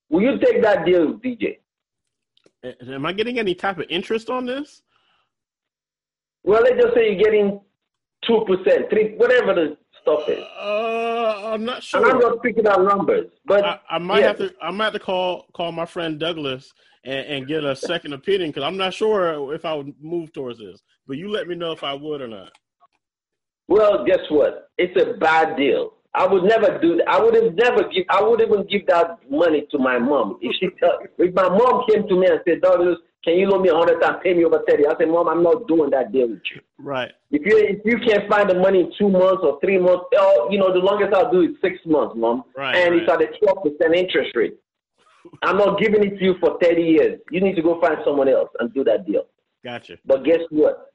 Will 0.08 0.22
you 0.22 0.38
take 0.38 0.62
that 0.62 0.84
deal, 0.84 1.14
DJ? 1.14 1.58
Am 2.64 3.06
I 3.06 3.12
getting 3.12 3.38
any 3.38 3.54
type 3.54 3.78
of 3.78 3.86
interest 3.88 4.28
on 4.28 4.46
this? 4.46 4.82
Well, 6.44 6.62
let's 6.62 6.82
just 6.82 6.94
say 6.94 7.12
you're 7.12 7.22
getting 7.22 7.60
two 8.26 8.44
percent, 8.46 8.90
three, 8.90 9.14
whatever 9.16 9.54
the 9.54 9.76
stuff 10.00 10.28
is. 10.28 10.42
Uh, 10.58 11.52
I'm 11.52 11.64
not 11.64 11.82
sure. 11.82 12.02
And 12.02 12.12
I'm 12.12 12.18
not 12.18 12.42
picking 12.42 12.66
out 12.66 12.82
numbers, 12.84 13.26
but 13.46 13.64
I, 13.64 13.80
I 13.90 13.98
might 13.98 14.20
yeah. 14.20 14.28
have 14.28 14.38
to. 14.38 14.54
I 14.62 14.70
might 14.70 14.84
have 14.84 14.92
to 14.94 14.98
call 14.98 15.46
call 15.52 15.72
my 15.72 15.86
friend 15.86 16.18
Douglas 16.18 16.72
and, 17.04 17.26
and 17.26 17.46
get 17.46 17.64
a 17.64 17.76
second 17.76 18.12
opinion 18.12 18.50
because 18.50 18.62
I'm 18.62 18.76
not 18.76 18.94
sure 18.94 19.54
if 19.54 19.64
I 19.64 19.74
would 19.74 19.92
move 20.00 20.32
towards 20.32 20.58
this. 20.58 20.80
But 21.06 21.16
you 21.16 21.30
let 21.30 21.48
me 21.48 21.54
know 21.54 21.72
if 21.72 21.84
I 21.84 21.94
would 21.94 22.20
or 22.20 22.28
not. 22.28 22.52
Well, 23.68 24.04
guess 24.04 24.20
what? 24.30 24.70
It's 24.78 25.00
a 25.00 25.18
bad 25.18 25.56
deal. 25.56 25.94
I 26.12 26.26
would 26.26 26.42
never 26.42 26.78
do 26.80 26.96
that. 26.96 27.08
I 27.08 27.20
would 27.20 27.34
have 27.34 27.54
never 27.54 27.88
give. 27.88 28.04
I 28.08 28.20
would 28.22 28.40
even 28.40 28.66
give 28.66 28.86
that 28.88 29.18
money 29.30 29.66
to 29.70 29.78
my 29.78 29.98
mom 29.98 30.38
if 30.40 30.56
she. 30.58 30.68
if 31.18 31.34
my 31.34 31.48
mom 31.48 31.84
came 31.88 32.08
to 32.08 32.16
me 32.16 32.26
and 32.26 32.40
said, 32.46 32.62
"Douglas, 32.62 32.98
Can 33.22 33.36
you 33.36 33.48
loan 33.48 33.62
me 33.62 33.68
a 33.68 33.74
hundred 33.74 34.00
thousand, 34.00 34.20
pay 34.20 34.32
me 34.32 34.44
over 34.44 34.62
thirty? 34.66 34.86
I 34.86 34.94
said, 34.98 35.08
Mom, 35.08 35.28
I'm 35.28 35.42
not 35.42 35.68
doing 35.68 35.90
that 35.90 36.10
deal 36.10 36.28
with 36.28 36.40
you. 36.54 36.60
Right. 36.78 37.10
If 37.30 37.44
you 37.44 37.58
if 37.58 37.80
you 37.84 37.98
can't 38.06 38.28
find 38.30 38.48
the 38.48 38.54
money 38.54 38.80
in 38.80 38.92
two 38.98 39.10
months 39.10 39.42
or 39.42 39.60
three 39.60 39.78
months, 39.78 40.04
oh, 40.16 40.48
you 40.50 40.58
know, 40.58 40.72
the 40.72 40.78
longest 40.78 41.12
I'll 41.12 41.30
do 41.30 41.42
is 41.42 41.50
six 41.60 41.76
months, 41.84 42.14
Mom. 42.16 42.44
Right. 42.56 42.74
and 42.76 42.94
right. 42.94 43.02
it's 43.02 43.12
at 43.12 43.20
a 43.20 43.26
twelve 43.38 43.62
percent 43.62 43.94
interest 43.94 44.34
rate. 44.34 44.54
I'm 45.42 45.58
not 45.58 45.78
giving 45.78 46.02
it 46.02 46.18
to 46.18 46.24
you 46.24 46.34
for 46.40 46.58
thirty 46.62 46.82
years. 46.82 47.20
You 47.30 47.42
need 47.42 47.56
to 47.56 47.62
go 47.62 47.78
find 47.80 47.98
someone 48.06 48.28
else 48.28 48.48
and 48.58 48.72
do 48.72 48.84
that 48.84 49.06
deal. 49.06 49.26
Gotcha. 49.62 49.98
But 50.06 50.24
guess 50.24 50.40
what? 50.48 50.92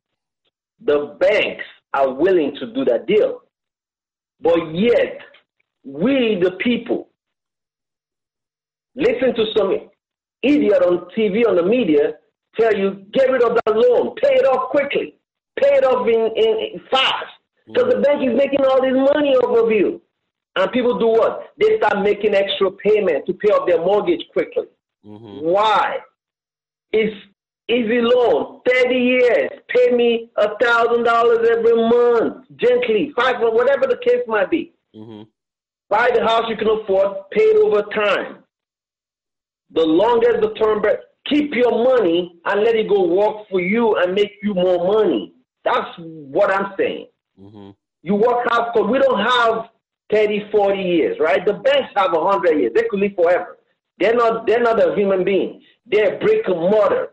The 0.83 1.15
banks 1.19 1.63
are 1.93 2.11
willing 2.11 2.55
to 2.59 2.73
do 2.73 2.83
that 2.85 3.05
deal. 3.05 3.43
But 4.41 4.73
yet, 4.73 5.19
we, 5.83 6.39
the 6.41 6.57
people, 6.63 7.09
listen 8.95 9.33
to 9.35 9.45
some 9.55 9.89
idiot 10.45 10.81
on 10.83 11.07
TV, 11.17 11.47
on 11.47 11.55
the 11.55 11.63
media, 11.63 12.13
tell 12.59 12.73
you, 12.75 13.05
get 13.11 13.29
rid 13.31 13.43
of 13.43 13.57
that 13.65 13.75
loan, 13.75 14.15
pay 14.21 14.33
it 14.35 14.45
off 14.45 14.69
quickly, 14.69 15.15
pay 15.59 15.73
it 15.75 15.83
off 15.85 16.07
in, 16.07 16.21
in, 16.35 16.57
in 16.73 16.81
fast. 16.91 17.25
Because 17.67 17.91
the 17.93 17.99
bank 18.01 18.21
is 18.23 18.37
making 18.37 18.63
all 18.63 18.81
this 18.81 18.93
money 18.93 19.35
off 19.35 19.65
of 19.65 19.71
you. 19.71 20.01
And 20.55 20.71
people 20.71 20.97
do 20.99 21.07
what? 21.07 21.49
They 21.59 21.77
start 21.77 22.03
making 22.03 22.33
extra 22.35 22.71
payment 22.71 23.25
to 23.25 23.33
pay 23.33 23.49
off 23.49 23.67
their 23.67 23.79
mortgage 23.79 24.23
quickly. 24.31 24.65
hmm 25.03 25.39
Why? 25.41 25.97
It's 26.91 27.15
easy 27.67 27.99
loan, 28.01 28.61
30 28.67 28.95
years. 28.95 29.49
Pay 29.67 29.91
me 29.95 30.29
a 30.37 30.49
thousand 30.63 31.03
dollars 31.03 31.39
every 31.49 31.75
month, 31.75 32.45
gently, 32.55 33.11
five 33.17 33.35
whatever 33.39 33.87
the 33.87 33.97
case 34.03 34.23
might 34.27 34.49
be. 34.49 34.73
hmm 34.93 35.23
Buy 35.89 36.09
the 36.15 36.23
house 36.23 36.45
you 36.49 36.57
can 36.57 36.67
afford, 36.69 37.29
pay 37.31 37.41
it 37.43 37.57
over 37.63 37.83
time. 37.93 38.43
The 39.71 39.85
longest 39.85 40.41
the 40.41 40.53
term, 40.53 40.81
but 40.81 41.15
keep 41.25 41.53
your 41.53 41.71
money 41.71 42.39
and 42.45 42.61
let 42.63 42.75
it 42.75 42.87
go 42.87 43.07
work 43.07 43.47
for 43.49 43.59
you 43.59 43.95
and 43.97 44.13
make 44.13 44.33
you 44.43 44.53
more 44.53 44.85
money. 45.01 45.33
That's 45.63 45.89
what 45.97 46.51
I'm 46.51 46.73
saying. 46.77 47.07
hmm 47.39 47.71
You 48.03 48.15
work 48.15 48.47
hard 48.47 48.73
because 48.73 48.89
we 48.89 48.99
don't 48.99 49.19
have 49.19 49.69
30, 50.11 50.49
40 50.51 50.81
years, 50.81 51.17
right? 51.19 51.43
The 51.45 51.53
banks 51.53 51.89
have 51.95 52.11
100 52.13 52.59
years. 52.59 52.71
They 52.75 52.83
could 52.89 52.99
live 52.99 53.15
forever. 53.15 53.57
They're 53.97 54.15
not, 54.15 54.45
they're 54.45 54.61
not 54.61 54.79
a 54.79 54.93
human 54.95 55.23
being. 55.23 55.61
They're 55.87 56.19
brick 56.19 56.47
and 56.47 56.59
mortar. 56.59 57.09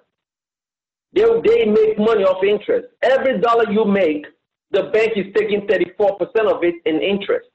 They, 1.14 1.22
they 1.44 1.64
make 1.64 1.98
money 1.98 2.24
off 2.24 2.42
interest. 2.44 2.88
Every 3.03 3.38
dollar 3.40 3.70
you 3.70 3.84
make, 3.84 4.26
the 4.70 4.84
bank 4.84 5.12
is 5.16 5.26
taking 5.36 5.62
34% 5.66 6.20
of 6.50 6.64
it 6.64 6.74
in 6.86 7.00
interest. 7.00 7.48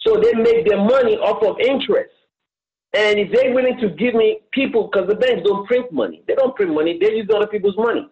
So 0.00 0.20
they 0.20 0.32
make 0.34 0.66
their 0.66 0.78
money 0.78 1.16
off 1.16 1.42
of 1.44 1.60
interest. 1.60 2.10
And 2.94 3.18
if 3.18 3.32
they're 3.32 3.54
willing 3.54 3.78
to 3.80 3.88
give 3.90 4.14
me 4.14 4.40
people, 4.52 4.90
because 4.92 5.08
the 5.08 5.16
banks 5.16 5.42
don't 5.44 5.66
print 5.66 5.90
money, 5.92 6.22
they 6.28 6.34
don't 6.34 6.54
print 6.54 6.74
money, 6.74 6.98
they 7.00 7.14
use 7.14 7.28
other 7.34 7.46
people's 7.46 7.76
money. 7.76 8.06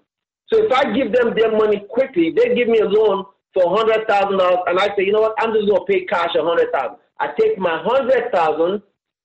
So 0.53 0.65
if 0.65 0.73
I 0.73 0.93
give 0.93 1.13
them 1.13 1.35
their 1.37 1.53
money 1.57 1.85
quickly, 1.91 2.33
they 2.35 2.55
give 2.55 2.69
me 2.69 2.79
a 2.81 2.87
loan 2.87 3.25
for 3.53 3.77
hundred 3.77 4.07
thousand 4.09 4.39
dollars, 4.39 4.61
and 4.67 4.79
I 4.79 4.89
say, 4.97 5.05
you 5.05 5.13
know 5.13 5.21
what, 5.21 5.35
I'm 5.39 5.53
just 5.53 5.69
gonna 5.69 5.85
pay 5.85 6.05
cash 6.07 6.35
a 6.39 6.43
hundred 6.43 6.73
thousand. 6.73 6.97
I 7.19 7.29
take 7.39 7.59
my 7.59 7.83
hundred 7.85 8.33
thousand 8.33 8.83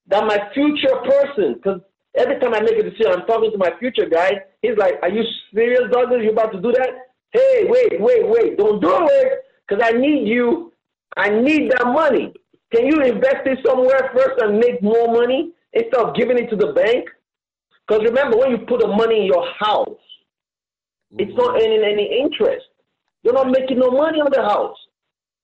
that 0.08 0.26
my 0.26 0.38
future 0.53 0.95
person, 1.06 1.56
because 1.56 1.80
every 2.16 2.39
time 2.39 2.53
I 2.53 2.60
make 2.60 2.78
a 2.78 2.84
decision, 2.84 3.14
I'm 3.14 3.26
talking 3.26 3.51
to 3.51 3.58
my 3.58 3.72
future 3.80 4.08
guy. 4.08 4.41
He's 4.62 4.78
like, 4.78 4.99
"Are 5.03 5.10
you 5.10 5.24
serious, 5.53 5.84
Douglas? 5.91 6.22
You 6.24 6.32
about 6.32 6.51
to 6.51 6.62
do 6.62 6.72
that? 6.74 6.89
Hey, 7.32 7.66
wait, 7.70 8.01
wait, 8.01 8.28
wait! 8.28 8.58
Don't 8.58 8.82
do 8.82 9.08
it, 9.10 9.45
because 9.68 9.84
I 9.84 9.97
need 9.97 10.28
you. 10.28 10.74
I 11.18 11.30
need 11.30 11.72
that 11.72 11.86
money. 11.86 12.34
Can 12.74 12.86
you 12.88 13.01
invest 13.01 13.45
it 13.45 13.59
somewhere 13.66 14.11
first 14.16 14.41
and 14.41 14.59
make 14.59 14.82
more 14.82 15.07
money 15.07 15.51
instead 15.74 15.95
of 16.01 16.16
giving 16.16 16.38
it 16.38 16.49
to 16.49 16.55
the 16.55 16.74
bank? 16.74 17.07
Because 17.88 18.03
remember, 18.03 18.38
when 18.38 18.51
you 18.51 18.57
put 18.59 18.82
the 18.82 18.88
money 18.88 19.22
in 19.22 19.26
your 19.26 19.45
house, 19.59 19.99
it's 21.18 21.36
not 21.38 21.55
earning 21.61 21.84
any 21.84 22.20
interest. 22.20 22.66
You're 23.24 23.34
not 23.34 23.51
making 23.51 23.80
no 23.80 23.91
money 23.91 24.20
on 24.20 24.32
the 24.32 24.41
house. 24.41 24.78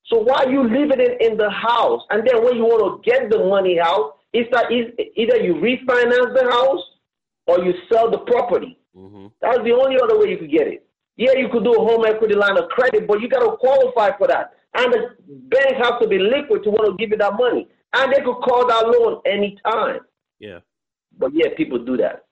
So 0.06 0.18
why 0.18 0.44
are 0.44 0.52
you 0.52 0.64
leaving 0.64 1.00
it 1.00 1.22
in 1.22 1.38
the 1.38 1.50
house? 1.50 2.02
And 2.10 2.28
then 2.28 2.44
when 2.44 2.56
you 2.56 2.64
want 2.66 3.04
to 3.04 3.10
get 3.10 3.30
the 3.30 3.46
money 3.46 3.80
out, 3.80 4.18
it's 4.34 4.50
that 4.52 4.72
either 4.72 5.38
you 5.38 5.56
refinance 5.56 6.34
the 6.34 6.50
house 6.52 6.82
or 7.48 7.64
you 7.64 7.74
sell 7.92 8.10
the 8.10 8.20
property. 8.20 8.78
hmm 8.96 9.28
That's 9.42 9.60
the 9.64 9.72
only 9.72 9.98
other 10.02 10.18
way 10.20 10.30
you 10.32 10.38
could 10.38 10.52
get 10.52 10.68
it. 10.68 10.86
Yeah, 11.18 11.34
you 11.38 11.50
could 11.50 11.64
do 11.64 11.74
a 11.74 11.80
home 11.80 12.06
equity 12.06 12.36
line 12.36 12.58
of 12.58 12.70
credit, 12.70 13.08
but 13.08 13.22
you 13.22 13.30
got 13.30 13.40
to 13.40 13.58
qualify 13.58 14.18
for 14.18 14.28
that. 14.28 14.54
And 14.74 14.94
the 14.94 15.16
bank 15.28 15.76
has 15.78 15.94
to 16.02 16.08
be 16.08 16.18
liquid 16.18 16.64
to 16.64 16.70
want 16.70 16.92
to 16.92 16.98
give 16.98 17.12
you 17.12 17.18
that 17.18 17.34
money. 17.38 17.68
And 17.94 18.12
they 18.12 18.22
could 18.22 18.40
call 18.42 18.68
that 18.68 18.88
loan 18.88 19.22
anytime. 19.26 20.00
Yeah. 20.40 20.60
But 21.18 21.32
yeah, 21.34 21.50
people 21.58 21.84
do 21.84 21.98
that. 21.98 22.24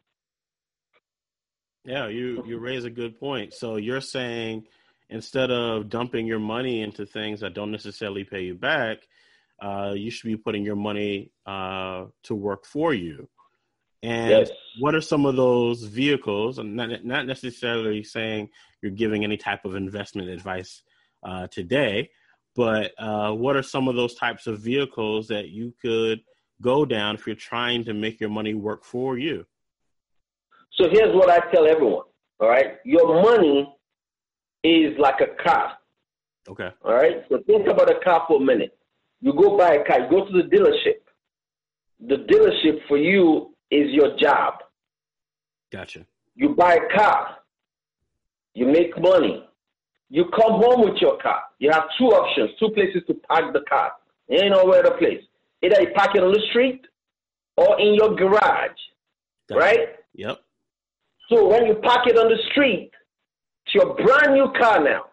Yeah, 1.85 2.07
you 2.07 2.43
you 2.45 2.59
raise 2.59 2.85
a 2.85 2.89
good 2.89 3.19
point. 3.19 3.53
So 3.53 3.77
you're 3.77 4.01
saying 4.01 4.65
instead 5.09 5.49
of 5.51 5.89
dumping 5.89 6.27
your 6.27 6.39
money 6.39 6.81
into 6.81 7.05
things 7.05 7.39
that 7.39 7.53
don't 7.53 7.71
necessarily 7.71 8.23
pay 8.23 8.41
you 8.43 8.55
back, 8.55 8.99
uh, 9.61 9.93
you 9.95 10.11
should 10.11 10.27
be 10.27 10.37
putting 10.37 10.63
your 10.63 10.75
money 10.75 11.31
uh, 11.45 12.05
to 12.23 12.35
work 12.35 12.65
for 12.65 12.93
you. 12.93 13.27
And 14.03 14.29
Yes. 14.31 14.51
what 14.79 14.95
are 14.95 15.01
some 15.01 15.25
of 15.25 15.35
those 15.35 15.83
vehicles? 15.83 16.59
And 16.59 16.75
not 16.75 17.03
not 17.03 17.25
necessarily 17.25 18.03
saying 18.03 18.49
you're 18.81 18.91
giving 18.91 19.23
any 19.23 19.35
type 19.37 19.65
of 19.65 19.75
investment 19.75 20.29
advice 20.29 20.83
uh, 21.23 21.47
today, 21.47 22.09
but 22.59 22.91
uh, 22.97 23.31
what 23.31 23.55
are 23.55 23.63
some 23.63 23.87
of 23.87 23.95
those 23.95 24.15
types 24.15 24.45
of 24.45 24.59
vehicles 24.59 25.29
that 25.29 25.47
you 25.47 25.73
could 25.81 26.19
go 26.61 26.83
down 26.83 27.15
if 27.15 27.25
you're 27.25 27.33
trying 27.33 27.85
to 27.85 27.93
make 27.93 28.19
your 28.19 28.29
money 28.29 28.53
work 28.53 28.83
for 28.83 29.17
you? 29.17 29.45
So 30.73 30.89
here's 30.91 31.15
what 31.15 31.29
I 31.29 31.39
tell 31.53 31.65
everyone. 31.65 32.03
All 32.41 32.49
right, 32.49 32.73
your 32.83 33.23
money 33.23 33.73
is 34.65 34.91
like 34.99 35.21
a 35.21 35.41
car. 35.41 35.77
Okay. 36.49 36.69
All 36.83 36.95
right, 36.95 37.23
so 37.29 37.39
think 37.47 37.65
about 37.67 37.89
a 37.89 38.01
car 38.03 38.25
for 38.27 38.41
a 38.41 38.45
minute. 38.45 38.77
You 39.21 39.31
go 39.31 39.57
buy 39.57 39.75
a 39.75 39.85
car. 39.85 40.01
You 40.01 40.09
go 40.09 40.25
to 40.25 40.33
the 40.33 40.49
dealership. 40.53 40.99
The 42.09 42.25
dealership 42.25 42.85
for 42.89 42.97
you 42.97 43.55
is 43.71 43.89
your 43.91 44.17
job. 44.17 44.55
Gotcha. 45.71 46.05
You 46.35 46.49
buy 46.49 46.73
a 46.73 46.97
car. 46.97 47.37
You 48.53 48.65
make 48.65 48.99
money. 48.99 49.47
You 50.09 50.25
come 50.25 50.61
home 50.61 50.81
with 50.81 50.97
your 50.99 51.17
car. 51.19 51.39
You 51.59 51.69
have 51.71 51.85
two 51.97 52.05
options, 52.07 52.51
two 52.59 52.69
places 52.69 53.03
to 53.07 53.13
park 53.29 53.53
the 53.53 53.61
car. 53.69 53.91
You 54.27 54.39
ain't 54.41 54.51
no 54.51 54.71
other 54.71 54.91
place. 54.97 55.21
Either 55.61 55.81
you 55.81 55.89
park 55.93 56.15
it 56.15 56.23
on 56.23 56.31
the 56.31 56.41
street 56.49 56.81
or 57.57 57.79
in 57.79 57.95
your 57.95 58.15
garage, 58.15 58.79
right? 59.51 59.95
Yep. 60.15 60.39
So 61.29 61.47
when 61.47 61.65
you 61.67 61.75
park 61.75 62.07
it 62.07 62.17
on 62.17 62.29
the 62.29 62.37
street, 62.51 62.91
it's 63.65 63.75
your 63.75 63.93
brand 63.95 64.33
new 64.33 64.51
car 64.59 64.81
now, 64.83 65.05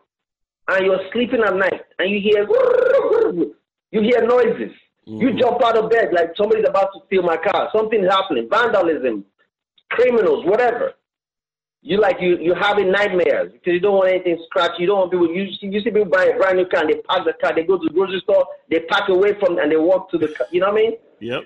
and 0.68 0.86
you're 0.86 1.00
sleeping 1.12 1.42
at 1.42 1.56
night, 1.56 1.82
and 1.98 2.10
you 2.10 2.20
hear 2.20 2.46
you 3.90 4.00
hear 4.02 4.26
noises. 4.26 4.72
You 5.04 5.28
Mhm. 5.30 5.38
jump 5.40 5.64
out 5.64 5.76
of 5.76 5.90
bed 5.90 6.12
like 6.12 6.30
somebody's 6.36 6.68
about 6.68 6.92
to 6.94 7.00
steal 7.06 7.22
my 7.22 7.36
car. 7.36 7.70
Something's 7.74 8.08
happening. 8.10 8.48
Vandalism, 8.50 9.24
criminals, 9.90 10.44
whatever. 10.44 10.94
You 11.82 12.00
like 12.00 12.16
you 12.20 12.36
you 12.38 12.54
having 12.54 12.90
nightmares 12.90 13.52
because 13.52 13.72
you 13.74 13.80
don't 13.80 13.94
want 13.94 14.10
anything 14.10 14.42
scratched. 14.46 14.80
You 14.80 14.86
don't 14.88 14.98
want 14.98 15.12
people. 15.12 15.30
You 15.32 15.46
see, 15.60 15.66
you 15.68 15.80
see 15.80 15.90
people 15.90 16.06
buy 16.06 16.24
a 16.24 16.36
brand 16.36 16.56
new 16.58 16.66
car 16.66 16.80
and 16.80 16.90
they 16.90 17.00
park 17.02 17.24
the 17.24 17.32
car. 17.34 17.54
They 17.54 17.62
go 17.62 17.78
to 17.78 17.84
the 17.86 17.94
grocery 17.94 18.20
store. 18.20 18.44
They 18.68 18.80
park 18.80 19.08
away 19.08 19.38
from 19.38 19.58
and 19.58 19.70
they 19.70 19.76
walk 19.76 20.10
to 20.10 20.18
the. 20.18 20.28
car. 20.28 20.46
You 20.50 20.60
know 20.60 20.72
what 20.72 20.80
I 20.80 20.82
mean? 20.82 20.92
Yep. 21.20 21.42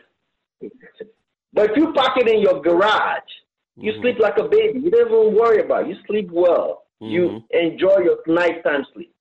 But 1.53 1.71
if 1.71 1.77
you 1.77 1.93
park 1.93 2.17
it 2.17 2.29
in 2.29 2.41
your 2.41 2.61
garage, 2.63 3.29
you 3.77 3.93
Mhm. 3.93 4.01
sleep 4.01 4.19
like 4.19 4.39
a 4.39 4.45
baby. 4.49 4.81
You 4.81 4.91
don't 4.91 5.09
even 5.09 5.35
worry 5.35 5.61
about 5.63 5.85
it. 5.85 5.89
You 5.89 5.97
sleep 6.07 6.31
well. 6.31 6.85
You 7.01 7.29
Mhm. 7.29 7.45
enjoy 7.51 7.99
your 7.99 8.19
nighttime 8.27 8.85
sleep. 8.93 9.13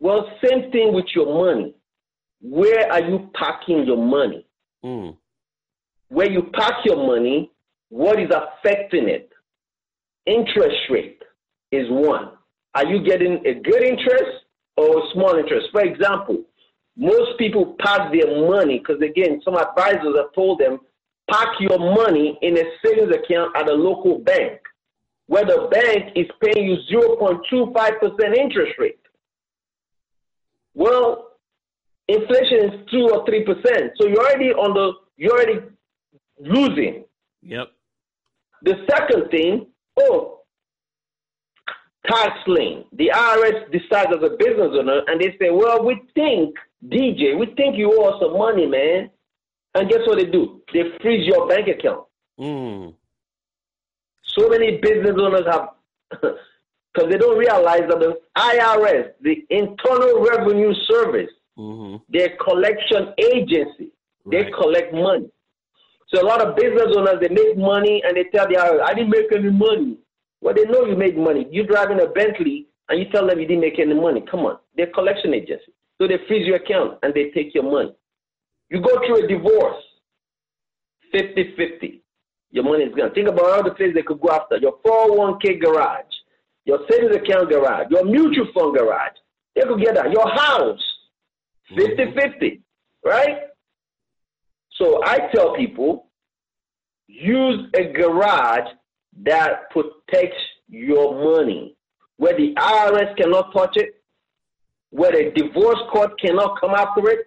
Well, 0.00 0.30
same 0.42 0.70
thing 0.72 0.92
with 0.94 1.14
your 1.14 1.26
money. 1.26 1.74
Where 2.40 2.90
are 2.90 3.02
you 3.02 3.30
parking 3.34 3.84
your 3.84 3.98
money? 3.98 4.46
Mm. 4.84 5.16
Where 6.08 6.30
you 6.30 6.44
park 6.44 6.84
your 6.86 6.96
money, 6.96 7.50
what 7.90 8.18
is 8.18 8.30
affecting 8.30 9.08
it? 9.08 9.29
Interest 10.26 10.76
rate 10.90 11.22
is 11.72 11.86
one. 11.90 12.32
Are 12.74 12.86
you 12.86 13.02
getting 13.04 13.44
a 13.46 13.54
good 13.54 13.82
interest 13.82 14.44
or 14.76 14.98
a 14.98 15.12
small 15.12 15.36
interest? 15.36 15.68
For 15.72 15.82
example, 15.82 16.44
most 16.96 17.38
people 17.38 17.76
park 17.82 18.12
their 18.12 18.46
money 18.46 18.78
because, 18.78 19.00
again, 19.02 19.40
some 19.44 19.56
advisors 19.56 20.14
have 20.16 20.32
told 20.34 20.60
them 20.60 20.78
park 21.30 21.48
your 21.60 21.78
money 21.78 22.38
in 22.42 22.58
a 22.58 22.64
savings 22.84 23.14
account 23.14 23.56
at 23.56 23.70
a 23.70 23.74
local 23.74 24.18
bank 24.18 24.60
where 25.26 25.44
the 25.44 25.68
bank 25.70 26.12
is 26.16 26.26
paying 26.42 26.66
you 26.68 26.76
0.25% 26.92 28.36
interest 28.36 28.72
rate. 28.78 28.98
Well, 30.74 31.28
inflation 32.08 32.58
is 32.64 32.90
2 32.90 33.08
or 33.12 33.24
3%. 33.24 33.90
So 34.00 34.08
you're 34.08 34.18
already 34.18 34.50
on 34.52 34.74
the, 34.74 34.92
you're 35.16 35.32
already 35.32 35.60
losing. 36.40 37.04
Yep. 37.42 37.68
The 38.62 38.74
second 38.90 39.30
thing, 39.30 39.66
oh, 40.00 40.40
tax 42.06 42.32
lien. 42.46 42.84
The 42.92 43.10
IRS 43.14 43.70
decides 43.72 44.12
as 44.16 44.22
a 44.22 44.36
business 44.36 44.70
owner, 44.72 45.02
and 45.06 45.20
they 45.20 45.36
say, 45.40 45.50
well, 45.50 45.84
we 45.84 46.00
think, 46.14 46.56
DJ, 46.86 47.38
we 47.38 47.46
think 47.56 47.76
you 47.76 47.92
owe 47.98 48.10
us 48.10 48.20
some 48.20 48.38
money, 48.38 48.66
man. 48.66 49.10
And 49.74 49.88
guess 49.88 50.00
what 50.06 50.18
they 50.18 50.24
do? 50.24 50.62
They 50.72 50.82
freeze 51.00 51.26
your 51.26 51.46
bank 51.46 51.68
account. 51.68 52.06
Mm. 52.40 52.94
So 54.24 54.48
many 54.48 54.78
business 54.78 55.14
owners 55.16 55.46
have, 55.50 55.68
because 56.10 57.10
they 57.10 57.18
don't 57.18 57.38
realize 57.38 57.82
that 57.88 58.00
the 58.00 58.18
IRS, 58.36 59.12
the 59.20 59.44
Internal 59.50 60.24
Revenue 60.24 60.74
Service, 60.88 61.30
mm-hmm. 61.58 61.96
their 62.08 62.36
collection 62.36 63.12
agency, 63.18 63.92
right. 64.24 64.44
they 64.44 64.50
collect 64.50 64.92
money. 64.92 65.30
So 66.12 66.20
a 66.20 66.26
lot 66.26 66.40
of 66.44 66.56
business 66.56 66.94
owners 66.96 67.20
they 67.20 67.28
make 67.28 67.56
money 67.56 68.02
and 68.04 68.16
they 68.16 68.24
tell 68.34 68.48
the 68.48 68.54
IRS, 68.54 68.82
I 68.82 68.94
didn't 68.94 69.10
make 69.10 69.30
any 69.32 69.50
money. 69.50 69.96
Well, 70.40 70.54
they 70.54 70.64
know 70.64 70.84
you 70.84 70.96
made 70.96 71.16
money. 71.16 71.46
You 71.50 71.64
driving 71.64 72.00
a 72.00 72.06
Bentley 72.06 72.66
and 72.88 72.98
you 72.98 73.06
tell 73.10 73.26
them 73.26 73.38
you 73.38 73.46
didn't 73.46 73.60
make 73.60 73.78
any 73.78 73.94
money. 73.94 74.24
Come 74.28 74.40
on, 74.40 74.58
they're 74.76 74.88
collection 74.88 75.34
agency. 75.34 75.72
So 76.00 76.08
they 76.08 76.18
freeze 76.26 76.46
your 76.46 76.56
account 76.56 76.98
and 77.02 77.14
they 77.14 77.30
take 77.30 77.54
your 77.54 77.64
money. 77.64 77.94
You 78.70 78.80
go 78.80 78.98
through 79.06 79.24
a 79.24 79.28
divorce, 79.28 79.82
50 81.12 81.54
50. 81.56 82.02
Your 82.52 82.64
money 82.64 82.84
is 82.84 82.94
gone. 82.94 83.12
Think 83.14 83.28
about 83.28 83.50
all 83.50 83.62
the 83.62 83.74
things 83.76 83.94
they 83.94 84.02
could 84.02 84.20
go 84.20 84.30
after 84.30 84.56
your 84.56 84.78
401k 84.84 85.60
garage, 85.60 86.12
your 86.64 86.80
savings 86.90 87.14
account 87.14 87.50
garage, 87.50 87.86
your 87.90 88.04
mutual 88.04 88.46
fund 88.52 88.76
garage. 88.76 89.12
They 89.54 89.62
could 89.62 89.80
get 89.80 89.94
that. 89.94 90.10
Your 90.10 90.28
house, 90.28 90.80
50 91.76 91.94
mm-hmm. 91.94 92.18
50, 92.18 92.60
right? 93.04 93.36
So 94.80 95.02
I 95.04 95.28
tell 95.34 95.54
people 95.56 96.06
use 97.06 97.68
a 97.74 97.92
garage 97.92 98.68
that 99.22 99.68
protects 99.70 100.38
your 100.68 101.36
money, 101.36 101.76
where 102.16 102.36
the 102.36 102.54
IRS 102.54 103.16
cannot 103.16 103.52
touch 103.52 103.76
it, 103.76 104.02
where 104.90 105.12
the 105.12 105.32
divorce 105.36 105.80
court 105.92 106.18
cannot 106.18 106.58
come 106.60 106.70
after 106.70 107.10
it, 107.10 107.26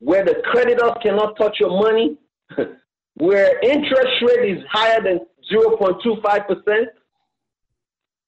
where 0.00 0.24
the 0.24 0.42
creditors 0.44 0.92
cannot 1.02 1.36
touch 1.36 1.58
your 1.60 1.70
money, 1.70 2.18
where 3.14 3.60
interest 3.60 4.22
rate 4.22 4.56
is 4.58 4.64
higher 4.70 5.00
than 5.00 5.20
0.25%, 5.52 6.86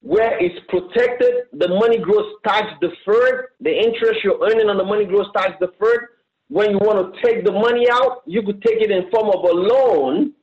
where 0.01 0.37
it's 0.39 0.59
protected, 0.69 1.33
the 1.51 1.67
money 1.67 1.97
grows 1.97 2.31
tax 2.45 2.67
deferred, 2.79 3.47
the 3.59 3.75
interest 3.75 4.23
you're 4.23 4.39
earning 4.41 4.69
on 4.69 4.77
the 4.77 4.83
money 4.85 5.05
grows 5.05 5.27
tax 5.35 5.51
deferred. 5.59 6.07
When 6.49 6.71
you 6.71 6.77
want 6.77 7.13
to 7.13 7.21
take 7.21 7.43
the 7.43 7.51
money 7.51 7.87
out, 7.91 8.21
you 8.25 8.41
could 8.41 8.61
take 8.61 8.81
it 8.81 8.91
in 8.91 9.09
form 9.11 9.27
of 9.27 9.43
a 9.43 9.53
loan, 9.53 10.33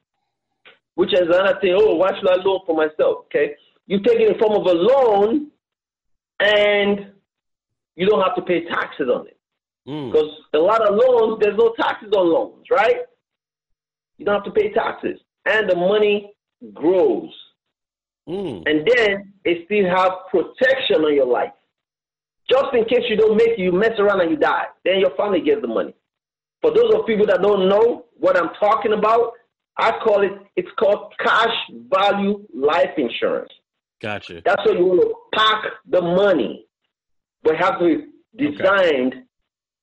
which 0.95 1.13
is 1.15 1.23
another 1.23 1.59
thing. 1.61 1.75
Oh, 1.79 1.95
why 1.97 2.11
should 2.11 2.31
I 2.31 2.43
loan 2.43 2.61
for 2.67 2.77
myself? 2.77 3.25
Okay, 3.27 3.55
you 3.87 4.01
take 4.03 4.21
it 4.21 4.33
in 4.33 4.39
form 4.39 4.61
of 4.61 4.67
a 4.67 4.77
loan, 4.77 5.51
and 6.41 7.13
you 7.97 8.07
don't 8.07 8.23
have 8.23 8.35
to 8.37 8.43
pay 8.43 8.65
taxes 8.65 9.09
on 9.09 9.27
it. 9.27 9.39
Mm. 9.89 10.13
Because 10.13 10.31
a 10.55 10.59
lot 10.59 10.87
of 10.87 10.95
loans, 10.95 11.39
there's 11.41 11.57
no 11.57 11.75
taxes 11.79 12.11
on 12.17 12.33
loans, 12.33 12.67
right? 12.71 12.97
You 14.19 14.25
don't 14.25 14.35
have 14.35 14.45
to 14.45 14.51
pay 14.51 14.73
taxes. 14.73 15.21
And 15.47 15.69
the 15.69 15.77
money 15.77 16.33
grows. 16.73 17.31
Mm. 18.29 18.63
And 18.67 18.89
then 18.97 19.35
it 19.45 19.67
still 19.67 19.89
have 19.89 20.13
protection 20.31 21.05
on 21.05 21.15
your 21.15 21.27
life. 21.27 21.53
Just 22.51 22.75
in 22.75 22.85
case 22.85 23.05
you 23.09 23.17
don't 23.17 23.37
make 23.37 23.51
it, 23.51 23.59
you 23.59 23.73
mess 23.73 23.99
around 23.99 24.21
and 24.21 24.31
you 24.31 24.37
die. 24.37 24.65
Then 24.85 25.01
your 25.01 25.15
family 25.17 25.41
gets 25.41 25.63
the 25.63 25.69
money. 25.69 25.95
For 26.61 26.73
those 26.73 26.95
of 26.95 27.07
people 27.07 27.27
that 27.27 27.43
don't 27.43 27.69
know 27.69 28.07
what 28.17 28.37
I'm 28.37 28.51
talking 28.61 28.93
about, 28.93 29.33
I 29.77 29.93
call 30.03 30.23
it, 30.23 30.33
it's 30.57 30.69
called 30.79 31.13
cash 31.19 31.55
value 31.89 32.47
life 32.55 32.91
insurance. 32.97 33.51
Gotcha. 34.01 34.43
That's 34.45 34.65
where 34.65 34.77
you 34.77 34.85
want 34.85 35.01
to 35.01 35.39
park 35.39 35.65
the 35.89 36.01
money, 36.01 36.67
but 37.43 37.57
have 37.57 37.79
to 37.81 38.07
be 38.37 38.51
designed 38.51 39.15
okay 39.15 39.21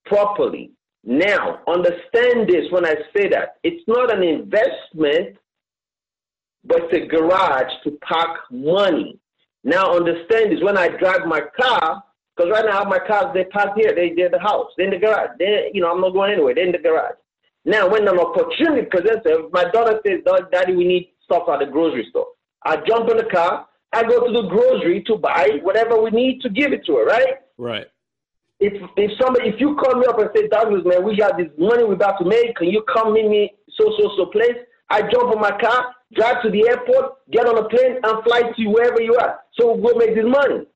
properly. 0.06 0.72
Now, 1.04 1.60
understand 1.68 2.48
this 2.48 2.70
when 2.70 2.86
I 2.86 2.96
say 3.16 3.28
that. 3.30 3.56
It's 3.64 3.84
not 3.88 4.14
an 4.14 4.24
investment, 4.24 5.38
but 6.64 6.84
it's 6.84 7.06
a 7.06 7.08
garage 7.08 7.72
to 7.84 7.98
park 8.08 8.40
money. 8.52 9.18
Now, 9.64 9.96
understand 9.96 10.52
this 10.52 10.62
when 10.62 10.78
I 10.78 10.90
drive 10.90 11.26
my 11.26 11.42
car, 11.60 12.04
because 12.36 12.52
right 12.52 12.66
now 12.66 12.84
my 12.84 13.00
cars, 13.00 13.34
they 13.34 13.46
parked 13.46 13.80
here, 13.80 13.94
they, 13.94 14.14
they're 14.16 14.30
the 14.30 14.40
house, 14.40 14.72
they're 14.78 14.88
in 14.88 14.94
the 14.94 15.00
garage. 15.00 15.32
They, 15.40 15.72
you 15.74 15.82
know, 15.82 15.92
I'm 15.92 16.02
not 16.02 16.14
going 16.14 16.34
anywhere, 16.34 16.56
they're 16.56 16.66
in 16.66 16.72
the 16.72 16.78
garage. 16.78 17.16
Now, 17.66 17.88
when 17.90 18.08
an 18.08 18.20
opportunity 18.20 18.88
presents 18.90 19.26
itself, 19.26 19.52
my 19.52 19.66
daughter 19.66 20.00
says, 20.06 20.22
Daddy, 20.52 20.76
we 20.76 20.86
need 20.86 21.14
stuff 21.24 21.44
at 21.50 21.60
the 21.60 21.66
grocery 21.66 22.08
store. 22.10 22.28
I 22.64 22.78
jump 22.88 23.10
in 23.10 23.18
the 23.18 23.26
car, 23.26 23.68
I 23.94 24.04
go 24.04 24.26
to 24.26 24.32
the 24.32 24.48
grocery 24.48 25.04
to 25.08 25.18
buy 25.18 25.60
whatever 25.62 26.02
we 26.02 26.12
need 26.12 26.42
to 26.42 26.50
give 26.50 26.74
it 26.74 26.86
to 26.86 26.96
her, 26.98 27.06
right? 27.06 27.36
Right 27.58 27.88
if 28.62 28.74
if 28.96 29.12
somebody 29.20 29.50
if 29.50 29.60
you 29.60 29.76
call 29.76 29.96
me 30.00 30.06
up 30.06 30.20
and 30.20 30.30
say, 30.36 30.48
Douglas, 30.48 30.84
man, 30.86 31.04
we 31.04 31.18
got 31.18 31.38
this 31.38 31.50
money 31.58 31.84
we're 31.84 31.94
about 31.94 32.20
to 32.20 32.26
make, 32.26 32.56
can 32.56 32.70
you 32.70 32.86
come 32.94 33.14
meet 33.14 33.28
me 33.28 33.52
so 33.78 33.92
so 33.98 34.12
so 34.16 34.26
place? 34.28 34.56
I 34.90 35.02
jump 35.02 35.34
on 35.34 35.42
my 35.42 35.58
car, 35.60 35.96
drive 36.14 36.44
to 36.44 36.52
the 36.52 36.68
airport, 36.70 37.28
get 37.32 37.48
on 37.48 37.58
a 37.58 37.68
plane, 37.68 37.98
and 38.04 38.24
fly 38.24 38.42
to 38.56 38.66
wherever 38.68 39.02
you 39.02 39.16
are. 39.16 39.40
So 39.60 39.74
we'll 39.74 39.94
go 39.94 40.00
make 40.00 40.16
this 40.16 40.26
money. 40.26 40.68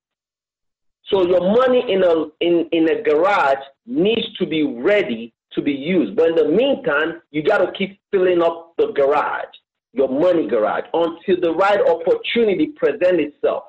So 1.08 1.28
your 1.28 1.42
money 1.42 1.84
in 1.88 2.04
a 2.04 2.26
in, 2.42 2.68
in 2.72 2.90
a 2.90 3.02
garage 3.02 3.64
needs 3.86 4.34
to 4.40 4.46
be 4.46 4.64
ready 4.64 5.34
to 5.54 5.62
be 5.62 5.72
used. 5.72 6.16
But 6.16 6.30
in 6.30 6.36
the 6.36 6.50
meantime, 6.50 7.22
you 7.32 7.44
got 7.44 7.60
to 7.60 7.72
keep 7.72 8.00
filling 8.12 8.42
up 8.42 8.74
the 8.78 8.88
garage, 8.88 9.54
your 9.94 10.10
money 10.10 10.48
garage, 10.48 10.86
until 10.94 11.40
the 11.42 11.54
right 11.54 11.80
opportunity 11.80 12.68
presents 12.76 13.36
itself. 13.36 13.64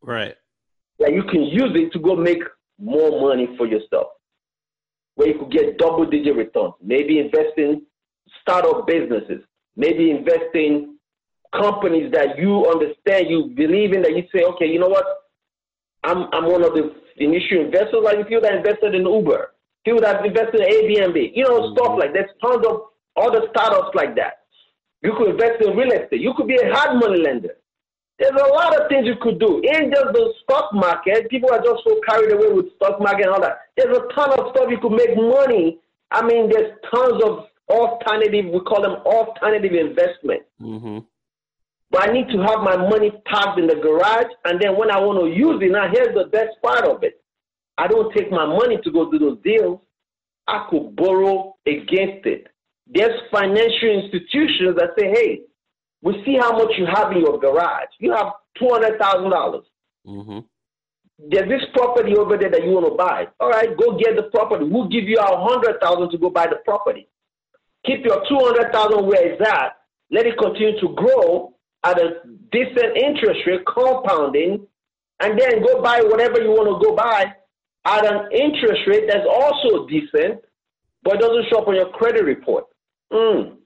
Right. 0.00 0.36
That 0.98 1.12
you 1.12 1.24
can 1.24 1.42
use 1.42 1.72
it 1.74 1.92
to 1.92 1.98
go 1.98 2.14
make 2.14 2.42
more 2.78 3.20
money 3.20 3.48
for 3.56 3.66
yourself, 3.66 4.08
where 5.16 5.28
you 5.28 5.38
could 5.38 5.52
get 5.52 5.78
double 5.78 6.06
digit 6.06 6.36
returns. 6.36 6.74
Maybe 6.82 7.18
invest 7.18 7.58
in 7.58 7.82
startup 8.40 8.86
businesses, 8.86 9.42
maybe 9.76 10.10
invest 10.10 10.54
in 10.54 10.96
companies 11.52 12.12
that 12.12 12.38
you 12.38 12.64
understand, 12.66 13.28
you 13.28 13.52
believe 13.54 13.92
in, 13.92 14.02
that 14.02 14.16
you 14.16 14.22
say, 14.32 14.44
okay, 14.44 14.66
you 14.66 14.78
know 14.78 14.88
what? 14.88 15.04
I'm, 16.04 16.28
I'm 16.32 16.46
one 16.50 16.64
of 16.64 16.74
the 16.74 16.94
initial 17.16 17.60
investors, 17.60 18.02
like 18.02 18.26
people 18.28 18.42
that 18.42 18.54
invested 18.54 18.94
in 18.94 19.06
Uber, 19.06 19.52
people 19.84 20.00
that 20.00 20.24
invested 20.24 20.60
in 20.60 20.68
Airbnb, 20.68 21.32
you 21.34 21.44
know, 21.44 21.60
mm-hmm. 21.60 21.74
stuff 21.74 21.98
like 21.98 22.12
that. 22.12 22.26
There's 22.26 22.40
tons 22.42 22.66
of 22.66 22.82
other 23.16 23.46
startups 23.50 23.94
like 23.94 24.16
that. 24.16 24.40
You 25.02 25.14
could 25.16 25.30
invest 25.30 25.62
in 25.62 25.76
real 25.76 25.92
estate. 25.92 26.20
You 26.20 26.34
could 26.36 26.46
be 26.46 26.56
a 26.56 26.72
hard 26.74 26.98
money 27.00 27.20
lender. 27.20 27.56
There's 28.18 28.38
a 28.38 28.52
lot 28.52 28.78
of 28.78 28.88
things 28.88 29.06
you 29.06 29.16
could 29.20 29.40
do. 29.40 29.62
In 29.64 29.90
just 29.90 30.12
the 30.12 30.34
stock 30.42 30.74
market, 30.74 31.30
people 31.30 31.50
are 31.50 31.62
just 31.62 31.82
so 31.86 31.98
carried 32.06 32.32
away 32.32 32.52
with 32.52 32.74
stock 32.76 33.00
market 33.00 33.26
and 33.26 33.34
all 33.34 33.40
that. 33.40 33.60
There's 33.76 33.96
a 33.96 34.02
ton 34.14 34.38
of 34.38 34.54
stuff 34.54 34.68
you 34.68 34.78
could 34.78 34.92
make 34.92 35.16
money. 35.16 35.78
I 36.10 36.22
mean, 36.22 36.50
there's 36.50 36.76
tons 36.92 37.22
of 37.24 37.46
alternative, 37.70 38.46
we 38.52 38.60
call 38.60 38.82
them 38.82 38.96
alternative 39.06 39.72
investment. 39.72 40.42
Mm-hmm. 40.60 40.98
But 41.90 42.08
I 42.08 42.12
need 42.12 42.28
to 42.28 42.38
have 42.38 42.60
my 42.60 42.76
money 42.76 43.10
parked 43.24 43.58
in 43.58 43.66
the 43.66 43.74
garage, 43.74 44.30
and 44.44 44.60
then 44.60 44.76
when 44.76 44.90
I 44.90 45.00
want 45.00 45.18
to 45.20 45.26
use 45.26 45.60
it, 45.60 45.72
now 45.72 45.88
here's 45.92 46.14
the 46.14 46.28
best 46.30 46.50
part 46.62 46.84
of 46.84 47.02
it. 47.02 47.20
I 47.76 47.88
don't 47.88 48.14
take 48.14 48.30
my 48.30 48.46
money 48.46 48.78
to 48.84 48.90
go 48.92 49.10
do 49.10 49.18
those 49.18 49.38
deals. 49.42 49.80
I 50.46 50.66
could 50.70 50.94
borrow 50.94 51.56
against 51.66 52.26
it. 52.26 52.46
There's 52.86 53.20
financial 53.32 53.88
institutions 53.88 54.76
that 54.76 54.90
say, 54.98 55.10
hey, 55.10 55.40
we 56.02 56.22
see 56.24 56.36
how 56.40 56.52
much 56.52 56.72
you 56.76 56.86
have 56.86 57.12
in 57.12 57.18
your 57.18 57.38
garage. 57.38 57.88
You 57.98 58.12
have 58.12 58.32
two 58.58 58.68
hundred 58.68 58.98
thousand 58.98 59.30
dollars. 59.30 59.64
Mm-hmm. 60.06 60.38
There's 61.28 61.48
this 61.48 61.68
property 61.74 62.16
over 62.16 62.36
there 62.38 62.50
that 62.50 62.64
you 62.64 62.70
want 62.70 62.86
to 62.86 62.96
buy. 62.96 63.28
All 63.38 63.50
right, 63.50 63.76
go 63.76 63.98
get 63.98 64.16
the 64.16 64.24
property. 64.24 64.64
We'll 64.64 64.88
give 64.88 65.04
you 65.04 65.18
hundred 65.20 65.80
thousand 65.80 66.10
to 66.10 66.18
go 66.18 66.30
buy 66.30 66.46
the 66.46 66.56
property. 66.64 67.08
Keep 67.84 68.04
your 68.04 68.24
two 68.28 68.38
hundred 68.38 68.72
thousand 68.72 69.06
where 69.06 69.26
it's 69.26 69.42
at. 69.42 69.76
Let 70.10 70.26
it 70.26 70.38
continue 70.38 70.80
to 70.80 70.88
grow 70.94 71.49
at 71.84 72.00
a 72.00 72.20
decent 72.52 72.96
interest 72.96 73.40
rate, 73.46 73.64
compounding, 73.66 74.66
and 75.20 75.38
then 75.38 75.62
go 75.62 75.82
buy 75.82 76.00
whatever 76.02 76.40
you 76.40 76.50
want 76.50 76.68
to 76.68 76.86
go 76.86 76.94
buy 76.94 77.34
at 77.84 78.06
an 78.06 78.28
interest 78.32 78.82
rate 78.86 79.04
that's 79.08 79.26
also 79.26 79.86
decent, 79.86 80.40
but 81.02 81.20
doesn't 81.20 81.46
show 81.50 81.60
up 81.60 81.68
on 81.68 81.74
your 81.76 81.90
credit 81.90 82.24
report. 82.24 82.64
Mm 83.12 83.56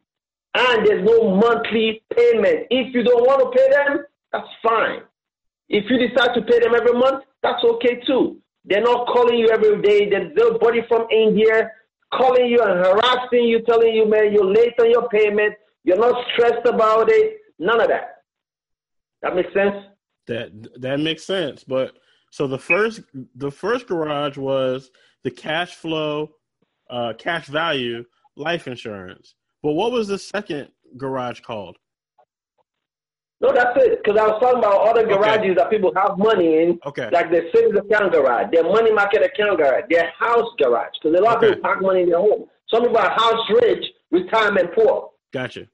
and 0.55 0.87
there's 0.87 1.05
no 1.05 1.35
monthly 1.35 2.03
payment. 2.17 2.67
If 2.71 2.95
you 2.95 3.03
don't 3.03 3.27
want 3.27 3.43
to 3.43 3.59
pay 3.59 3.71
them, 3.71 4.05
that's 4.33 4.49
fine. 4.63 5.01
If 5.69 5.91
you 5.91 5.99
decide 5.99 6.35
to 6.35 6.43
pay 6.43 6.61
them 6.61 6.75
every 6.75 6.93
month, 6.93 7.25
that's 7.43 7.63
okay 7.65 8.01
too. 8.07 8.39
They're 8.65 8.83
not 8.83 9.07
calling 9.09 9.39
you 9.39 9.49
every 9.49 9.83
day. 9.83 10.09
There's 10.09 10.33
nobody 10.37 10.81
from 10.89 11.07
India 11.11 11.71
calling 12.13 12.47
you 12.47 12.63
and 12.63 12.79
harassing 12.79 13.45
you, 13.45 13.63
telling 13.63 13.95
you, 13.95 14.07
man, 14.09 14.33
you're 14.33 14.45
late 14.45 14.75
on 14.81 14.91
your 14.91 15.09
payment. 15.09 15.55
You're 15.83 15.99
not 15.99 16.25
stressed 16.33 16.67
about 16.67 17.11
it. 17.11 17.41
None 17.59 17.81
of 17.81 17.89
that. 17.89 18.17
That 19.23 19.35
makes 19.35 19.53
sense. 19.55 19.77
That 20.27 20.81
that 20.81 21.01
makes 21.01 21.25
sense. 21.25 21.65
But 21.65 21.95
so 22.31 22.47
the 22.47 22.59
first 22.59 23.03
the 23.37 23.51
first 23.51 23.87
garage 23.87 24.37
was 24.37 24.91
the 25.23 25.31
cash 25.31 25.75
flow, 25.75 26.31
uh, 26.91 27.13
cash 27.19 27.47
value 27.47 28.05
life 28.37 28.67
insurance. 28.67 29.35
But 29.63 29.73
what 29.73 29.93
was 29.93 30.09
the 30.09 30.19
second 30.19 30.69
garage 30.97 31.41
called? 31.41 31.77
No, 33.41 33.53
that's 33.53 33.77
it. 33.77 34.03
Because 34.03 34.19
I 34.19 34.27
was 34.27 34.41
talking 34.41 34.59
about 34.59 34.89
other 34.89 35.07
garages 35.07 35.51
okay. 35.51 35.55
that 35.55 35.71
people 35.71 35.93
have 35.97 36.17
money 36.17 36.63
in. 36.63 36.79
Okay. 36.87 37.11
Like 37.13 37.31
their 37.31 37.45
savings 37.55 37.77
account 37.77 38.13
garage, 38.13 38.47
their 38.53 38.65
money 38.65 38.93
market 38.93 39.23
account 39.23 39.59
garage, 39.59 39.85
their 39.91 40.13
house 40.19 40.49
garage. 40.59 40.93
Because 41.03 41.19
a 41.19 41.23
lot 41.23 41.39
okay. 41.39 41.49
of 41.49 41.55
people 41.55 41.63
park 41.63 41.83
money 41.83 42.03
in 42.03 42.09
their 42.11 42.21
home. 42.21 42.47
Some 42.73 42.83
people 42.83 42.99
are 42.99 43.11
house 43.11 43.49
rich, 43.63 43.85
retirement 44.11 44.71
poor. 44.75 45.11
Gotcha. 45.33 45.67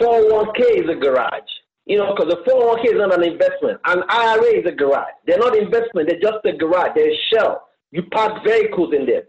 401k 0.00 0.84
is 0.84 0.90
a 0.90 0.94
garage. 0.94 1.50
You 1.86 1.98
know, 1.98 2.14
because 2.14 2.32
the 2.32 2.50
401k 2.50 2.84
is 2.86 2.98
not 2.98 3.14
an 3.14 3.24
investment. 3.24 3.80
An 3.86 4.02
IRA 4.08 4.60
is 4.60 4.66
a 4.66 4.72
garage. 4.72 5.12
They're 5.26 5.38
not 5.38 5.56
investment. 5.56 6.08
They're 6.08 6.20
just 6.20 6.44
a 6.44 6.52
garage. 6.52 6.90
They're 6.94 7.10
a 7.10 7.18
shell. 7.32 7.68
You 7.90 8.04
park 8.04 8.44
vehicles 8.44 8.94
in 8.94 9.06
there. 9.06 9.24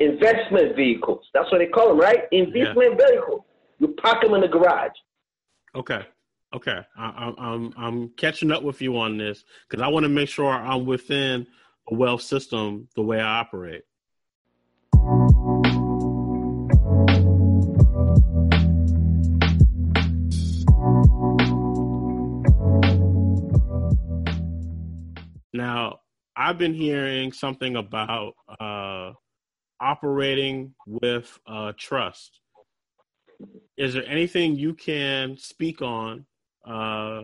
Investment 0.00 0.76
vehicles. 0.76 1.24
That's 1.32 1.50
what 1.50 1.58
they 1.58 1.66
call 1.66 1.88
them, 1.88 1.98
right? 1.98 2.24
Investment 2.32 2.98
yeah. 2.98 3.06
vehicles. 3.06 3.42
You 3.78 3.88
park 4.02 4.22
them 4.22 4.34
in 4.34 4.42
the 4.42 4.48
garage. 4.48 4.92
Okay. 5.74 6.06
Okay. 6.54 6.80
I, 6.96 7.28
am 7.28 7.34
I'm, 7.38 7.74
I'm 7.76 8.08
catching 8.10 8.50
up 8.50 8.62
with 8.62 8.82
you 8.82 8.98
on 8.98 9.16
this 9.16 9.44
because 9.68 9.82
I 9.82 9.88
want 9.88 10.04
to 10.04 10.08
make 10.08 10.28
sure 10.28 10.50
I'm 10.50 10.84
within 10.84 11.46
a 11.90 11.94
wealth 11.94 12.22
system 12.22 12.88
the 12.96 13.02
way 13.02 13.20
I 13.20 13.38
operate. 13.38 13.82
Now, 25.54 26.00
I've 26.36 26.58
been 26.58 26.74
hearing 26.74 27.32
something 27.32 27.76
about 27.76 28.34
uh, 28.60 29.12
operating 29.80 30.74
with 30.84 31.38
uh, 31.46 31.72
trust. 31.78 32.40
Is 33.76 33.94
there 33.94 34.04
anything 34.06 34.56
you 34.56 34.74
can 34.74 35.38
speak 35.38 35.80
on 35.80 36.26
uh, 36.66 37.22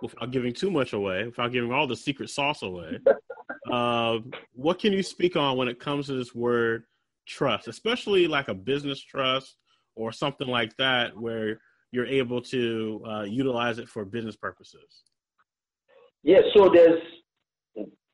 without 0.00 0.30
giving 0.30 0.52
too 0.52 0.70
much 0.70 0.92
away, 0.92 1.24
without 1.24 1.50
giving 1.50 1.72
all 1.72 1.88
the 1.88 1.96
secret 1.96 2.30
sauce 2.30 2.62
away? 2.62 3.00
uh, 3.72 4.18
what 4.54 4.78
can 4.78 4.92
you 4.92 5.02
speak 5.02 5.34
on 5.34 5.56
when 5.56 5.66
it 5.66 5.80
comes 5.80 6.06
to 6.06 6.12
this 6.12 6.36
word 6.36 6.84
trust, 7.26 7.66
especially 7.66 8.28
like 8.28 8.46
a 8.46 8.54
business 8.54 9.00
trust 9.02 9.56
or 9.96 10.12
something 10.12 10.46
like 10.46 10.76
that, 10.76 11.16
where 11.16 11.58
you're 11.90 12.06
able 12.06 12.40
to 12.40 13.02
uh, 13.04 13.22
utilize 13.22 13.80
it 13.80 13.88
for 13.88 14.04
business 14.04 14.36
purposes? 14.36 15.02
Yeah, 16.22 16.42
so 16.54 16.70
there's 16.72 17.02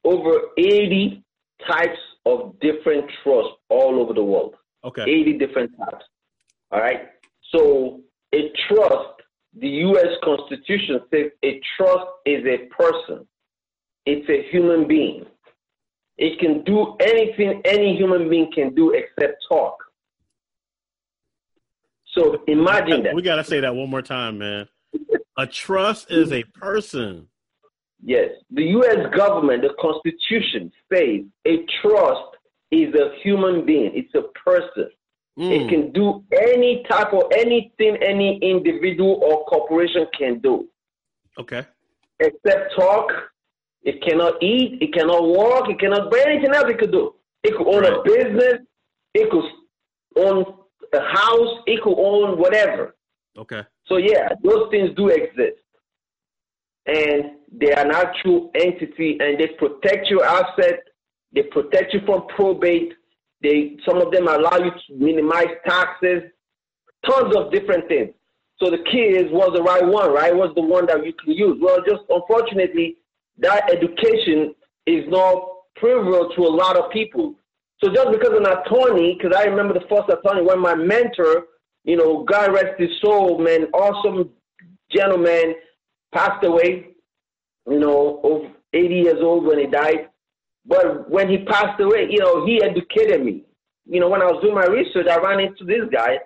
over 0.09 0.41
80 0.57 1.23
types 1.71 1.99
of 2.25 2.59
different 2.61 3.11
trusts 3.23 3.53
all 3.69 4.01
over 4.01 4.15
the 4.15 4.23
world. 4.23 4.55
Okay. 4.85 5.03
80 5.03 5.35
different 5.35 5.71
types. 5.77 6.05
All 6.71 6.81
right. 6.81 7.09
So 7.55 8.01
a 8.35 8.51
trust, 8.69 9.21
the 9.59 9.69
U.S. 9.69 10.13
Constitution 10.25 11.01
says 11.11 11.27
a 11.45 11.61
trust 11.77 12.07
is 12.25 12.45
a 12.47 12.67
person. 12.75 13.27
It's 14.07 14.29
a 14.31 14.51
human 14.51 14.89
being. 14.89 15.27
It 16.17 16.39
can 16.39 16.65
do 16.65 16.97
anything 17.01 17.61
any 17.65 17.97
human 17.97 18.29
being 18.31 18.51
can 18.53 18.75
do 18.75 18.93
except 18.93 19.45
talk. 19.49 19.77
So 22.15 22.43
imagine 22.49 23.03
that. 23.05 23.15
We 23.15 23.23
got 23.23 23.37
to 23.37 23.45
say 23.45 23.61
that 23.61 23.75
one 23.75 23.91
more 23.91 24.03
time, 24.03 24.39
man. 24.39 24.69
a 25.37 25.47
trust 25.47 26.11
is 26.11 26.33
a 26.33 26.43
person. 26.45 27.29
Yes, 28.03 28.31
the 28.51 28.63
U.S. 28.63 29.15
government, 29.17 29.63
the 29.63 29.75
Constitution 29.81 30.71
says 30.93 31.23
a 31.47 31.67
trust 31.83 32.37
is 32.71 32.95
a 32.95 33.17
human 33.23 33.67
being. 33.67 33.91
It's 33.95 34.15
a 34.15 34.23
person. 34.39 34.91
Mm. 35.39 35.51
It 35.51 35.69
can 35.69 35.93
do 35.93 36.25
any 36.33 36.85
type 36.89 37.13
of 37.13 37.25
anything 37.33 37.97
any 38.03 38.39
individual 38.39 39.21
or 39.23 39.45
corporation 39.47 40.07
can 40.17 40.39
do. 40.41 40.69
Okay. 41.39 41.65
Except 42.21 42.75
talk. 42.77 43.11
It 43.83 44.03
cannot 44.03 44.43
eat. 44.43 44.83
It 44.83 44.93
cannot 44.93 45.23
walk. 45.23 45.71
It 45.71 45.79
cannot 45.79 46.11
do 46.11 46.19
anything 46.19 46.53
else 46.55 46.67
it 46.69 46.79
could 46.79 46.93
do. 46.93 47.15
It 47.43 47.57
could 47.57 47.67
own 47.67 47.83
right. 47.83 47.93
a 47.93 48.03
business. 48.03 48.59
It 49.15 49.31
could 49.31 49.45
own 50.17 50.45
a 50.93 51.01
house. 51.01 51.63
It 51.67 51.83
could 51.83 51.97
own 51.97 52.39
whatever. 52.39 52.97
Okay. 53.37 53.63
So 53.87 53.97
yeah, 53.97 54.29
those 54.43 54.69
things 54.71 54.91
do 54.97 55.09
exist 55.09 55.61
and 56.89 57.33
they 57.53 57.73
are 57.73 57.85
an 57.85 57.93
actual 57.93 58.51
entity 58.55 59.19
and 59.21 59.39
they 59.39 59.49
protect 59.59 60.09
your 60.09 60.25
asset, 60.25 60.81
they 61.33 61.43
protect 61.43 61.93
you 61.93 62.01
from 62.07 62.27
probate, 62.35 62.93
they 63.43 63.77
some 63.87 63.99
of 63.99 64.11
them 64.13 64.27
allow 64.27 64.57
you 64.59 64.71
to 64.71 64.95
minimize 64.95 65.49
taxes, 65.67 66.23
tons 67.07 67.37
of 67.37 67.53
different 67.53 67.87
things. 67.89 68.11
So 68.61 68.71
the 68.71 68.83
key 68.91 68.99
is 68.99 69.31
was 69.31 69.53
the 69.55 69.63
right 69.63 69.87
one, 69.87 70.13
right? 70.13 70.35
Was 70.35 70.53
the 70.57 70.63
one 70.63 70.87
that 70.87 71.05
you 71.05 71.13
can 71.13 71.33
use? 71.33 71.59
Well, 71.61 71.79
just 71.87 72.03
unfortunately, 72.09 72.97
that 73.39 73.71
education 73.71 74.55
is 74.87 75.05
not 75.09 75.49
trivial 75.79 76.31
to 76.35 76.43
a 76.43 76.51
lot 76.51 76.77
of 76.77 76.91
people. 76.91 77.35
So 77.83 77.93
just 77.93 78.11
because 78.11 78.33
an 78.37 78.47
attorney, 78.47 79.17
because 79.17 79.37
I 79.37 79.45
remember 79.45 79.75
the 79.75 79.87
first 79.89 80.11
attorney 80.11 80.43
when 80.43 80.59
my 80.59 80.75
mentor, 80.75 81.45
you 81.85 81.97
know, 81.97 82.25
God 82.25 82.53
rest 82.53 82.79
his 82.79 82.91
soul, 83.01 83.39
man, 83.39 83.67
awesome 83.73 84.31
gentleman, 84.91 85.55
passed 86.13 86.45
away, 86.45 86.89
you 87.69 87.79
know, 87.79 88.21
over 88.23 88.49
80 88.73 88.95
years 88.95 89.19
old 89.21 89.45
when 89.45 89.59
he 89.59 89.67
died. 89.67 90.09
But 90.67 91.11
when 91.11 91.29
he 91.29 91.39
passed 91.45 91.81
away, 91.81 92.09
you 92.11 92.19
know, 92.19 92.45
he 92.47 92.63
educated 92.63 93.25
me. 93.25 93.45
You 93.87 94.01
know, 94.01 94.09
when 94.09 94.21
I 94.21 94.27
was 94.27 94.43
doing 94.43 94.55
my 94.55 94.67
research, 94.67 95.07
I 95.11 95.17
ran 95.17 95.41
into 95.41 95.65
this 95.65 95.89
guy, 95.91 96.19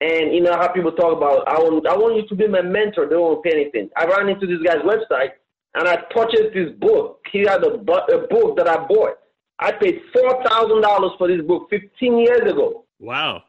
and 0.00 0.32
you 0.32 0.40
know 0.40 0.52
how 0.52 0.68
people 0.68 0.92
talk 0.92 1.16
about, 1.16 1.48
I 1.48 1.58
want, 1.58 1.86
I 1.88 1.96
want 1.96 2.14
you 2.16 2.28
to 2.28 2.34
be 2.36 2.46
my 2.46 2.62
mentor. 2.62 3.08
They 3.08 3.16
won't 3.16 3.42
pay 3.42 3.50
anything. 3.52 3.90
I 3.96 4.06
ran 4.06 4.28
into 4.28 4.46
this 4.46 4.62
guy's 4.64 4.82
website, 4.82 5.30
and 5.74 5.88
I 5.88 5.96
purchased 6.14 6.54
this 6.54 6.70
book. 6.78 7.20
He 7.32 7.40
had 7.40 7.64
a, 7.64 7.72
a 7.72 8.26
book 8.28 8.56
that 8.56 8.68
I 8.68 8.86
bought. 8.86 9.18
I 9.58 9.72
paid 9.72 10.00
four 10.12 10.44
thousand 10.44 10.82
dollars 10.82 11.12
for 11.18 11.26
this 11.26 11.42
book 11.44 11.66
15 11.70 12.18
years 12.18 12.52
ago. 12.52 12.84
Wow. 13.00 13.42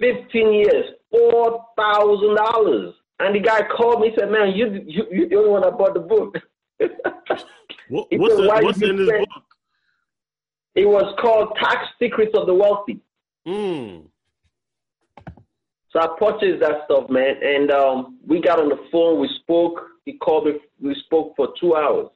15 0.00 0.52
years, 0.54 0.84
four 1.10 1.66
thousand 1.76 2.36
dollars. 2.36 2.94
And 3.18 3.34
the 3.34 3.40
guy 3.40 3.62
called 3.66 4.00
me. 4.00 4.10
He 4.10 4.16
said, 4.18 4.30
"Man, 4.30 4.54
you 4.54 4.82
you 4.86 5.06
you 5.10 5.28
the 5.28 5.36
only 5.36 5.50
one 5.50 5.62
that 5.62 5.78
bought 5.78 5.94
the 5.94 6.00
book." 6.00 6.36
what, 7.88 8.06
what's, 8.10 8.36
said, 8.36 8.62
what's 8.62 8.82
in 8.82 8.96
this 8.96 9.08
book? 9.08 9.28
It 10.74 10.86
was 10.86 11.14
called 11.18 11.56
Tax 11.58 11.86
Secrets 11.98 12.32
of 12.36 12.46
the 12.46 12.52
Wealthy. 12.52 13.00
Hmm. 13.46 14.06
So 15.90 16.00
I 16.00 16.08
purchased 16.18 16.60
that 16.60 16.82
stuff, 16.84 17.08
man, 17.08 17.36
and 17.42 17.70
um, 17.70 18.18
we 18.26 18.42
got 18.42 18.60
on 18.60 18.68
the 18.68 18.78
phone. 18.92 19.18
We 19.18 19.30
spoke. 19.40 19.80
He 20.04 20.18
called 20.18 20.46
me. 20.46 20.52
We 20.78 20.94
spoke 21.06 21.32
for 21.36 21.54
two 21.58 21.74
hours, 21.74 22.08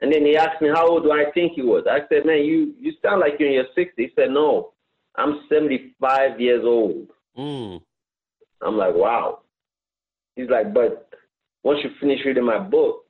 and 0.00 0.12
then 0.12 0.26
he 0.26 0.36
asked 0.36 0.60
me 0.60 0.68
how 0.74 0.88
old 0.88 1.04
do 1.04 1.12
I 1.12 1.30
think 1.32 1.52
he 1.52 1.62
was. 1.62 1.84
I 1.88 2.00
said, 2.08 2.26
"Man, 2.26 2.44
you 2.44 2.74
you 2.80 2.92
sound 3.04 3.20
like 3.20 3.34
you're 3.38 3.50
in 3.50 3.54
your 3.54 3.66
60s." 3.78 3.92
He 3.96 4.10
said, 4.16 4.30
"No, 4.30 4.72
I'm 5.14 5.42
75 5.48 6.40
years 6.40 6.64
old." 6.64 7.10
Hmm. 7.36 7.76
I'm 8.60 8.76
like, 8.76 8.94
"Wow." 8.96 9.43
He's 10.36 10.50
like, 10.50 10.74
but 10.74 11.08
once 11.62 11.80
you 11.82 11.90
finish 12.00 12.20
reading 12.24 12.44
my 12.44 12.58
book, 12.58 13.04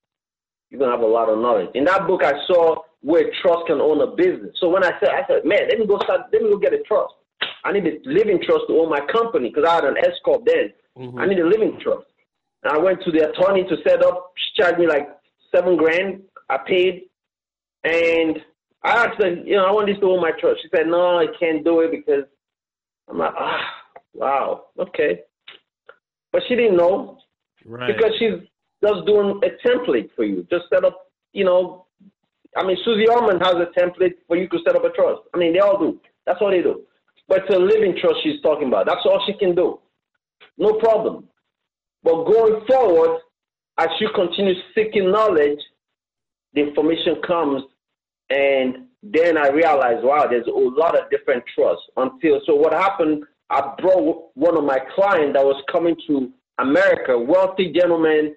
you're 0.70 0.80
gonna 0.80 0.92
have 0.92 1.00
a 1.00 1.06
lot 1.06 1.28
of 1.28 1.38
knowledge. 1.38 1.70
In 1.74 1.84
that 1.84 2.06
book, 2.06 2.22
I 2.24 2.32
saw 2.46 2.76
where 3.00 3.30
trust 3.42 3.66
can 3.66 3.80
own 3.80 4.00
a 4.00 4.14
business. 4.14 4.56
So 4.60 4.68
when 4.68 4.84
I 4.84 4.92
said, 5.00 5.10
I 5.10 5.26
said, 5.28 5.44
man, 5.44 5.68
let 5.68 5.78
me 5.78 5.86
go 5.86 5.98
start, 5.98 6.22
let 6.32 6.42
me 6.42 6.50
go 6.50 6.58
get 6.58 6.72
a 6.72 6.82
trust. 6.82 7.14
I 7.64 7.72
need 7.72 7.86
a 7.86 7.96
living 8.04 8.40
trust 8.42 8.64
to 8.68 8.78
own 8.78 8.90
my 8.90 9.00
company 9.12 9.48
because 9.48 9.68
I 9.68 9.74
had 9.76 9.84
an 9.84 9.96
S 9.98 10.14
corp 10.24 10.44
then. 10.46 10.72
Mm-hmm. 10.98 11.18
I 11.18 11.26
need 11.26 11.38
a 11.38 11.46
living 11.46 11.78
trust. 11.82 12.06
And 12.62 12.72
I 12.72 12.78
went 12.78 13.02
to 13.04 13.10
the 13.10 13.30
attorney 13.30 13.64
to 13.64 13.76
set 13.86 14.02
up. 14.02 14.32
She 14.36 14.62
charged 14.62 14.78
me 14.78 14.86
like 14.86 15.08
seven 15.54 15.76
grand. 15.76 16.22
I 16.48 16.58
paid, 16.58 17.04
and 17.84 18.38
I 18.82 19.06
asked 19.06 19.22
her, 19.22 19.30
you 19.30 19.56
know, 19.56 19.64
I 19.64 19.70
want 19.70 19.86
this 19.86 19.98
to 20.00 20.06
own 20.06 20.20
my 20.20 20.32
trust. 20.38 20.60
She 20.62 20.68
said, 20.74 20.86
no, 20.86 21.18
I 21.18 21.26
can't 21.38 21.64
do 21.64 21.80
it 21.80 21.90
because 21.90 22.24
I'm 23.08 23.18
like, 23.18 23.32
ah, 23.38 23.60
wow, 24.12 24.64
okay. 24.78 25.20
She 26.48 26.54
didn't 26.56 26.76
know. 26.76 27.18
Right. 27.64 27.94
Because 27.94 28.12
she's 28.18 28.46
just 28.82 29.06
doing 29.06 29.40
a 29.42 29.66
template 29.66 30.10
for 30.14 30.24
you. 30.24 30.46
Just 30.50 30.64
set 30.72 30.84
up, 30.84 31.08
you 31.32 31.44
know, 31.44 31.86
I 32.56 32.64
mean, 32.64 32.76
Suze 32.84 33.08
Orman 33.10 33.40
has 33.40 33.54
a 33.54 33.78
template 33.78 34.14
for 34.26 34.36
you 34.36 34.48
to 34.48 34.58
set 34.64 34.76
up 34.76 34.84
a 34.84 34.90
trust. 34.90 35.22
I 35.34 35.38
mean, 35.38 35.52
they 35.52 35.58
all 35.58 35.78
do. 35.78 36.00
That's 36.26 36.38
all 36.40 36.50
they 36.50 36.62
do. 36.62 36.82
But 37.26 37.44
it's 37.44 37.54
a 37.54 37.58
living 37.58 37.96
trust 38.00 38.18
she's 38.22 38.40
talking 38.42 38.68
about. 38.68 38.86
That's 38.86 39.04
all 39.04 39.22
she 39.26 39.34
can 39.34 39.54
do. 39.54 39.80
No 40.58 40.74
problem. 40.74 41.28
But 42.02 42.24
going 42.24 42.64
forward, 42.66 43.20
as 43.78 43.88
you 43.98 44.10
continue 44.14 44.54
seeking 44.74 45.10
knowledge, 45.10 45.58
the 46.52 46.60
information 46.60 47.16
comes, 47.26 47.62
and 48.30 48.86
then 49.02 49.36
I 49.36 49.48
realized, 49.48 50.04
wow, 50.04 50.26
there's 50.28 50.46
a 50.46 50.50
lot 50.50 50.96
of 50.96 51.10
different 51.10 51.42
trusts. 51.54 51.84
Until 51.96 52.40
so, 52.46 52.54
what 52.54 52.72
happened 52.72 53.24
I 53.54 53.74
brought 53.78 54.30
one 54.34 54.56
of 54.56 54.64
my 54.64 54.80
clients 54.96 55.34
that 55.34 55.44
was 55.44 55.62
coming 55.70 55.94
to 56.08 56.32
America, 56.58 57.16
wealthy 57.16 57.72
gentleman, 57.72 58.34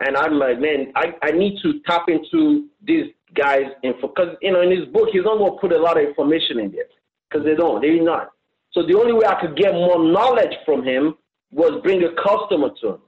and 0.00 0.16
I'm 0.16 0.38
like, 0.38 0.58
man, 0.58 0.90
I, 0.96 1.14
I 1.22 1.32
need 1.32 1.58
to 1.62 1.80
tap 1.86 2.08
into 2.08 2.68
these 2.82 3.12
guys 3.34 3.64
info 3.82 4.08
because 4.08 4.36
you 4.40 4.52
know 4.52 4.62
in 4.62 4.70
his 4.70 4.86
book 4.86 5.10
he's 5.12 5.24
not 5.24 5.36
to 5.36 5.58
put 5.60 5.72
a 5.72 5.78
lot 5.78 6.00
of 6.00 6.08
information 6.08 6.60
in 6.60 6.72
there 6.72 6.86
because 7.28 7.44
they 7.44 7.54
don't, 7.54 7.82
they're 7.82 8.02
not. 8.02 8.30
So 8.72 8.86
the 8.86 8.96
only 8.98 9.12
way 9.12 9.26
I 9.26 9.38
could 9.38 9.54
get 9.54 9.74
more 9.74 10.02
knowledge 10.02 10.54
from 10.64 10.82
him 10.82 11.14
was 11.50 11.82
bring 11.82 12.02
a 12.02 12.14
customer 12.22 12.70
to 12.80 12.88
him. 12.88 13.00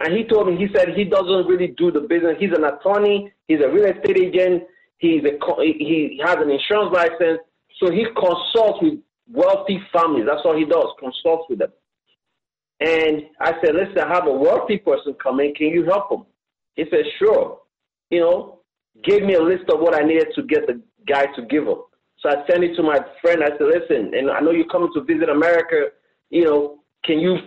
And 0.00 0.14
he 0.14 0.24
told 0.24 0.48
me, 0.48 0.56
he 0.58 0.68
said 0.76 0.90
he 0.94 1.04
doesn't 1.04 1.46
really 1.46 1.68
do 1.68 1.90
the 1.90 2.00
business. 2.00 2.36
He's 2.38 2.52
an 2.52 2.64
attorney. 2.64 3.32
He's 3.48 3.60
a 3.64 3.68
real 3.70 3.86
estate 3.86 4.18
agent. 4.18 4.64
He's 4.98 5.22
a 5.24 5.38
he 5.62 6.20
has 6.22 6.36
an 6.36 6.50
insurance 6.50 6.92
license. 6.92 7.40
So 7.80 7.90
he 7.90 8.04
consults 8.14 8.80
with 8.82 8.98
wealthy 9.30 9.80
families. 9.92 10.24
That's 10.26 10.42
all 10.44 10.56
he 10.56 10.64
does, 10.64 10.86
consults 10.98 11.44
with 11.48 11.58
them. 11.60 11.72
And 12.80 13.22
I 13.40 13.52
said, 13.64 13.74
listen, 13.74 13.98
I 13.98 14.14
have 14.14 14.26
a 14.26 14.32
wealthy 14.32 14.78
person 14.78 15.14
coming. 15.22 15.54
Can 15.56 15.68
you 15.68 15.84
help 15.84 16.12
him? 16.12 16.26
He 16.74 16.84
said, 16.90 17.04
sure. 17.18 17.60
You 18.10 18.20
know, 18.20 18.60
gave 19.02 19.22
me 19.22 19.34
a 19.34 19.42
list 19.42 19.70
of 19.70 19.80
what 19.80 19.94
I 19.94 20.04
needed 20.04 20.28
to 20.34 20.42
get 20.42 20.66
the 20.66 20.80
guy 21.06 21.26
to 21.36 21.42
give 21.42 21.66
him. 21.66 21.78
So 22.20 22.28
I 22.28 22.46
sent 22.50 22.64
it 22.64 22.76
to 22.76 22.82
my 22.82 22.98
friend. 23.22 23.42
I 23.42 23.48
said, 23.56 23.66
listen, 23.66 24.12
and 24.14 24.30
I 24.30 24.40
know 24.40 24.50
you're 24.50 24.68
coming 24.68 24.90
to 24.94 25.02
visit 25.02 25.28
America. 25.28 25.88
You 26.30 26.44
know, 26.44 26.78
can 27.04 27.18
you 27.18 27.38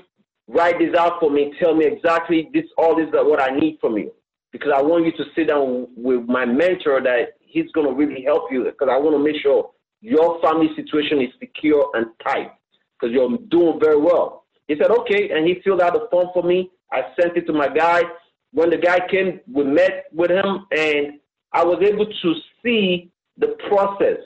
write 0.48 0.80
this 0.80 0.96
out 0.98 1.20
for 1.20 1.30
me? 1.30 1.54
Tell 1.60 1.76
me 1.76 1.86
exactly 1.86 2.50
this, 2.54 2.66
all 2.78 2.96
this, 2.96 3.08
that 3.14 3.26
what 3.26 3.42
I 3.42 3.56
need 3.56 3.78
from 3.80 3.98
you, 3.98 4.12
because 4.52 4.72
I 4.76 4.82
want 4.82 5.06
you 5.06 5.12
to 5.12 5.26
sit 5.36 5.48
down 5.48 5.88
with 5.96 6.22
my 6.28 6.46
mentor 6.46 7.02
that 7.02 7.34
he's 7.40 7.72
going 7.74 7.88
to 7.88 7.94
really 7.94 8.24
help 8.24 8.52
you. 8.52 8.64
Because 8.64 8.90
I 8.92 8.98
want 8.98 9.16
to 9.16 9.24
make 9.24 9.42
sure 9.42 9.72
your 10.02 10.42
family 10.42 10.70
situation 10.76 11.22
is 11.22 11.30
secure 11.40 11.90
and 11.94 12.08
tight, 12.26 12.52
because 13.00 13.14
you're 13.14 13.38
doing 13.50 13.80
very 13.80 14.00
well. 14.00 14.46
He 14.68 14.76
said, 14.80 14.92
okay, 14.92 15.30
and 15.32 15.48
he 15.48 15.62
filled 15.64 15.82
out 15.82 15.94
the 15.94 16.08
form 16.12 16.30
for 16.34 16.44
me. 16.44 16.70
I 16.92 17.02
sent 17.20 17.38
it 17.38 17.46
to 17.48 17.54
my 17.54 17.68
guy. 17.68 18.04
When 18.52 18.70
the 18.70 18.78
guy 18.78 19.00
came, 19.10 19.40
we 19.52 19.64
met 19.64 20.06
with 20.12 20.32
him, 20.32 20.66
and 20.72 21.20
I 21.54 21.64
was 21.64 21.82
able 21.82 22.06
to 22.06 22.34
see 22.64 23.12
the 23.38 23.56
process. 23.68 24.20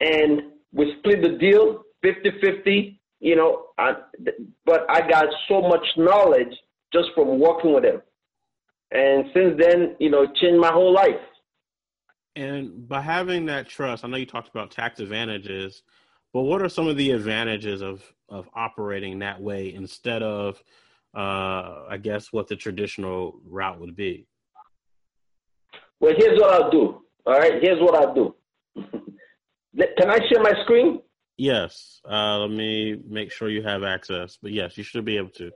And 0.00 0.52
we 0.72 0.94
split 0.98 1.22
the 1.22 1.38
deal 1.38 1.82
50 2.02 2.30
50 2.40 3.00
you 3.20 3.36
know, 3.36 3.66
I, 3.78 3.94
but 4.64 4.86
I 4.88 5.08
got 5.08 5.26
so 5.48 5.62
much 5.62 5.86
knowledge 5.96 6.52
just 6.92 7.08
from 7.14 7.38
working 7.38 7.74
with 7.74 7.84
him. 7.84 8.02
And 8.90 9.24
since 9.34 9.58
then, 9.58 9.96
you 9.98 10.10
know, 10.10 10.26
changed 10.26 10.60
my 10.60 10.70
whole 10.70 10.92
life. 10.92 11.20
And 12.36 12.86
by 12.86 13.00
having 13.00 13.46
that 13.46 13.66
trust, 13.66 14.04
I 14.04 14.08
know 14.08 14.18
you 14.18 14.26
talked 14.26 14.50
about 14.50 14.70
tax 14.70 15.00
advantages, 15.00 15.82
but 16.34 16.42
what 16.42 16.60
are 16.60 16.68
some 16.68 16.86
of 16.86 16.98
the 16.98 17.12
advantages 17.12 17.80
of, 17.80 18.02
of 18.28 18.46
operating 18.54 19.20
that 19.20 19.40
way 19.40 19.72
instead 19.72 20.22
of, 20.22 20.62
uh, 21.16 21.84
I 21.88 21.98
guess, 22.00 22.34
what 22.34 22.46
the 22.46 22.54
traditional 22.54 23.40
route 23.42 23.80
would 23.80 23.96
be? 23.96 24.26
Well, 25.98 26.12
here's 26.14 26.38
what 26.38 26.52
I'll 26.52 26.70
do. 26.70 27.00
All 27.24 27.38
right, 27.38 27.54
here's 27.62 27.80
what 27.80 27.94
I'll 27.94 28.14
do. 28.14 28.34
Can 28.76 30.10
I 30.10 30.18
share 30.28 30.42
my 30.42 30.52
screen? 30.62 31.00
Yes. 31.38 32.02
Uh, 32.08 32.38
let 32.40 32.50
me 32.50 33.00
make 33.08 33.32
sure 33.32 33.48
you 33.48 33.62
have 33.62 33.82
access. 33.82 34.38
But 34.40 34.52
yes, 34.52 34.76
you 34.76 34.84
should 34.84 35.06
be 35.06 35.16
able 35.16 35.30
to. 35.30 35.50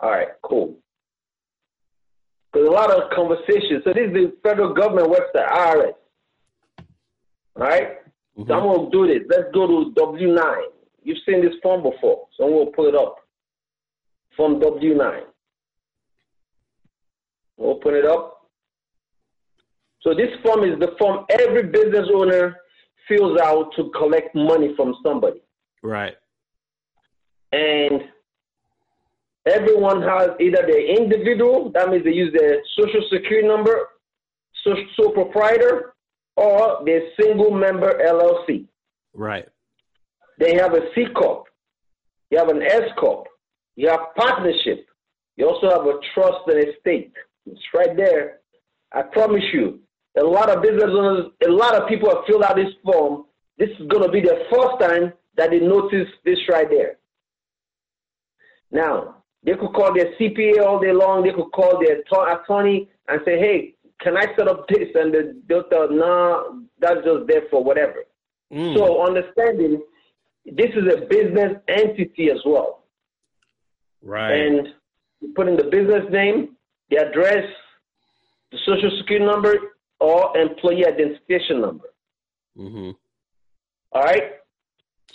All 0.00 0.10
right, 0.10 0.28
cool. 0.42 0.78
There's 2.52 2.68
a 2.68 2.72
lot 2.72 2.90
of 2.90 3.10
conversations. 3.10 3.84
So 3.84 3.92
this 3.92 4.08
is 4.08 4.12
the 4.12 4.32
federal 4.42 4.74
government 4.74 5.08
website, 5.08 5.48
IRS. 5.48 5.94
All 7.56 7.62
right? 7.62 7.98
mm-hmm. 8.38 8.48
So 8.48 8.54
I'm 8.54 8.62
going 8.62 8.90
to 8.90 8.96
do 8.96 9.06
this. 9.06 9.28
Let's 9.28 9.52
go 9.54 9.66
to 9.66 9.92
W9. 9.94 10.62
You've 11.02 11.18
seen 11.26 11.42
this 11.42 11.54
form 11.62 11.82
before, 11.82 12.26
so 12.36 12.44
I'm 12.44 12.50
going 12.50 12.66
to 12.66 12.72
pull 12.72 12.88
it 12.88 12.94
up. 12.94 13.16
Form 14.36 14.60
W9. 14.60 15.20
Open 17.58 17.94
it 17.94 18.04
up. 18.04 18.48
So 20.02 20.14
this 20.14 20.30
form 20.42 20.64
is 20.64 20.78
the 20.78 20.94
form 20.98 21.26
every 21.28 21.64
business 21.64 22.08
owner 22.14 22.56
fills 23.06 23.38
out 23.40 23.70
to 23.76 23.90
collect 23.90 24.34
money 24.34 24.74
from 24.76 24.94
somebody. 25.04 25.42
Right. 25.82 26.14
And 27.52 28.02
everyone 29.46 30.02
has 30.02 30.30
either 30.40 30.62
their 30.66 30.86
individual, 30.86 31.70
that 31.74 31.88
means 31.88 32.04
they 32.04 32.12
use 32.12 32.32
their 32.36 32.58
social 32.78 33.02
security 33.12 33.46
number, 33.46 33.88
social 34.64 34.86
sole 34.96 35.12
proprietor, 35.12 35.94
or 36.36 36.82
their 36.84 37.02
single 37.20 37.50
member 37.50 37.92
LLC. 38.06 38.66
Right. 39.14 39.48
They 40.38 40.54
have 40.56 40.74
a 40.74 40.80
C 40.94 41.06
corp. 41.14 41.46
You 42.30 42.38
have 42.38 42.48
an 42.48 42.62
S 42.62 42.90
corp. 42.98 43.26
You 43.76 43.88
have 43.88 44.14
partnership. 44.16 44.86
You 45.36 45.48
also 45.48 45.68
have 45.70 45.86
a 45.86 45.98
trust 46.14 46.48
and 46.48 46.68
estate. 46.68 47.12
It's 47.46 47.60
right 47.74 47.96
there. 47.96 48.38
I 48.92 49.02
promise 49.02 49.44
you, 49.52 49.80
a 50.18 50.24
lot 50.24 50.50
of 50.50 50.62
business 50.62 50.90
owners, 50.90 51.26
a 51.46 51.50
lot 51.50 51.74
of 51.74 51.88
people 51.88 52.08
have 52.08 52.24
filled 52.26 52.42
out 52.42 52.56
this 52.56 52.72
form. 52.84 53.24
This 53.58 53.70
is 53.78 53.86
going 53.88 54.02
to 54.02 54.10
be 54.10 54.20
the 54.20 54.44
first 54.50 54.80
time 54.80 55.12
that 55.36 55.50
they 55.50 55.60
notice 55.60 56.08
this 56.24 56.38
right 56.50 56.68
there. 56.68 56.98
Now, 58.70 59.19
they 59.42 59.52
could 59.52 59.72
call 59.72 59.94
their 59.94 60.12
CPA 60.16 60.64
all 60.64 60.80
day 60.80 60.92
long. 60.92 61.22
They 61.22 61.32
could 61.32 61.50
call 61.52 61.80
their 61.80 62.00
attorney 62.00 62.88
and 63.08 63.20
say, 63.24 63.38
hey, 63.38 63.74
can 64.00 64.16
I 64.16 64.26
set 64.36 64.48
up 64.48 64.66
this? 64.68 64.88
And 64.94 65.12
the, 65.12 65.42
they'll 65.48 65.64
tell, 65.64 65.90
nah, 65.90 66.44
that's 66.78 67.04
just 67.04 67.26
there 67.26 67.42
for 67.50 67.62
whatever. 67.62 68.04
Mm. 68.52 68.76
So 68.76 69.06
understanding 69.06 69.82
this 70.44 70.70
is 70.74 70.92
a 70.92 71.06
business 71.06 71.56
entity 71.68 72.30
as 72.30 72.40
well. 72.44 72.84
Right. 74.02 74.32
And 74.32 74.68
you 75.20 75.32
put 75.34 75.48
in 75.48 75.56
the 75.56 75.64
business 75.64 76.04
name, 76.10 76.56
the 76.90 76.96
address, 76.98 77.46
the 78.50 78.58
social 78.66 78.90
security 78.98 79.26
number, 79.26 79.54
or 80.00 80.36
employee 80.36 80.86
identification 80.86 81.60
number. 81.60 81.88
Mm-hmm. 82.58 82.90
All 83.92 84.02
right? 84.02 84.22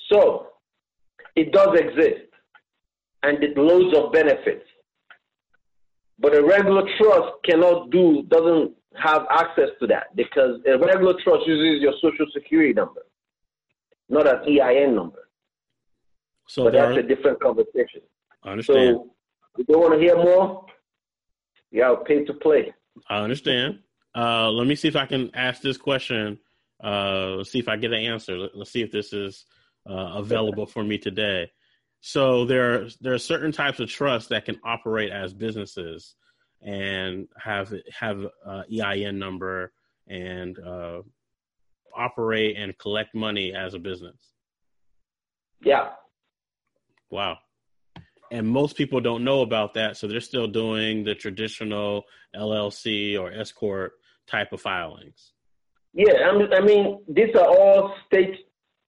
So 0.09 0.47
it 1.36 1.51
does 1.51 1.78
exist 1.78 2.24
and 3.26 3.43
it 3.43 3.57
loads 3.57 3.95
of 3.97 4.11
benefits. 4.11 4.65
But 6.19 6.36
a 6.36 6.43
regular 6.43 6.84
trust 6.97 7.34
cannot 7.43 7.89
do, 7.89 8.23
doesn't 8.28 8.73
have 8.95 9.26
access 9.30 9.69
to 9.80 9.88
that 9.88 10.15
because 10.15 10.61
a 10.65 10.78
regular 10.78 11.13
trust 11.23 11.45
uses 11.45 11.82
your 11.82 11.93
social 12.01 12.26
security 12.34 12.73
number, 12.73 13.01
not 14.09 14.28
an 14.28 14.47
EIN 14.47 14.95
number. 14.95 15.28
So 16.47 16.65
but 16.65 16.73
that's 16.73 16.97
are, 16.97 16.99
a 16.99 17.03
different 17.03 17.41
conversation. 17.41 18.01
I 18.43 18.51
understand. 18.51 18.95
So 18.95 19.11
if 19.57 19.67
you 19.67 19.80
want 19.80 19.93
to 19.95 19.99
hear 19.99 20.15
more, 20.15 20.65
you 21.71 21.82
got 21.82 21.95
to 21.95 22.05
pay 22.05 22.23
to 22.23 22.34
play. 22.34 22.73
I 23.09 23.19
understand. 23.19 23.80
Uh, 24.15 24.49
let 24.51 24.67
me 24.67 24.76
see 24.76 24.88
if 24.88 24.95
I 24.95 25.05
can 25.05 25.32
ask 25.34 25.61
this 25.61 25.78
question. 25.78 26.39
Uh, 26.82 27.36
let's 27.38 27.51
see 27.51 27.59
if 27.59 27.67
I 27.67 27.76
get 27.76 27.91
an 27.91 28.03
answer. 28.03 28.38
Let, 28.38 28.55
us 28.55 28.69
see 28.69 28.82
if 28.82 28.91
this 28.91 29.11
is 29.11 29.45
uh, 29.89 30.13
available 30.15 30.65
for 30.65 30.84
me 30.84 30.97
today. 30.97 31.51
So 32.07 32.45
there 32.45 32.73
are 32.73 32.87
there 33.01 33.13
are 33.13 33.17
certain 33.17 33.51
types 33.51 33.79
of 33.79 33.89
trusts 33.89 34.29
that 34.29 34.45
can 34.45 34.59
operate 34.63 35.11
as 35.11 35.33
businesses 35.33 36.15
and 36.61 37.27
have 37.35 37.73
have 37.91 38.25
uh, 38.45 38.61
EIN 38.71 39.17
number 39.17 39.71
and 40.07 40.59
uh, 40.59 41.01
operate 41.95 42.57
and 42.57 42.77
collect 42.77 43.15
money 43.15 43.55
as 43.55 43.73
a 43.73 43.79
business. 43.79 44.17
Yeah. 45.63 45.89
Wow 47.09 47.37
and 48.31 48.47
most 48.47 48.75
people 48.75 48.99
don't 48.99 49.23
know 49.23 49.41
about 49.41 49.75
that 49.75 49.95
so 49.95 50.07
they're 50.07 50.19
still 50.19 50.47
doing 50.47 51.03
the 51.03 51.13
traditional 51.13 52.03
llc 52.35 53.19
or 53.19 53.31
s 53.31 53.51
corp 53.51 53.93
type 54.27 54.51
of 54.51 54.59
filings. 54.59 55.33
Yeah, 55.93 56.31
I 56.53 56.61
mean, 56.61 57.03
these 57.07 57.33
are 57.35 57.47
all 57.47 57.93
state 58.05 58.44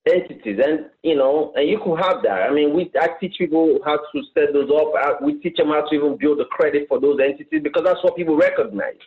entities, 0.08 0.60
and 0.64 0.90
you 1.04 1.16
know, 1.16 1.54
and 1.56 1.70
you 1.70 1.80
could 1.84 2.00
have 2.00 2.24
that. 2.24 2.50
I 2.50 2.54
mean, 2.54 2.74
we 2.74 2.92
I 3.00 3.10
teach 3.20 3.36
people 3.38 3.80
how 3.86 3.98
to 3.98 4.24
set 4.34 4.54
those 4.54 4.70
up. 4.72 5.22
We 5.22 5.40
teach 5.40 5.58
them 5.58 5.70
how 5.70 5.88
to 5.88 5.96
even 5.96 6.18
build 6.18 6.40
the 6.40 6.46
credit 6.46 6.88
for 6.88 7.00
those 7.00 7.20
entities 7.24 7.62
because 7.64 7.84
that's 7.84 8.04
what 8.04 8.16
people 8.16 8.38
recognize. 8.38 9.00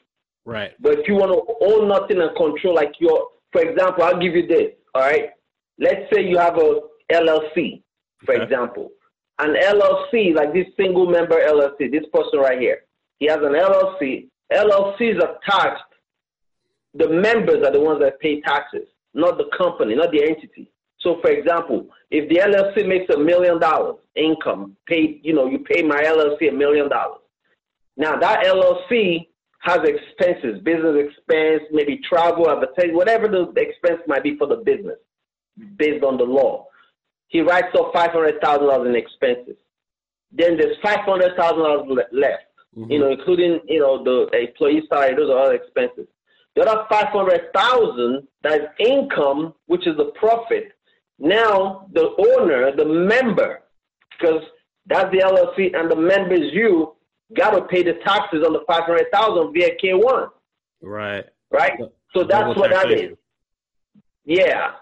Right. 0.44 0.72
But 0.80 0.98
if 0.98 1.08
you 1.08 1.14
want 1.14 1.32
to 1.32 1.74
own 1.74 1.88
nothing 1.88 2.20
and 2.20 2.34
control, 2.36 2.74
like 2.74 2.92
your, 2.98 3.28
for 3.52 3.62
example, 3.62 4.04
I'll 4.04 4.20
give 4.20 4.34
you 4.34 4.46
this. 4.46 4.72
All 4.94 5.02
right. 5.02 5.30
Let's 5.78 6.12
say 6.12 6.22
you 6.22 6.38
have 6.38 6.56
a 6.56 6.80
LLC, 7.12 7.82
for 8.24 8.34
okay. 8.34 8.44
example, 8.44 8.90
an 9.38 9.54
LLC 9.54 10.34
like 10.34 10.52
this 10.52 10.66
single 10.78 11.06
member 11.06 11.36
LLC. 11.36 11.90
This 11.90 12.04
person 12.12 12.40
right 12.40 12.60
here, 12.60 12.80
he 13.18 13.26
has 13.26 13.38
an 13.38 13.52
LLC. 13.52 14.28
LLCs 14.52 15.22
are 15.22 15.38
taxed 15.48 15.84
the 16.94 17.08
members 17.08 17.64
are 17.64 17.72
the 17.72 17.80
ones 17.80 18.00
that 18.00 18.20
pay 18.20 18.40
taxes, 18.40 18.88
not 19.14 19.38
the 19.38 19.48
company, 19.56 19.94
not 19.94 20.10
the 20.10 20.22
entity. 20.22 20.70
So, 21.00 21.18
for 21.22 21.30
example, 21.30 21.86
if 22.10 22.28
the 22.28 22.36
LLC 22.36 22.86
makes 22.86 23.12
a 23.14 23.18
million 23.18 23.58
dollars 23.58 23.96
income, 24.16 24.76
paid, 24.86 25.20
you 25.22 25.32
know, 25.34 25.46
you 25.46 25.60
pay 25.60 25.82
my 25.82 26.02
LLC 26.02 26.50
a 26.50 26.52
million 26.52 26.88
dollars. 26.88 27.20
Now 27.96 28.16
that 28.18 28.44
LLC 28.44 29.26
has 29.60 29.80
expenses, 29.84 30.60
business 30.62 30.96
expense, 31.08 31.62
maybe 31.70 32.00
travel, 32.08 32.50
advertising, 32.50 32.94
whatever 32.94 33.28
the 33.28 33.52
expense 33.56 34.00
might 34.06 34.22
be 34.22 34.36
for 34.36 34.46
the 34.46 34.56
business, 34.56 34.96
based 35.76 36.04
on 36.04 36.16
the 36.16 36.24
law. 36.24 36.66
He 37.28 37.40
writes 37.40 37.74
off 37.74 37.92
five 37.94 38.10
hundred 38.10 38.40
thousand 38.42 38.66
dollars 38.66 38.88
in 38.88 38.96
expenses. 38.96 39.56
Then 40.32 40.56
there's 40.56 40.76
five 40.82 41.00
hundred 41.00 41.36
thousand 41.36 41.62
dollars 41.62 42.06
left, 42.12 42.44
mm-hmm. 42.76 42.90
you 42.90 42.98
know, 42.98 43.10
including 43.10 43.60
you 43.68 43.80
know 43.80 44.02
the 44.02 44.28
employee 44.38 44.82
salary, 44.88 45.14
those 45.14 45.30
are 45.30 45.38
other 45.38 45.54
expenses. 45.54 46.06
The 46.56 46.62
other 46.62 46.84
500,000, 46.90 48.26
that's 48.42 48.64
income, 48.80 49.54
which 49.66 49.86
is 49.86 49.96
the 49.96 50.12
profit. 50.18 50.72
Now 51.20 51.86
the 51.92 52.14
owner, 52.38 52.74
the 52.74 52.86
member, 52.86 53.62
because 54.18 54.42
that's 54.86 55.10
the 55.12 55.18
LLC 55.18 55.78
and 55.78 55.90
the 55.90 55.96
member 55.96 56.34
is 56.34 56.52
you, 56.52 56.96
got 57.36 57.50
to 57.50 57.62
pay 57.66 57.82
the 57.82 57.94
taxes 58.04 58.44
on 58.44 58.52
the 58.52 58.60
500,000 58.66 59.52
via 59.52 59.68
K1. 59.82 60.28
Right. 60.82 61.24
Right? 61.50 61.78
So 62.14 62.24
that's 62.24 62.56
what 62.56 62.70
that 62.70 62.90
is. 62.90 63.16
Yeah. 64.24 64.72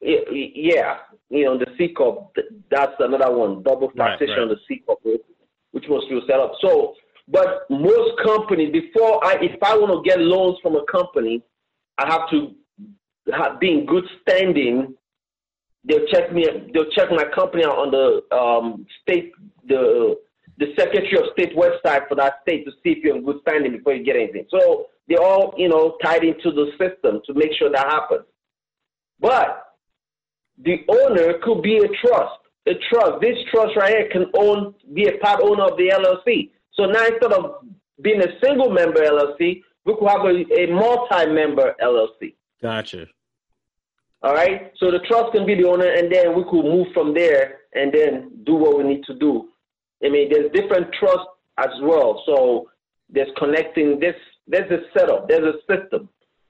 Yeah. 0.00 0.98
you 1.30 1.44
know, 1.44 1.58
the 1.58 1.66
C 1.78 1.88
corp. 1.88 2.36
That's 2.70 2.92
another 2.98 3.34
one, 3.34 3.62
double 3.62 3.90
taxation 3.90 4.34
right, 4.34 4.38
right. 4.38 4.42
on 4.42 4.48
the 4.48 4.58
C 4.68 4.82
corp, 4.86 5.00
which 5.72 5.84
was 5.88 6.04
to 6.08 6.20
set 6.26 6.40
up. 6.40 6.52
So, 6.60 6.94
but 7.28 7.64
most 7.70 8.20
companies, 8.22 8.72
before 8.72 9.24
I, 9.24 9.36
if 9.40 9.62
I 9.62 9.76
want 9.76 10.04
to 10.04 10.08
get 10.08 10.20
loans 10.20 10.58
from 10.62 10.76
a 10.76 10.84
company, 10.84 11.42
I 11.98 12.06
have 12.10 12.28
to 12.30 12.54
have, 13.32 13.60
be 13.60 13.72
in 13.72 13.86
good 13.86 14.04
standing. 14.22 14.94
They'll 15.84 16.06
check 16.06 16.32
me. 16.32 16.46
They'll 16.72 16.90
check 16.90 17.10
my 17.10 17.24
company 17.34 17.64
out 17.64 17.78
on 17.78 17.90
the 17.90 18.36
um, 18.36 18.86
state, 19.02 19.32
the 19.66 20.16
the 20.58 20.66
Secretary 20.78 21.18
of 21.18 21.32
State 21.32 21.56
website 21.56 22.08
for 22.08 22.14
that 22.16 22.34
state 22.42 22.64
to 22.64 22.70
see 22.82 22.90
if 22.90 23.04
you're 23.04 23.16
in 23.16 23.24
good 23.24 23.40
standing 23.42 23.72
before 23.72 23.94
you 23.94 24.04
get 24.04 24.16
anything. 24.16 24.46
So 24.50 24.86
they're 25.08 25.22
all, 25.22 25.54
you 25.56 25.68
know, 25.68 25.96
tied 26.02 26.24
into 26.24 26.52
the 26.52 26.70
system 26.78 27.20
to 27.26 27.34
make 27.34 27.50
sure 27.58 27.70
that 27.70 27.86
happens. 27.86 28.24
But 29.20 29.64
the 30.62 30.78
owner 30.88 31.38
could 31.42 31.62
be 31.62 31.78
a 31.78 31.88
trust. 32.06 32.38
A 32.66 32.72
trust. 32.90 33.20
This 33.20 33.36
trust 33.52 33.76
right 33.76 33.94
here 33.96 34.08
can 34.10 34.26
own, 34.38 34.74
be 34.94 35.08
a 35.08 35.18
part 35.18 35.40
owner 35.42 35.64
of 35.64 35.76
the 35.76 35.90
LLC. 35.90 36.50
So 36.74 36.86
now 36.86 37.04
instead 37.06 37.32
of 37.32 37.64
being 38.00 38.22
a 38.22 38.38
single 38.42 38.70
member 38.70 39.00
LLC, 39.00 39.62
we 39.84 39.94
could 39.94 40.08
have 40.08 40.24
a, 40.24 40.62
a 40.62 40.72
multi-member 40.72 41.74
LLC. 41.82 42.34
Gotcha. 42.62 43.06
All 44.24 44.32
right. 44.32 44.72
So 44.78 44.90
the 44.90 45.00
trust 45.00 45.32
can 45.32 45.44
be 45.44 45.54
the 45.54 45.68
owner, 45.68 45.86
and 45.86 46.10
then 46.10 46.34
we 46.34 46.44
could 46.44 46.64
move 46.64 46.86
from 46.94 47.12
there 47.12 47.58
and 47.74 47.92
then 47.92 48.30
do 48.44 48.54
what 48.54 48.78
we 48.78 48.84
need 48.84 49.04
to 49.04 49.14
do. 49.14 49.50
I 50.02 50.08
mean, 50.08 50.30
there's 50.30 50.50
different 50.52 50.86
trusts 50.98 51.28
as 51.58 51.68
well. 51.82 52.22
So 52.24 52.70
there's 53.10 53.28
connecting 53.36 54.00
this. 54.00 54.16
There's 54.48 54.70
a 54.70 54.98
setup. 54.98 55.28
There's 55.28 55.54
a 55.54 55.58
system. 55.70 56.08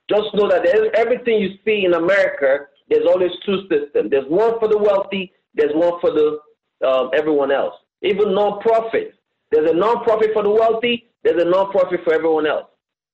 Just 0.09 0.29
know 0.35 0.49
that 0.49 0.65
everything 0.97 1.41
you 1.41 1.59
see 1.65 1.85
in 1.85 1.95
America. 1.95 2.67
There's 2.89 3.07
always 3.09 3.33
two 3.45 3.63
systems. 3.63 4.11
There's 4.11 4.29
one 4.29 4.59
for 4.61 4.69
the 4.69 4.79
wealthy. 4.79 5.33
There's 5.55 5.75
one 5.75 6.01
for 6.01 6.11
the 6.13 6.39
um, 6.87 7.11
everyone 7.13 7.51
else. 7.51 7.75
Even 8.03 8.35
non-profit. 8.35 9.15
There's 9.51 9.71
a 9.71 9.75
non-profit 9.75 10.31
for 10.33 10.43
the 10.43 10.51
wealthy. 10.51 11.11
There's 11.25 11.43
a 11.43 11.49
non-profit 11.49 12.01
for 12.05 12.15
everyone 12.15 12.47
else. 12.47 12.67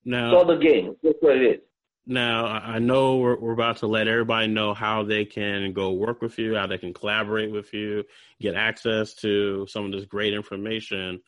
Now, 0.03 0.27
it's 0.27 0.35
all 0.35 0.45
the 0.45 0.61
game. 0.61 0.95
That's 1.01 1.17
what 1.21 1.37
it 1.37 1.43
is. 1.43 1.61
Now, 2.07 2.47
I 2.47 2.79
know 2.79 3.17
we're, 3.17 3.39
we're 3.39 3.53
about 3.53 3.77
to 3.77 3.87
let 3.87 4.07
everybody 4.07 4.47
know 4.47 4.73
how 4.73 5.03
they 5.03 5.23
can 5.23 5.71
go 5.71 5.91
work 5.91 6.21
with 6.21 6.39
you, 6.39 6.55
how 6.55 6.65
they 6.65 6.79
can 6.79 6.93
collaborate 6.93 7.51
with 7.51 7.73
you, 7.73 8.03
get 8.39 8.55
access 8.55 9.13
to 9.15 9.67
some 9.67 9.85
of 9.85 9.91
this 9.91 10.05
great 10.05 10.33
information. 10.33 11.21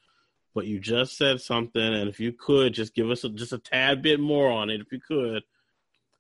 But 0.56 0.66
you 0.66 0.80
just 0.80 1.16
said 1.16 1.42
something, 1.42 1.82
and 1.82 2.10
if 2.10 2.20
you 2.20 2.32
could 2.32 2.74
just 2.74 2.96
give 2.96 3.12
us 3.12 3.24
a, 3.24 3.30
just 3.30 3.54
a 3.54 3.60
tad 3.60 4.02
bit 4.02 4.20
more 4.20 4.52
on 4.52 4.70
it, 4.70 4.82
if 4.82 4.92
you 4.92 5.00
could. 5.00 5.44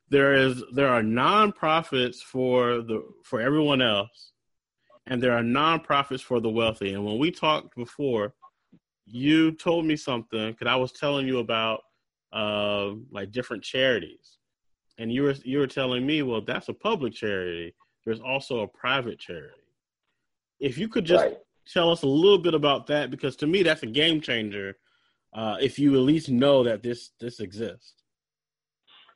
There 0.09 0.35
is 0.35 0.61
there 0.71 0.89
are 0.89 1.01
nonprofits 1.01 2.17
for 2.17 2.81
the 2.81 3.03
for 3.23 3.41
everyone 3.41 3.81
else, 3.81 4.33
and 5.07 5.21
there 5.21 5.33
are 5.33 5.41
nonprofits 5.41 6.21
for 6.21 6.39
the 6.39 6.49
wealthy. 6.49 6.93
And 6.93 7.05
when 7.05 7.17
we 7.17 7.31
talked 7.31 7.75
before, 7.75 8.33
you 9.05 9.53
told 9.53 9.85
me 9.85 9.95
something 9.95 10.51
because 10.51 10.67
I 10.67 10.75
was 10.75 10.91
telling 10.91 11.27
you 11.27 11.39
about 11.39 11.81
uh, 12.31 12.91
like 13.11 13.31
different 13.31 13.63
charities 13.63 14.37
and 14.97 15.11
you 15.11 15.23
were 15.23 15.35
you 15.43 15.59
were 15.59 15.67
telling 15.67 16.05
me, 16.05 16.21
well, 16.21 16.41
that's 16.41 16.69
a 16.69 16.73
public 16.73 17.13
charity. 17.13 17.73
There's 18.05 18.19
also 18.19 18.61
a 18.61 18.67
private 18.67 19.19
charity. 19.19 19.53
If 20.59 20.77
you 20.77 20.87
could 20.87 21.05
just 21.05 21.25
right. 21.25 21.37
tell 21.71 21.89
us 21.89 22.03
a 22.03 22.07
little 22.07 22.37
bit 22.37 22.53
about 22.53 22.87
that, 22.87 23.11
because 23.11 23.35
to 23.37 23.47
me 23.47 23.63
that's 23.63 23.83
a 23.83 23.87
game 23.87 24.21
changer. 24.21 24.77
Uh, 25.33 25.57
if 25.59 25.79
you 25.79 25.95
at 25.95 26.01
least 26.01 26.29
know 26.29 26.63
that 26.63 26.83
this 26.83 27.11
this 27.19 27.39
exists. 27.39 27.93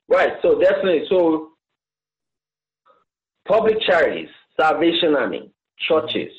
Right. 0.08 0.34
So 0.42 0.60
definitely. 0.60 1.04
So 1.10 1.50
public 3.48 3.78
charities, 3.86 4.30
Salvation 4.60 5.16
Army, 5.16 5.52
churches, 5.88 6.32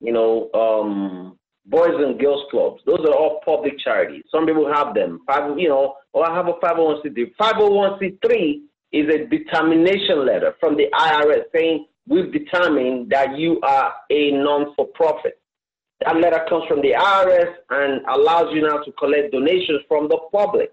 you 0.00 0.12
know, 0.12 0.50
um, 0.54 1.38
boys 1.66 1.94
and 1.96 2.18
girls 2.18 2.42
clubs. 2.50 2.80
Those 2.86 3.00
are 3.00 3.14
all 3.14 3.40
public 3.44 3.78
charities. 3.78 4.24
Some 4.30 4.46
people 4.46 4.72
have 4.72 4.94
them. 4.94 5.20
Five, 5.26 5.58
you 5.58 5.68
know, 5.68 5.94
or 6.12 6.28
I 6.28 6.34
have 6.34 6.48
a 6.48 6.54
501c3. 6.54 7.32
501c3 7.40 8.62
is 8.92 9.08
a 9.08 9.26
determination 9.26 10.26
letter 10.26 10.54
from 10.60 10.76
the 10.76 10.86
IRS 10.92 11.44
saying 11.54 11.86
we've 12.06 12.32
determined 12.32 13.10
that 13.10 13.38
you 13.38 13.60
are 13.62 13.94
a 14.10 14.30
non-for-profit. 14.32 15.38
That 16.04 16.16
letter 16.16 16.44
comes 16.48 16.64
from 16.68 16.82
the 16.82 16.92
IRS 16.92 17.54
and 17.70 18.02
allows 18.06 18.52
you 18.52 18.62
now 18.62 18.78
to 18.78 18.92
collect 18.92 19.32
donations 19.32 19.80
from 19.88 20.08
the 20.08 20.18
public, 20.32 20.72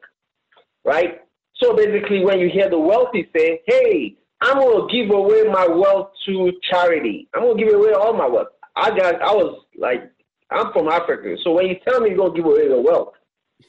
right? 0.84 1.22
So 1.62 1.76
basically, 1.76 2.26
when 2.26 2.40
you 2.40 2.50
hear 2.50 2.70
the 2.70 2.80
wealthy 2.80 3.30
say, 3.36 3.62
"Hey, 3.68 4.16
I'm 4.42 4.58
to 4.58 4.88
give 4.92 5.12
away 5.12 5.44
my 5.44 5.68
wealth 5.68 6.12
to 6.26 6.52
charity. 6.70 7.28
I'm 7.34 7.44
to 7.44 7.64
give 7.64 7.74
away 7.74 7.92
all 7.92 8.14
my 8.14 8.28
wealth," 8.28 8.48
I 8.76 8.90
got, 8.98 9.22
I 9.22 9.34
was 9.34 9.62
like, 9.78 10.10
I'm 10.50 10.72
from 10.74 10.88
Africa, 10.88 11.36
so 11.44 11.52
when 11.52 11.68
you 11.68 11.76
tell 11.88 12.00
me 12.00 12.12
you're 12.12 12.30
to 12.30 12.36
give 12.36 12.46
away 12.46 12.64
your 12.64 12.82
wealth, 12.82 13.14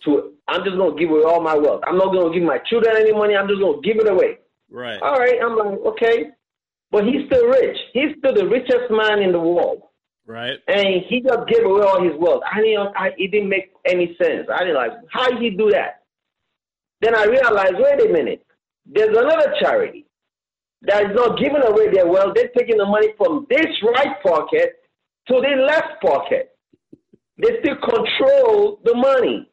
to 0.05 0.33
I'm 0.49 0.65
just 0.65 0.77
gonna 0.77 0.99
give 0.99 1.11
away 1.11 1.23
all 1.23 1.43
my 1.43 1.55
wealth. 1.55 1.83
I'm 1.87 1.99
not 1.99 2.13
gonna 2.13 2.33
give 2.33 2.43
my 2.43 2.59
children 2.69 2.97
any 2.97 3.13
money. 3.13 3.37
I'm 3.37 3.49
just 3.49 3.61
gonna 3.61 3.81
give 3.83 3.99
it 3.99 4.09
away. 4.09 4.39
Right. 4.71 5.01
All 5.03 5.19
right. 5.19 5.39
I'm 5.43 5.57
like, 5.57 5.79
okay, 5.95 6.31
but 6.91 7.05
he's 7.05 7.27
still 7.27 7.47
rich. 7.47 7.77
He's 7.93 8.17
still 8.19 8.35
the 8.35 8.47
richest 8.47 8.91
man 8.91 9.23
in 9.23 9.33
the 9.33 9.41
world. 9.41 9.83
Right. 10.27 10.59
And 10.69 11.03
he 11.09 11.21
just 11.21 11.49
gave 11.49 11.65
away 11.65 11.83
all 11.83 12.03
his 12.03 12.19
wealth. 12.19 12.43
I 12.51 12.61
didn't. 12.61 12.97
I, 12.97 13.09
it 13.19 13.31
didn't 13.31 13.49
make 13.49 13.73
any 13.87 14.17
sense. 14.21 14.47
I 14.53 14.61
didn't 14.61 14.77
like 14.77 14.93
how 15.11 15.29
did 15.29 15.43
he 15.43 15.51
do 15.51 15.71
that. 15.71 16.03
Then 17.01 17.17
I 17.17 17.25
realized, 17.25 17.75
wait 17.79 18.09
a 18.09 18.13
minute. 18.13 18.45
There's 18.87 19.17
another 19.17 19.55
charity 19.61 20.07
that 20.83 21.11
is 21.11 21.15
not 21.15 21.39
giving 21.39 21.63
away 21.63 21.91
their 21.93 22.07
wealth. 22.07 22.35
They're 22.35 22.51
taking 22.57 22.79
the 22.79 22.87
money 22.87 23.09
from 23.17 23.47
this 23.49 23.67
right 23.95 24.23
pocket 24.23 24.81
to 25.29 25.35
the 25.35 25.63
left 25.67 26.03
pocket. 26.03 26.51
They 27.39 27.59
still 27.61 27.77
control 27.77 28.81
the 28.85 28.95
money. 28.95 29.49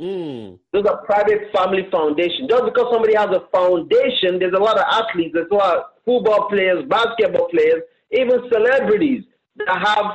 Mm. 0.00 0.58
Those 0.72 0.86
are 0.86 1.04
private 1.04 1.52
family 1.54 1.86
foundation. 1.92 2.48
Just 2.48 2.64
because 2.64 2.86
somebody 2.90 3.14
has 3.14 3.28
a 3.28 3.44
foundation, 3.52 4.38
there's 4.38 4.54
a 4.54 4.62
lot 4.62 4.78
of 4.78 4.84
athletes, 4.90 5.32
there's 5.34 5.50
a 5.50 5.54
lot 5.54 5.76
of 5.76 5.84
football 6.06 6.48
players, 6.48 6.84
basketball 6.88 7.48
players, 7.48 7.82
even 8.10 8.40
celebrities 8.50 9.24
that 9.56 9.68
have 9.68 10.06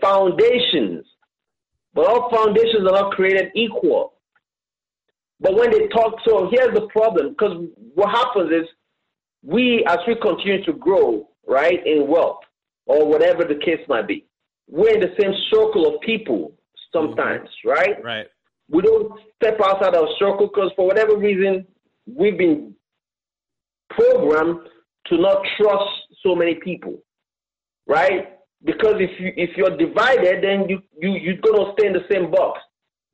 foundations. 0.00 1.04
But 1.92 2.06
all 2.06 2.30
foundations 2.30 2.88
are 2.88 3.02
not 3.02 3.12
created 3.12 3.50
equal. 3.54 4.14
But 5.38 5.54
when 5.54 5.70
they 5.70 5.86
talk, 5.88 6.14
so 6.26 6.48
here's 6.50 6.74
the 6.74 6.88
problem, 6.88 7.30
because 7.30 7.66
what 7.94 8.10
happens 8.10 8.50
is 8.50 8.66
we, 9.42 9.84
as 9.86 9.98
we 10.06 10.14
continue 10.14 10.64
to 10.64 10.72
grow, 10.72 11.28
right, 11.46 11.86
in 11.86 12.08
wealth, 12.08 12.40
or 12.86 13.06
whatever 13.06 13.44
the 13.44 13.56
case 13.56 13.80
might 13.86 14.08
be, 14.08 14.24
we're 14.66 14.94
in 14.94 15.00
the 15.00 15.14
same 15.20 15.34
circle 15.52 15.94
of 15.94 16.00
people 16.00 16.54
sometimes, 16.90 17.48
mm-hmm. 17.48 17.68
right? 17.68 18.02
Right 18.02 18.26
we 18.68 18.82
don't 18.82 19.12
step 19.36 19.60
outside 19.62 19.94
our 19.94 20.08
circle 20.18 20.48
because 20.52 20.72
for 20.76 20.86
whatever 20.86 21.16
reason 21.16 21.66
we've 22.06 22.38
been 22.38 22.74
programmed 23.90 24.60
to 25.06 25.18
not 25.18 25.38
trust 25.56 25.90
so 26.24 26.34
many 26.34 26.56
people, 26.56 26.98
right? 27.86 28.38
Because 28.64 28.94
if 28.98 29.10
you 29.20 29.32
if 29.36 29.56
you're 29.56 29.76
divided, 29.76 30.42
then 30.42 30.68
you 30.68 30.82
you 31.00 31.12
you're 31.12 31.36
gonna 31.36 31.72
stay 31.78 31.86
in 31.86 31.92
the 31.92 32.04
same 32.10 32.30
box. 32.30 32.60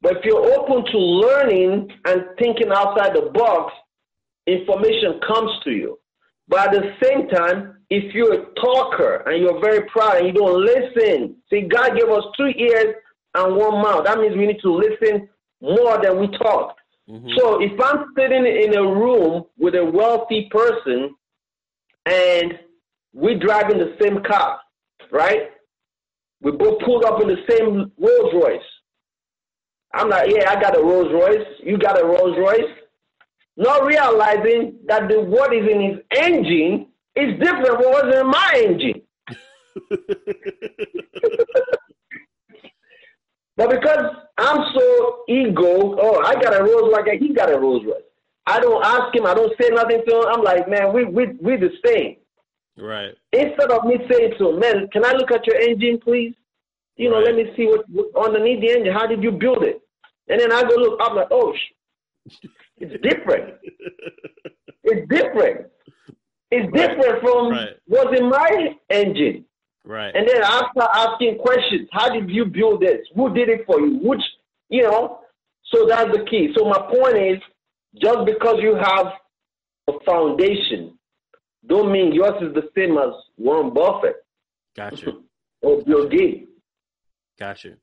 But 0.01 0.17
if 0.17 0.25
you're 0.25 0.59
open 0.59 0.85
to 0.91 0.99
learning 0.99 1.89
and 2.07 2.25
thinking 2.39 2.71
outside 2.73 3.15
the 3.15 3.31
box, 3.35 3.73
information 4.47 5.21
comes 5.27 5.51
to 5.65 5.71
you. 5.71 5.99
But 6.49 6.75
at 6.75 6.83
the 6.83 6.95
same 7.03 7.29
time, 7.29 7.77
if 7.89 8.15
you're 8.15 8.35
a 8.35 8.55
talker 8.55 9.23
and 9.27 9.41
you're 9.41 9.61
very 9.61 9.87
proud 9.89 10.17
and 10.17 10.27
you 10.27 10.33
don't 10.33 10.65
listen, 10.65 11.37
see, 11.51 11.63
God 11.63 11.97
gave 11.97 12.09
us 12.09 12.25
two 12.37 12.47
ears 12.47 12.97
and 13.35 13.57
one 13.57 13.83
mouth. 13.83 14.05
That 14.05 14.19
means 14.19 14.37
we 14.37 14.47
need 14.47 14.61
to 14.63 14.73
listen 14.73 15.29
more 15.63 16.03
than 16.03 16.21
we 16.21 16.27
talk. 16.37 16.77
Mm-hmm. 17.09 17.31
So 17.39 17.63
if 17.63 17.81
I'm 17.81 18.13
sitting 18.17 18.45
in 18.45 18.77
a 18.77 18.83
room 18.83 19.45
with 19.57 19.75
a 19.75 19.85
wealthy 19.85 20.51
person 20.51 21.15
and 22.05 22.59
we're 23.15 23.39
driving 23.39 23.79
the 23.79 23.97
same 24.01 24.23
car, 24.25 24.59
right? 25.11 25.51
We 26.41 26.53
both 26.53 26.81
pulled 26.83 27.05
up 27.05 27.21
in 27.23 27.29
the 27.29 27.45
same 27.49 27.93
Rolls 27.99 28.35
Royce. 28.35 28.61
I'm 29.95 30.09
like, 30.09 30.31
yeah, 30.31 30.51
I 30.51 30.61
got 30.61 30.77
a 30.77 30.83
Rolls 30.83 31.13
Royce. 31.13 31.47
You 31.63 31.79
got 31.79 32.01
a 32.01 32.05
Rolls 32.05 32.37
Royce. 32.39 32.71
Not 33.57 33.85
realizing 33.85 34.79
that 34.87 35.09
the 35.09 35.21
what 35.21 35.55
is 35.55 35.69
in 35.71 35.81
his 35.81 35.99
engine 36.17 36.89
is 37.15 37.39
different 37.39 37.67
from 37.67 37.93
what's 37.93 38.17
in 38.17 38.27
my 38.27 38.53
engine. 38.57 39.03
But 43.63 43.81
because 43.81 44.05
I'm 44.39 44.65
so 44.75 45.23
ego, 45.29 45.97
oh, 46.01 46.21
I 46.27 46.35
got 46.35 46.59
a 46.59 46.65
Rolls 46.65 46.93
like 46.93 47.07
he 47.21 47.33
got 47.33 47.49
a 47.49 47.57
Rolls 47.57 47.85
Royce. 47.85 48.03
I 48.45 48.59
don't 48.59 48.85
ask 48.85 49.15
him. 49.15 49.25
I 49.25 49.35
don't 49.35 49.53
say 49.61 49.69
nothing 49.69 50.03
to 50.05 50.17
him. 50.17 50.25
I'm 50.27 50.43
like, 50.43 50.69
man, 50.69 50.93
we 50.93 51.05
we 51.05 51.27
we 51.41 51.57
the 51.57 51.71
same. 51.87 52.17
Right. 52.77 53.15
Instead 53.33 53.71
of 53.71 53.85
me 53.85 53.99
saying 54.11 54.35
to 54.39 54.49
him, 54.49 54.59
man, 54.59 54.89
can 54.93 55.05
I 55.05 55.13
look 55.13 55.31
at 55.31 55.47
your 55.47 55.61
engine, 55.61 56.01
please? 56.03 56.35
You 56.97 57.11
know, 57.11 57.19
right. 57.19 57.27
let 57.27 57.37
me 57.37 57.53
see 57.57 57.67
what, 57.67 57.85
what 57.89 58.27
underneath 58.27 58.63
the 58.63 58.73
engine. 58.73 58.93
How 58.93 59.07
did 59.07 59.23
you 59.23 59.31
build 59.31 59.63
it? 59.63 59.81
And 60.29 60.41
then 60.41 60.51
I 60.51 60.63
go 60.63 60.75
look. 60.75 60.99
I'm 61.01 61.15
like, 61.15 61.29
oh, 61.31 61.55
sh- 61.55 62.47
it's 62.79 63.01
different. 63.01 63.55
it's 64.83 65.09
different. 65.09 65.69
is 66.51 66.67
different 66.75 67.21
from 67.21 67.51
right. 67.53 67.77
what's 67.87 68.19
in 68.19 68.29
my 68.29 68.75
engine. 68.91 69.45
Right. 69.85 70.15
And 70.15 70.29
then 70.29 70.43
after 70.43 70.83
asking 70.95 71.39
questions, 71.39 71.89
how 71.93 72.09
did 72.09 72.31
you 72.31 72.45
build 72.45 72.83
this? 72.83 73.01
Who 73.15 73.35
did 73.35 73.49
it 73.49 73.67
for 73.67 73.81
you? 73.81 73.99
Which, 74.03 74.23
you 74.69 74.83
know, 74.83 75.21
so 75.65 75.87
that's 75.87 76.11
the 76.17 76.25
key. 76.25 76.53
So 76.57 76.65
my 76.65 76.79
point 76.79 77.17
is, 77.17 77.39
just 78.01 78.25
because 78.25 78.57
you 78.61 78.75
have 78.77 79.07
a 79.89 79.93
foundation, 80.05 80.99
don't 81.67 81.93
mean 81.93 82.13
yours 82.13 82.43
is 82.43 82.55
the 82.55 82.69
same 82.77 82.97
as 82.99 83.11
Warren 83.37 83.73
Buffett. 83.73 84.17
Gotcha. 84.77 85.13
or 85.63 85.83
Bill 85.83 86.09
Gates. 86.09 86.47
Gotcha. 87.39 87.75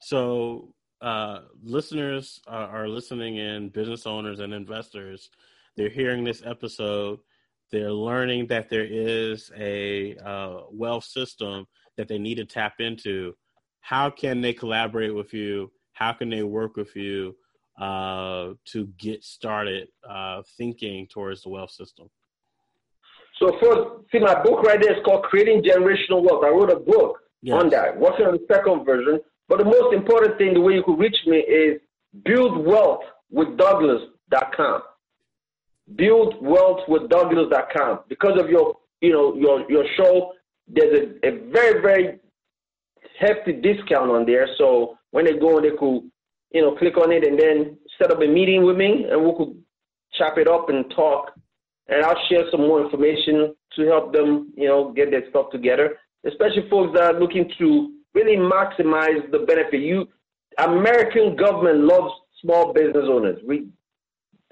So 0.00 0.72
uh, 1.00 1.40
listeners 1.62 2.40
are, 2.46 2.68
are 2.68 2.88
listening 2.88 3.36
in, 3.36 3.68
business 3.68 4.06
owners 4.06 4.40
and 4.40 4.52
investors. 4.54 5.30
They're 5.76 5.88
hearing 5.88 6.24
this 6.24 6.42
episode 6.44 7.20
they're 7.72 7.92
learning 7.92 8.46
that 8.48 8.68
there 8.68 8.86
is 8.88 9.50
a 9.58 10.14
uh, 10.16 10.60
wealth 10.70 11.04
system 11.04 11.66
that 11.96 12.06
they 12.06 12.18
need 12.18 12.36
to 12.36 12.44
tap 12.44 12.74
into. 12.78 13.34
How 13.80 14.10
can 14.10 14.40
they 14.40 14.52
collaborate 14.52 15.14
with 15.14 15.32
you? 15.32 15.72
How 15.94 16.12
can 16.12 16.30
they 16.30 16.42
work 16.42 16.76
with 16.76 16.94
you 16.94 17.34
uh, 17.80 18.50
to 18.66 18.86
get 18.98 19.24
started 19.24 19.88
uh, 20.08 20.42
thinking 20.56 21.08
towards 21.08 21.42
the 21.42 21.48
wealth 21.48 21.70
system? 21.70 22.08
So 23.38 23.58
first, 23.60 24.10
see 24.12 24.20
my 24.20 24.40
book 24.42 24.62
right 24.62 24.80
there 24.80 24.92
is 24.92 25.04
called 25.04 25.24
Creating 25.24 25.62
Generational 25.62 26.22
Wealth. 26.22 26.44
I 26.44 26.50
wrote 26.50 26.70
a 26.70 26.78
book 26.78 27.18
yes. 27.40 27.60
on 27.60 27.70
that, 27.70 27.98
working 27.98 28.26
on 28.26 28.32
the 28.32 28.46
second 28.52 28.84
version. 28.84 29.18
But 29.48 29.58
the 29.58 29.64
most 29.64 29.94
important 29.94 30.38
thing, 30.38 30.54
the 30.54 30.60
way 30.60 30.74
you 30.74 30.84
could 30.84 30.98
reach 30.98 31.16
me 31.26 31.38
is 31.38 31.80
buildwealthwithdouglas.com 35.90 35.90
buildwealthwithdouglas.com. 35.90 38.00
Because 38.08 38.40
of 38.40 38.48
your, 38.48 38.76
you 39.00 39.12
know, 39.12 39.34
your 39.34 39.70
your 39.70 39.84
show, 39.96 40.32
there's 40.68 41.08
a, 41.22 41.26
a 41.26 41.30
very 41.50 41.80
very 41.80 42.18
hefty 43.18 43.52
discount 43.52 44.10
on 44.10 44.26
there. 44.26 44.48
So 44.58 44.96
when 45.10 45.24
they 45.24 45.38
go, 45.38 45.60
they 45.60 45.70
could, 45.70 46.10
you 46.52 46.62
know, 46.62 46.76
click 46.76 46.96
on 46.96 47.12
it 47.12 47.26
and 47.26 47.38
then 47.38 47.78
set 48.00 48.10
up 48.10 48.22
a 48.22 48.26
meeting 48.26 48.64
with 48.64 48.76
me, 48.76 49.06
and 49.10 49.24
we 49.24 49.32
could 49.36 49.62
chop 50.18 50.38
it 50.38 50.48
up 50.48 50.68
and 50.68 50.84
talk. 50.94 51.32
And 51.88 52.04
I'll 52.04 52.18
share 52.28 52.44
some 52.50 52.60
more 52.60 52.82
information 52.82 53.54
to 53.76 53.86
help 53.86 54.12
them, 54.12 54.52
you 54.56 54.68
know, 54.68 54.92
get 54.92 55.10
their 55.10 55.28
stuff 55.30 55.50
together. 55.50 55.98
Especially 56.24 56.68
folks 56.70 56.94
that 56.94 57.14
are 57.14 57.20
looking 57.20 57.50
to 57.58 57.92
really 58.14 58.36
maximize 58.36 59.28
the 59.32 59.40
benefit. 59.40 59.80
You, 59.80 60.06
American 60.58 61.36
government 61.36 61.80
loves 61.80 62.12
small 62.40 62.72
business 62.72 63.04
owners. 63.08 63.38
We 63.46 63.68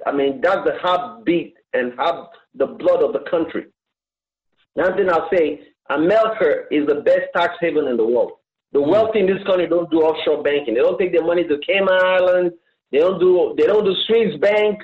I 0.06 0.12
mean, 0.12 0.40
that's 0.40 0.64
the 0.64 0.78
heartbeat 0.80 1.54
and 1.72 1.94
heart, 1.94 2.30
the 2.54 2.66
blood 2.66 3.02
of 3.02 3.12
the 3.12 3.24
country. 3.30 3.66
Now, 4.76 4.94
then 4.94 5.10
I'll 5.10 5.28
say, 5.32 5.60
America 5.90 6.64
is 6.70 6.86
the 6.86 7.02
best 7.04 7.28
tax 7.34 7.54
haven 7.60 7.88
in 7.88 7.96
the 7.96 8.06
world. 8.06 8.32
The 8.72 8.80
hmm. 8.80 8.90
wealthy 8.90 9.20
in 9.20 9.26
this 9.26 9.42
country 9.44 9.66
don't 9.66 9.90
do 9.90 10.00
offshore 10.00 10.42
banking. 10.42 10.74
They 10.74 10.80
don't 10.80 10.98
take 10.98 11.12
their 11.12 11.24
money 11.24 11.44
to 11.44 11.58
Cayman 11.66 11.88
Islands. 11.92 12.54
They 12.92 12.98
don't 12.98 13.20
do 13.20 13.54
they 13.56 13.66
don't 13.66 13.84
do 13.84 13.94
Swiss 14.06 14.36
bank. 14.40 14.80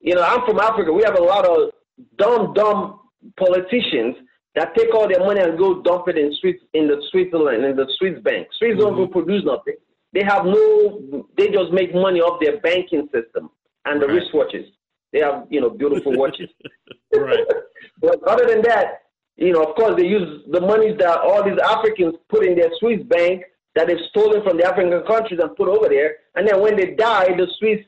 You 0.00 0.14
know, 0.14 0.22
I'm 0.22 0.46
from 0.46 0.60
Africa. 0.60 0.92
We 0.92 1.02
have 1.02 1.18
a 1.18 1.22
lot 1.22 1.44
of 1.44 1.70
dumb, 2.16 2.54
dumb 2.54 3.00
politicians 3.36 4.16
that 4.54 4.74
take 4.74 4.94
all 4.94 5.08
their 5.08 5.20
money 5.20 5.40
and 5.40 5.58
go 5.58 5.82
dump 5.82 6.08
it 6.08 6.16
in 6.16 6.34
Swiss 6.40 6.56
in 6.74 6.86
the 6.86 7.02
Switzerland 7.10 7.64
in 7.64 7.76
the 7.76 7.86
Swiss 7.98 8.18
bank. 8.22 8.48
Swiss 8.58 8.72
mm-hmm. 8.72 8.96
don't 8.96 9.12
produce 9.12 9.44
nothing. 9.44 9.76
They 10.12 10.22
have 10.24 10.44
no. 10.44 11.26
They 11.36 11.48
just 11.48 11.72
make 11.72 11.94
money 11.94 12.20
off 12.20 12.40
their 12.40 12.60
banking 12.60 13.08
system 13.12 13.50
and 13.84 14.00
the 14.00 14.06
right. 14.06 14.22
wristwatches. 14.22 14.66
They 15.12 15.20
have, 15.20 15.46
you 15.50 15.60
know, 15.60 15.70
beautiful 15.70 16.16
watches. 16.16 16.50
right. 17.14 17.38
but 18.00 18.22
other 18.24 18.46
than 18.46 18.62
that, 18.62 19.02
you 19.36 19.52
know, 19.52 19.62
of 19.62 19.76
course, 19.76 19.94
they 19.96 20.06
use 20.06 20.44
the 20.50 20.60
monies 20.60 20.96
that 20.98 21.18
all 21.20 21.44
these 21.44 21.58
Africans 21.58 22.14
put 22.28 22.44
in 22.44 22.56
their 22.56 22.70
Swiss 22.78 23.02
bank 23.04 23.44
that 23.74 23.86
they've 23.86 23.96
stolen 24.10 24.42
from 24.42 24.56
the 24.56 24.64
African 24.64 24.90
countries 25.06 25.40
and 25.40 25.54
put 25.56 25.68
over 25.68 25.88
there. 25.88 26.16
And 26.34 26.46
then 26.46 26.60
when 26.60 26.76
they 26.76 26.94
die, 26.94 27.28
the 27.36 27.46
Swiss 27.58 27.78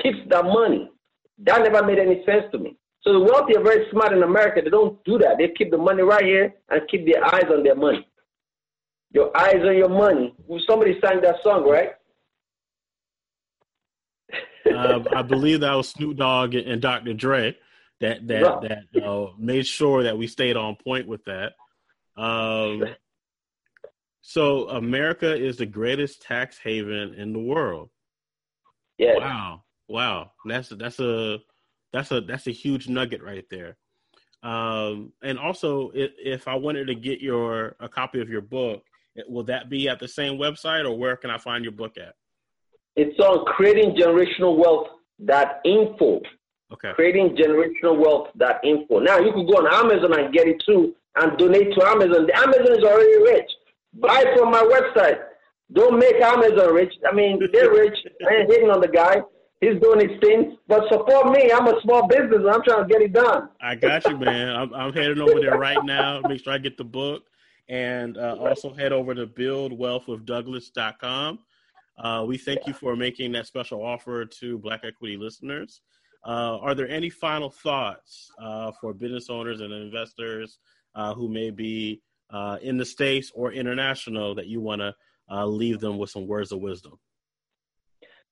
keeps 0.00 0.18
that 0.28 0.44
money. 0.44 0.90
That 1.38 1.62
never 1.62 1.84
made 1.84 1.98
any 1.98 2.24
sense 2.24 2.44
to 2.52 2.58
me. 2.58 2.76
So 3.02 3.12
the 3.14 3.20
wealthy 3.20 3.56
are 3.56 3.62
very 3.62 3.90
smart 3.90 4.12
in 4.12 4.22
America. 4.22 4.60
They 4.62 4.70
don't 4.70 5.02
do 5.04 5.18
that. 5.18 5.36
They 5.38 5.48
keep 5.48 5.70
the 5.70 5.78
money 5.78 6.02
right 6.02 6.24
here 6.24 6.54
and 6.68 6.82
keep 6.88 7.06
their 7.06 7.24
eyes 7.24 7.46
on 7.50 7.64
their 7.64 7.74
money. 7.74 8.06
Your 9.12 9.36
eyes 9.36 9.62
on 9.64 9.76
your 9.76 9.88
money. 9.88 10.34
Somebody 10.68 11.00
sang 11.00 11.20
that 11.22 11.36
song, 11.42 11.68
right? 11.68 11.92
Uh, 14.66 15.00
I 15.14 15.22
believe 15.22 15.60
that 15.60 15.74
was 15.74 15.88
Snoop 15.88 16.16
Dogg 16.16 16.54
and 16.54 16.80
Dr. 16.80 17.14
Dre 17.14 17.56
that 18.00 18.26
that 18.28 18.42
right. 18.42 18.86
that 18.92 19.04
uh, 19.04 19.32
made 19.38 19.66
sure 19.66 20.02
that 20.02 20.16
we 20.16 20.26
stayed 20.26 20.56
on 20.56 20.76
point 20.76 21.06
with 21.06 21.24
that. 21.24 21.52
Um, 22.16 22.84
so 24.22 24.68
America 24.68 25.34
is 25.34 25.56
the 25.56 25.66
greatest 25.66 26.22
tax 26.22 26.58
haven 26.58 27.14
in 27.14 27.32
the 27.32 27.38
world. 27.38 27.90
Yeah. 28.98 29.16
Wow. 29.16 29.62
Wow. 29.88 30.32
That's 30.44 30.68
that's 30.70 31.00
a 31.00 31.38
that's 31.92 32.10
a 32.10 32.20
that's 32.20 32.46
a 32.46 32.52
huge 32.52 32.88
nugget 32.88 33.22
right 33.22 33.44
there. 33.50 33.76
Um, 34.42 35.12
and 35.22 35.38
also, 35.38 35.90
if, 35.90 36.12
if 36.16 36.48
I 36.48 36.54
wanted 36.54 36.86
to 36.86 36.94
get 36.94 37.20
your 37.20 37.76
a 37.80 37.88
copy 37.88 38.20
of 38.20 38.30
your 38.30 38.40
book, 38.40 38.84
will 39.28 39.44
that 39.44 39.68
be 39.68 39.88
at 39.88 39.98
the 39.98 40.08
same 40.08 40.38
website, 40.38 40.86
or 40.86 40.96
where 40.96 41.16
can 41.16 41.30
I 41.30 41.38
find 41.38 41.64
your 41.64 41.72
book 41.72 41.98
at? 41.98 42.14
It's 42.96 43.18
on 43.20 43.44
creatinggenerationalwealth.info. 43.46 46.20
Okay. 46.72 46.92
Creatinggenerationalwealth.info. 46.98 48.98
Now 49.00 49.18
you 49.18 49.32
can 49.32 49.44
go 49.46 49.54
on 49.54 49.66
Amazon 49.72 50.16
and 50.18 50.32
get 50.32 50.46
it 50.46 50.62
too 50.66 50.94
and 51.16 51.36
donate 51.38 51.72
to 51.74 51.84
Amazon. 51.86 52.26
The 52.26 52.36
Amazon 52.36 52.78
is 52.78 52.84
already 52.84 53.18
rich. 53.22 53.50
Buy 53.94 54.22
from 54.36 54.52
my 54.52 54.62
website. 54.62 55.18
Don't 55.72 55.98
make 55.98 56.16
Amazon 56.16 56.74
rich. 56.74 56.92
I 57.08 57.12
mean, 57.14 57.40
they're 57.52 57.70
rich. 57.72 57.96
I 58.28 58.34
ain't 58.34 58.50
hitting 58.50 58.70
on 58.70 58.80
the 58.80 58.88
guy. 58.88 59.22
He's 59.60 59.80
doing 59.80 60.08
his 60.08 60.18
thing. 60.20 60.56
But 60.68 60.84
support 60.90 61.32
me. 61.32 61.50
I'm 61.52 61.66
a 61.66 61.80
small 61.82 62.06
business. 62.06 62.42
I'm 62.50 62.62
trying 62.62 62.88
to 62.88 62.92
get 62.92 63.02
it 63.02 63.12
done. 63.12 63.48
I 63.60 63.74
got 63.74 64.06
you, 64.06 64.16
man. 64.16 64.56
I'm, 64.56 64.72
I'm 64.72 64.92
heading 64.92 65.20
over 65.20 65.40
there 65.40 65.58
right 65.58 65.84
now. 65.84 66.22
Make 66.26 66.42
sure 66.42 66.52
I 66.52 66.58
get 66.58 66.78
the 66.78 66.84
book. 66.84 67.24
And 67.68 68.16
uh, 68.18 68.36
also 68.40 68.72
head 68.74 68.92
over 68.92 69.14
to 69.14 69.26
buildwealthwithdouglas.com. 69.26 71.38
Uh, 72.02 72.24
we 72.26 72.38
thank 72.38 72.66
you 72.66 72.72
for 72.72 72.96
making 72.96 73.32
that 73.32 73.46
special 73.46 73.84
offer 73.84 74.24
to 74.24 74.58
Black 74.58 74.80
Equity 74.84 75.16
listeners. 75.16 75.82
Uh, 76.26 76.58
are 76.58 76.74
there 76.74 76.88
any 76.88 77.10
final 77.10 77.50
thoughts 77.50 78.30
uh, 78.42 78.72
for 78.80 78.94
business 78.94 79.28
owners 79.28 79.60
and 79.60 79.72
investors 79.72 80.58
uh, 80.94 81.14
who 81.14 81.28
may 81.28 81.50
be 81.50 82.00
uh, 82.30 82.56
in 82.62 82.76
the 82.76 82.84
States 82.84 83.30
or 83.34 83.52
international 83.52 84.34
that 84.34 84.46
you 84.46 84.60
want 84.60 84.80
to 84.80 84.94
uh, 85.30 85.46
leave 85.46 85.78
them 85.80 85.98
with 85.98 86.10
some 86.10 86.26
words 86.26 86.52
of 86.52 86.60
wisdom? 86.60 86.98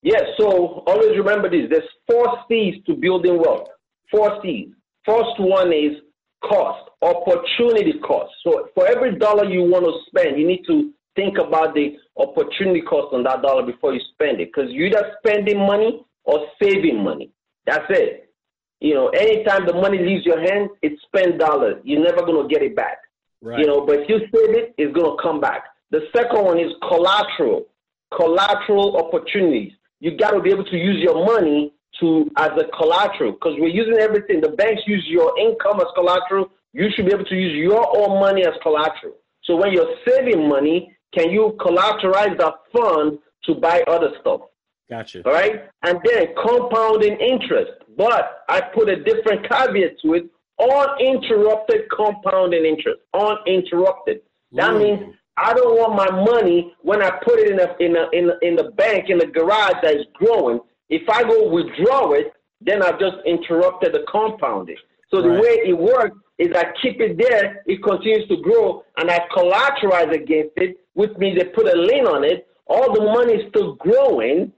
Yes, 0.03 0.23
so 0.39 0.83
always 0.87 1.16
remember 1.16 1.51
this 1.51 1.69
there's 1.71 1.83
four 2.09 2.45
C's 2.49 2.77
to 2.87 2.95
building 2.95 3.39
wealth. 3.39 3.69
Four 4.11 4.41
C's. 4.43 4.69
First 5.05 5.39
one 5.39 5.73
is 5.73 5.97
cost, 6.45 6.91
opportunity 7.03 7.95
cost. 8.07 8.31
So 8.45 8.69
for 8.75 8.87
every 8.87 9.19
dollar 9.19 9.45
you 9.45 9.62
want 9.62 9.85
to 9.85 9.93
spend, 10.07 10.39
you 10.39 10.47
need 10.47 10.62
to 10.69 10.93
think 11.19 11.37
about 11.39 11.75
the 11.75 11.97
opportunity 12.16 12.81
cost 12.83 13.12
on 13.12 13.25
that 13.25 13.43
dollar 13.43 13.66
before 13.66 13.93
you 13.93 14.01
spend 14.14 14.41
it. 14.41 14.51
Because 14.55 14.71
you're 14.71 14.87
either 14.87 15.14
spending 15.19 15.59
money 15.59 16.05
or 16.25 16.47
saving 16.62 17.03
money. 17.03 17.33
That's 17.66 17.87
it. 17.91 18.33
You 18.81 18.95
know, 18.95 19.09
anytime 19.09 19.66
the 19.66 19.75
money 19.75 19.99
leaves 19.99 20.25
your 20.25 20.41
hand, 20.41 20.71
it's 20.81 21.03
spent 21.03 21.39
dollars. 21.39 21.83
You're 21.83 22.05
never 22.05 22.25
going 22.25 22.47
to 22.47 22.55
get 22.55 22.62
it 22.62 22.77
back. 22.77 22.99
Right. 23.43 23.59
You 23.59 23.66
know, 23.66 23.85
but 23.85 24.01
if 24.01 24.09
you 24.09 24.19
save 24.21 24.55
it, 24.57 24.75
it's 24.79 24.95
going 24.95 25.16
to 25.16 25.23
come 25.23 25.41
back. 25.41 25.64
The 25.91 26.03
second 26.14 26.45
one 26.45 26.59
is 26.59 26.71
collateral, 26.87 27.66
collateral 28.14 28.97
opportunities. 28.97 29.73
You 30.01 30.16
got 30.16 30.31
to 30.31 30.41
be 30.41 30.51
able 30.51 30.64
to 30.64 30.77
use 30.77 31.03
your 31.03 31.25
money 31.25 31.75
to 31.99 32.31
as 32.37 32.51
a 32.51 32.64
collateral 32.77 33.33
because 33.33 33.55
we're 33.59 33.69
using 33.69 33.99
everything. 33.99 34.41
The 34.41 34.51
banks 34.51 34.83
use 34.87 35.05
your 35.09 35.37
income 35.41 35.81
as 35.81 35.87
collateral. 35.97 36.51
You 36.73 36.89
should 36.95 37.07
be 37.07 37.12
able 37.12 37.25
to 37.25 37.35
use 37.35 37.55
your 37.57 37.85
own 37.99 38.21
money 38.21 38.43
as 38.43 38.55
collateral. 38.62 39.14
So 39.43 39.57
when 39.57 39.73
you're 39.73 39.97
saving 40.07 40.49
money, 40.49 40.95
can 41.15 41.31
you 41.31 41.57
collateralize 41.61 42.39
that 42.39 42.55
fund 42.73 43.19
to 43.45 43.55
buy 43.55 43.83
other 43.87 44.11
stuff? 44.21 44.43
Gotcha. 44.91 45.23
All 45.25 45.33
right. 45.33 45.69
And 45.83 45.99
then 46.05 46.29
compounding 46.43 47.19
interest. 47.19 47.73
But 47.97 48.45
I 48.49 48.61
put 48.61 48.89
a 48.89 49.03
different 49.03 49.49
caveat 49.49 50.01
to 50.03 50.15
it 50.15 50.31
uninterrupted 50.61 51.83
compounding 51.95 52.65
interest. 52.65 53.01
Uninterrupted. 53.15 54.21
That 54.53 54.75
Ooh. 54.75 54.79
means 54.79 55.15
I 55.37 55.55
don't 55.55 55.77
want 55.77 55.95
my 55.95 56.25
money 56.25 56.75
when 56.83 57.03
I 57.03 57.11
put 57.11 57.39
it 57.39 57.51
in 57.51 57.61
a, 57.61 57.77
in 57.79 57.97
a, 57.97 58.09
in 58.13 58.31
a, 58.31 58.47
in 58.47 58.57
the 58.57 58.73
bank 58.73 59.09
in 59.09 59.19
the 59.19 59.27
garage 59.27 59.77
that 59.83 59.95
is 59.95 60.07
growing. 60.15 60.61
If 60.89 61.09
I 61.09 61.23
go 61.23 61.49
withdraw 61.49 62.13
it, 62.13 62.33
then 62.61 62.83
I've 62.83 62.99
just 62.99 63.17
interrupted 63.25 63.93
the 63.93 64.05
compounding. 64.11 64.77
So 65.11 65.23
the 65.23 65.29
way 65.29 65.61
it 65.65 65.79
works 65.79 66.17
is 66.39 66.49
I 66.55 66.73
keep 66.83 67.01
it 67.01 67.19
there, 67.19 67.63
it 67.67 67.83
continues 67.83 68.29
to 68.29 68.37
grow, 68.43 68.85
and 68.97 69.11
I 69.11 69.21
collateralize 69.35 70.13
against 70.13 70.53
it, 70.57 70.77
which 70.99 71.16
means 71.16 71.38
they 71.38 71.44
put 71.44 71.72
a 71.72 71.76
lien 71.76 72.07
on 72.07 72.24
it. 72.24 72.49
All 72.66 72.92
the 72.92 73.01
money 73.01 73.34
is 73.34 73.49
still 73.51 73.76
growing, 73.76 74.53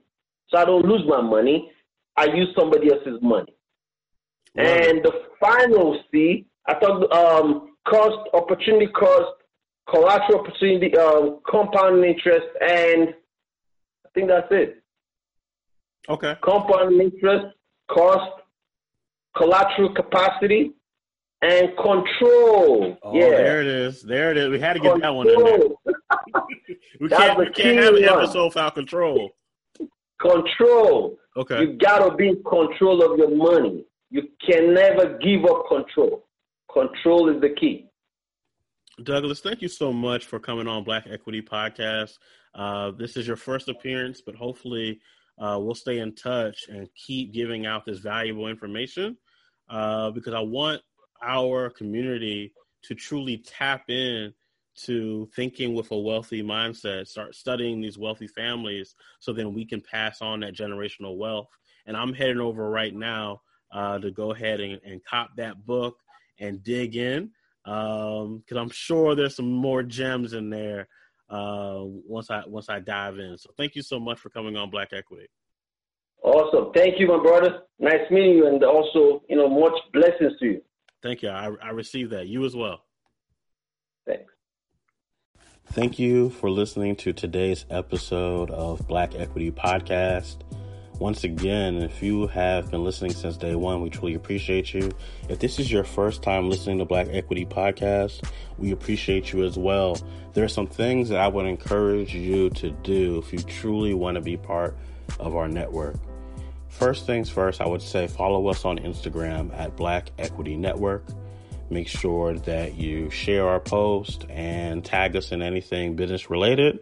so 0.49 0.57
I 0.57 0.65
don't 0.65 0.83
lose 0.83 1.03
my 1.07 1.21
money. 1.21 1.71
I 2.17 2.25
use 2.25 2.49
somebody 2.57 2.91
else's 2.91 3.19
money. 3.21 3.53
And 4.55 5.03
the 5.03 5.13
final 5.39 6.01
C 6.09 6.47
I 6.67 6.79
thought 6.79 7.13
um, 7.13 7.75
cost, 7.87 8.17
opportunity 8.33 8.87
cost, 8.87 9.35
collateral 9.87 10.39
opportunity, 10.39 10.97
um, 10.97 11.41
compounding 11.47 12.09
interest, 12.11 12.47
and 12.59 13.09
I 14.05 14.09
think 14.15 14.27
that's 14.27 14.47
it. 14.49 14.83
Okay. 16.09 16.35
Compounding 16.43 17.01
interest, 17.01 17.55
cost, 17.87 18.41
collateral 19.37 19.93
capacity, 19.93 20.71
and 21.43 21.69
control. 21.77 22.97
Oh, 23.03 23.13
yeah. 23.13 23.29
there 23.29 23.61
it 23.61 23.67
is. 23.67 24.01
There 24.01 24.31
it 24.31 24.37
is. 24.37 24.49
We 24.49 24.59
had 24.59 24.73
to 24.73 24.79
get 24.79 24.93
control. 24.93 25.01
that 25.01 25.15
one 25.15 25.29
in 25.29 25.59
there. 25.85 25.95
We 26.99 27.09
can't, 27.09 27.37
we 27.37 27.49
can't 27.49 27.79
have 27.79 27.95
an 27.95 28.03
episode 28.03 28.45
without 28.45 28.75
control. 28.75 29.31
Control. 30.19 31.17
Okay. 31.37 31.61
You 31.61 31.73
gotta 31.73 32.15
be 32.15 32.29
in 32.29 32.43
control 32.43 33.03
of 33.03 33.17
your 33.17 33.35
money. 33.35 33.85
You 34.09 34.23
can 34.45 34.73
never 34.73 35.17
give 35.17 35.45
up 35.45 35.67
control. 35.67 36.27
Control 36.71 37.29
is 37.33 37.41
the 37.41 37.49
key. 37.49 37.87
Douglas, 39.03 39.39
thank 39.39 39.61
you 39.61 39.67
so 39.67 39.91
much 39.91 40.25
for 40.25 40.39
coming 40.39 40.67
on 40.67 40.83
Black 40.83 41.05
Equity 41.09 41.41
Podcast. 41.41 42.17
Uh, 42.53 42.91
this 42.91 43.15
is 43.17 43.25
your 43.25 43.37
first 43.37 43.69
appearance, 43.69 44.21
but 44.21 44.35
hopefully 44.35 44.99
uh, 45.39 45.57
we'll 45.59 45.75
stay 45.75 45.99
in 45.99 46.13
touch 46.13 46.65
and 46.69 46.87
keep 46.95 47.33
giving 47.33 47.65
out 47.65 47.85
this 47.85 47.99
valuable 47.99 48.47
information 48.47 49.17
uh, 49.69 50.11
because 50.11 50.33
I 50.33 50.41
want 50.41 50.81
our 51.23 51.69
community 51.69 52.53
to 52.83 52.95
truly 52.95 53.37
tap 53.37 53.89
in 53.89 54.33
to 54.73 55.27
thinking 55.35 55.73
with 55.73 55.91
a 55.91 55.97
wealthy 55.97 56.41
mindset, 56.41 57.07
start 57.07 57.35
studying 57.35 57.81
these 57.81 57.97
wealthy 57.97 58.27
families 58.27 58.95
so 59.19 59.33
then 59.33 59.53
we 59.53 59.65
can 59.65 59.81
pass 59.81 60.21
on 60.21 60.39
that 60.41 60.55
generational 60.55 61.17
wealth. 61.17 61.47
And 61.85 61.97
I'm 61.97 62.13
heading 62.13 62.39
over 62.39 62.69
right 62.69 62.93
now 62.93 63.41
uh, 63.71 63.99
to 63.99 64.11
go 64.11 64.31
ahead 64.31 64.59
and, 64.59 64.79
and 64.85 65.03
cop 65.03 65.31
that 65.37 65.65
book 65.65 65.97
and 66.39 66.63
dig 66.63 66.95
in 66.95 67.31
because 67.63 68.25
um, 68.25 68.57
I'm 68.57 68.69
sure 68.69 69.15
there's 69.15 69.35
some 69.35 69.51
more 69.51 69.83
gems 69.83 70.33
in 70.33 70.49
there 70.49 70.87
uh, 71.29 71.79
once 71.83 72.29
I 72.29 72.43
once 72.45 72.69
I 72.69 72.79
dive 72.79 73.19
in. 73.19 73.37
So 73.37 73.51
thank 73.57 73.75
you 73.75 73.81
so 73.81 73.99
much 73.99 74.19
for 74.19 74.29
coming 74.29 74.57
on 74.57 74.69
Black 74.69 74.89
Equity. 74.93 75.27
Awesome. 76.23 76.71
Thank 76.73 76.99
you, 76.99 77.07
my 77.07 77.21
brother. 77.21 77.61
Nice 77.79 78.09
meeting 78.11 78.35
you, 78.35 78.47
and 78.47 78.63
also, 78.63 79.23
you 79.27 79.35
know, 79.35 79.49
much 79.49 79.73
blessings 79.91 80.33
to 80.39 80.45
you. 80.45 80.61
Thank 81.01 81.23
you. 81.23 81.29
I, 81.29 81.49
I 81.63 81.69
received 81.69 82.11
that. 82.11 82.27
You 82.27 82.45
as 82.45 82.55
well. 82.55 82.83
Thank 85.67 85.99
you 85.99 86.31
for 86.31 86.49
listening 86.49 86.97
to 86.97 87.13
today's 87.13 87.65
episode 87.69 88.51
of 88.51 88.85
Black 88.87 89.15
Equity 89.15 89.51
Podcast. 89.51 90.37
Once 90.99 91.23
again, 91.23 91.77
if 91.77 92.03
you 92.03 92.27
have 92.27 92.69
been 92.69 92.83
listening 92.83 93.13
since 93.13 93.37
day 93.37 93.55
one, 93.55 93.81
we 93.81 93.89
truly 93.89 94.13
appreciate 94.13 94.73
you. 94.73 94.91
If 95.29 95.39
this 95.39 95.59
is 95.59 95.71
your 95.71 95.85
first 95.85 96.21
time 96.21 96.49
listening 96.49 96.79
to 96.79 96.85
Black 96.85 97.07
Equity 97.09 97.45
Podcast, 97.45 98.29
we 98.57 98.71
appreciate 98.71 99.31
you 99.31 99.45
as 99.45 99.57
well. 99.57 99.97
There 100.33 100.43
are 100.43 100.49
some 100.49 100.67
things 100.67 101.07
that 101.07 101.19
I 101.19 101.29
would 101.29 101.45
encourage 101.45 102.13
you 102.13 102.49
to 102.51 102.71
do 102.71 103.19
if 103.19 103.31
you 103.31 103.39
truly 103.39 103.93
want 103.93 104.15
to 104.15 104.21
be 104.21 104.35
part 104.35 104.77
of 105.19 105.37
our 105.37 105.47
network. 105.47 105.95
First 106.67 107.05
things 107.05 107.29
first, 107.29 107.61
I 107.61 107.67
would 107.67 107.81
say 107.81 108.07
follow 108.07 108.47
us 108.47 108.65
on 108.65 108.77
Instagram 108.77 109.57
at 109.57 109.77
Black 109.77 110.11
Equity 110.19 110.57
Network. 110.57 111.05
Make 111.71 111.87
sure 111.87 112.33
that 112.33 112.75
you 112.75 113.09
share 113.09 113.47
our 113.47 113.61
post 113.61 114.25
and 114.29 114.83
tag 114.83 115.15
us 115.15 115.31
in 115.31 115.41
anything 115.41 115.95
business 115.95 116.29
related. 116.29 116.79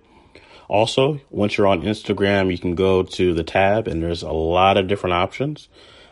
Also, 0.68 1.20
once 1.30 1.56
you're 1.56 1.68
on 1.68 1.84
Instagram, 1.84 2.52
you 2.52 2.58
can 2.58 2.74
go 2.74 3.04
to 3.04 3.36
the 3.36 3.44
tab 3.44 3.88
and 3.88 4.02
there's 4.02 4.24
a 4.24 4.32
lot 4.32 4.78
of 4.78 4.88
different 4.88 5.14
options. 5.14 5.70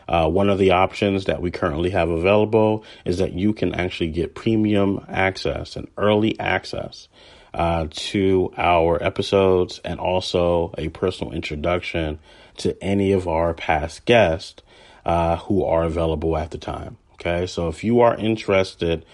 Uh, 0.08 0.28
one 0.28 0.48
of 0.48 0.58
the 0.58 0.70
options 0.70 1.24
that 1.24 1.42
we 1.42 1.50
currently 1.50 1.90
have 1.90 2.08
available 2.08 2.84
is 3.04 3.18
that 3.18 3.32
you 3.32 3.52
can 3.52 3.74
actually 3.74 4.10
get 4.10 4.36
premium 4.36 5.04
access 5.08 5.74
and 5.74 5.88
early 5.96 6.38
access 6.38 7.08
uh, 7.54 7.88
to 7.90 8.52
our 8.56 9.02
episodes 9.02 9.80
and 9.84 9.98
also 9.98 10.72
a 10.78 10.88
personal 10.90 11.32
introduction 11.32 12.20
to 12.58 12.80
any 12.80 13.10
of 13.10 13.26
our 13.26 13.54
past 13.54 14.04
guests 14.04 14.62
uh, 15.04 15.34
who 15.38 15.64
are 15.64 15.82
available 15.82 16.36
at 16.36 16.52
the 16.52 16.58
time. 16.58 16.96
Okay, 17.20 17.46
so 17.46 17.66
if 17.66 17.82
you 17.82 18.00
are 18.02 18.16
interested 18.16 19.04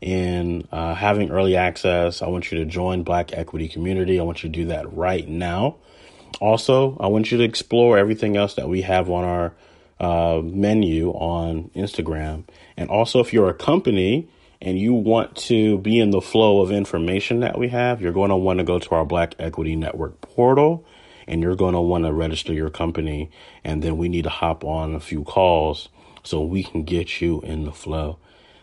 in 0.00 0.66
uh, 0.72 0.94
having 0.94 1.30
early 1.30 1.54
access, 1.54 2.20
I 2.20 2.26
want 2.26 2.50
you 2.50 2.58
to 2.58 2.64
join 2.64 3.04
Black 3.04 3.32
Equity 3.32 3.68
Community. 3.68 4.18
I 4.18 4.24
want 4.24 4.42
you 4.42 4.50
to 4.50 4.52
do 4.52 4.66
that 4.66 4.92
right 4.92 5.26
now. 5.28 5.76
Also, 6.40 6.96
I 6.98 7.06
want 7.06 7.30
you 7.30 7.38
to 7.38 7.44
explore 7.44 7.98
everything 7.98 8.36
else 8.36 8.54
that 8.54 8.68
we 8.68 8.82
have 8.82 9.08
on 9.08 9.22
our 9.22 9.54
uh, 10.00 10.40
menu 10.42 11.10
on 11.10 11.70
Instagram. 11.76 12.48
And 12.76 12.90
also, 12.90 13.20
if 13.20 13.32
you're 13.32 13.48
a 13.48 13.54
company 13.54 14.28
and 14.60 14.76
you 14.76 14.92
want 14.94 15.36
to 15.36 15.78
be 15.78 16.00
in 16.00 16.10
the 16.10 16.20
flow 16.20 16.62
of 16.62 16.72
information 16.72 17.40
that 17.40 17.56
we 17.56 17.68
have, 17.68 18.02
you're 18.02 18.12
going 18.12 18.30
to 18.30 18.36
want 18.36 18.58
to 18.58 18.64
go 18.64 18.80
to 18.80 18.94
our 18.96 19.04
Black 19.04 19.36
Equity 19.38 19.76
Network 19.76 20.20
portal 20.20 20.84
and 21.28 21.42
you're 21.42 21.54
going 21.54 21.74
to 21.74 21.80
want 21.80 22.04
to 22.06 22.12
register 22.12 22.52
your 22.52 22.70
company. 22.70 23.30
And 23.62 23.84
then 23.84 23.98
we 23.98 24.08
need 24.08 24.24
to 24.24 24.30
hop 24.30 24.64
on 24.64 24.96
a 24.96 25.00
few 25.00 25.22
calls 25.22 25.88
so 26.22 26.42
we 26.42 26.62
can 26.62 26.84
get 26.84 27.20
you 27.20 27.40
in 27.42 27.64
the 27.64 27.72
flow. 27.72 28.18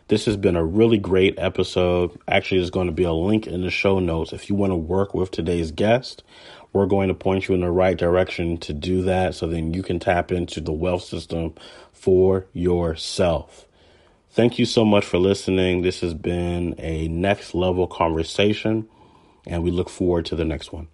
This 0.08 0.26
has 0.26 0.38
been 0.38 0.56
a 0.56 0.66
really 0.66 0.98
great 0.98 1.38
episode. 1.38 2.20
Actually, 2.28 2.60
there's 2.60 2.72
going 2.72 2.88
to 2.88 2.94
be 2.94 3.04
a 3.04 3.14
link 3.14 3.46
in 3.46 3.62
the 3.62 3.70
show 3.70 4.00
notes. 4.00 4.34
If 4.34 4.50
you 4.50 4.56
want 4.56 4.72
to 4.72 4.76
work 4.76 5.14
with 5.14 5.30
today's 5.30 5.72
guest, 5.72 6.24
we're 6.74 6.88
going 6.88 7.10
to 7.10 7.14
point 7.14 7.48
you 7.48 7.56
in 7.56 7.62
the 7.62 7.70
right 7.70 7.98
direction 7.98 8.58
to 8.58 8.74
do 8.74 9.04
that 9.04 9.36
so 9.36 9.48
then 9.48 9.74
you 9.74 9.84
can 9.84 10.00
tap 10.00 10.32
into 10.32 10.62
the 10.62 10.72
wealth 10.72 11.04
system 11.04 11.54
for 11.94 12.48
yourself. 12.54 13.68
Thank 14.32 14.58
you 14.58 14.66
so 14.66 14.86
much 14.86 15.06
for 15.06 15.18
listening. 15.18 15.82
This 15.82 16.02
has 16.02 16.14
been 16.14 16.76
a 16.78 17.08
next 17.08 17.54
level 17.54 17.88
conversation, 17.88 18.88
and 19.46 19.64
we 19.64 19.72
look 19.72 19.90
forward 19.90 20.26
to 20.28 20.36
the 20.36 20.46
next 20.46 20.72
one. 20.72 20.88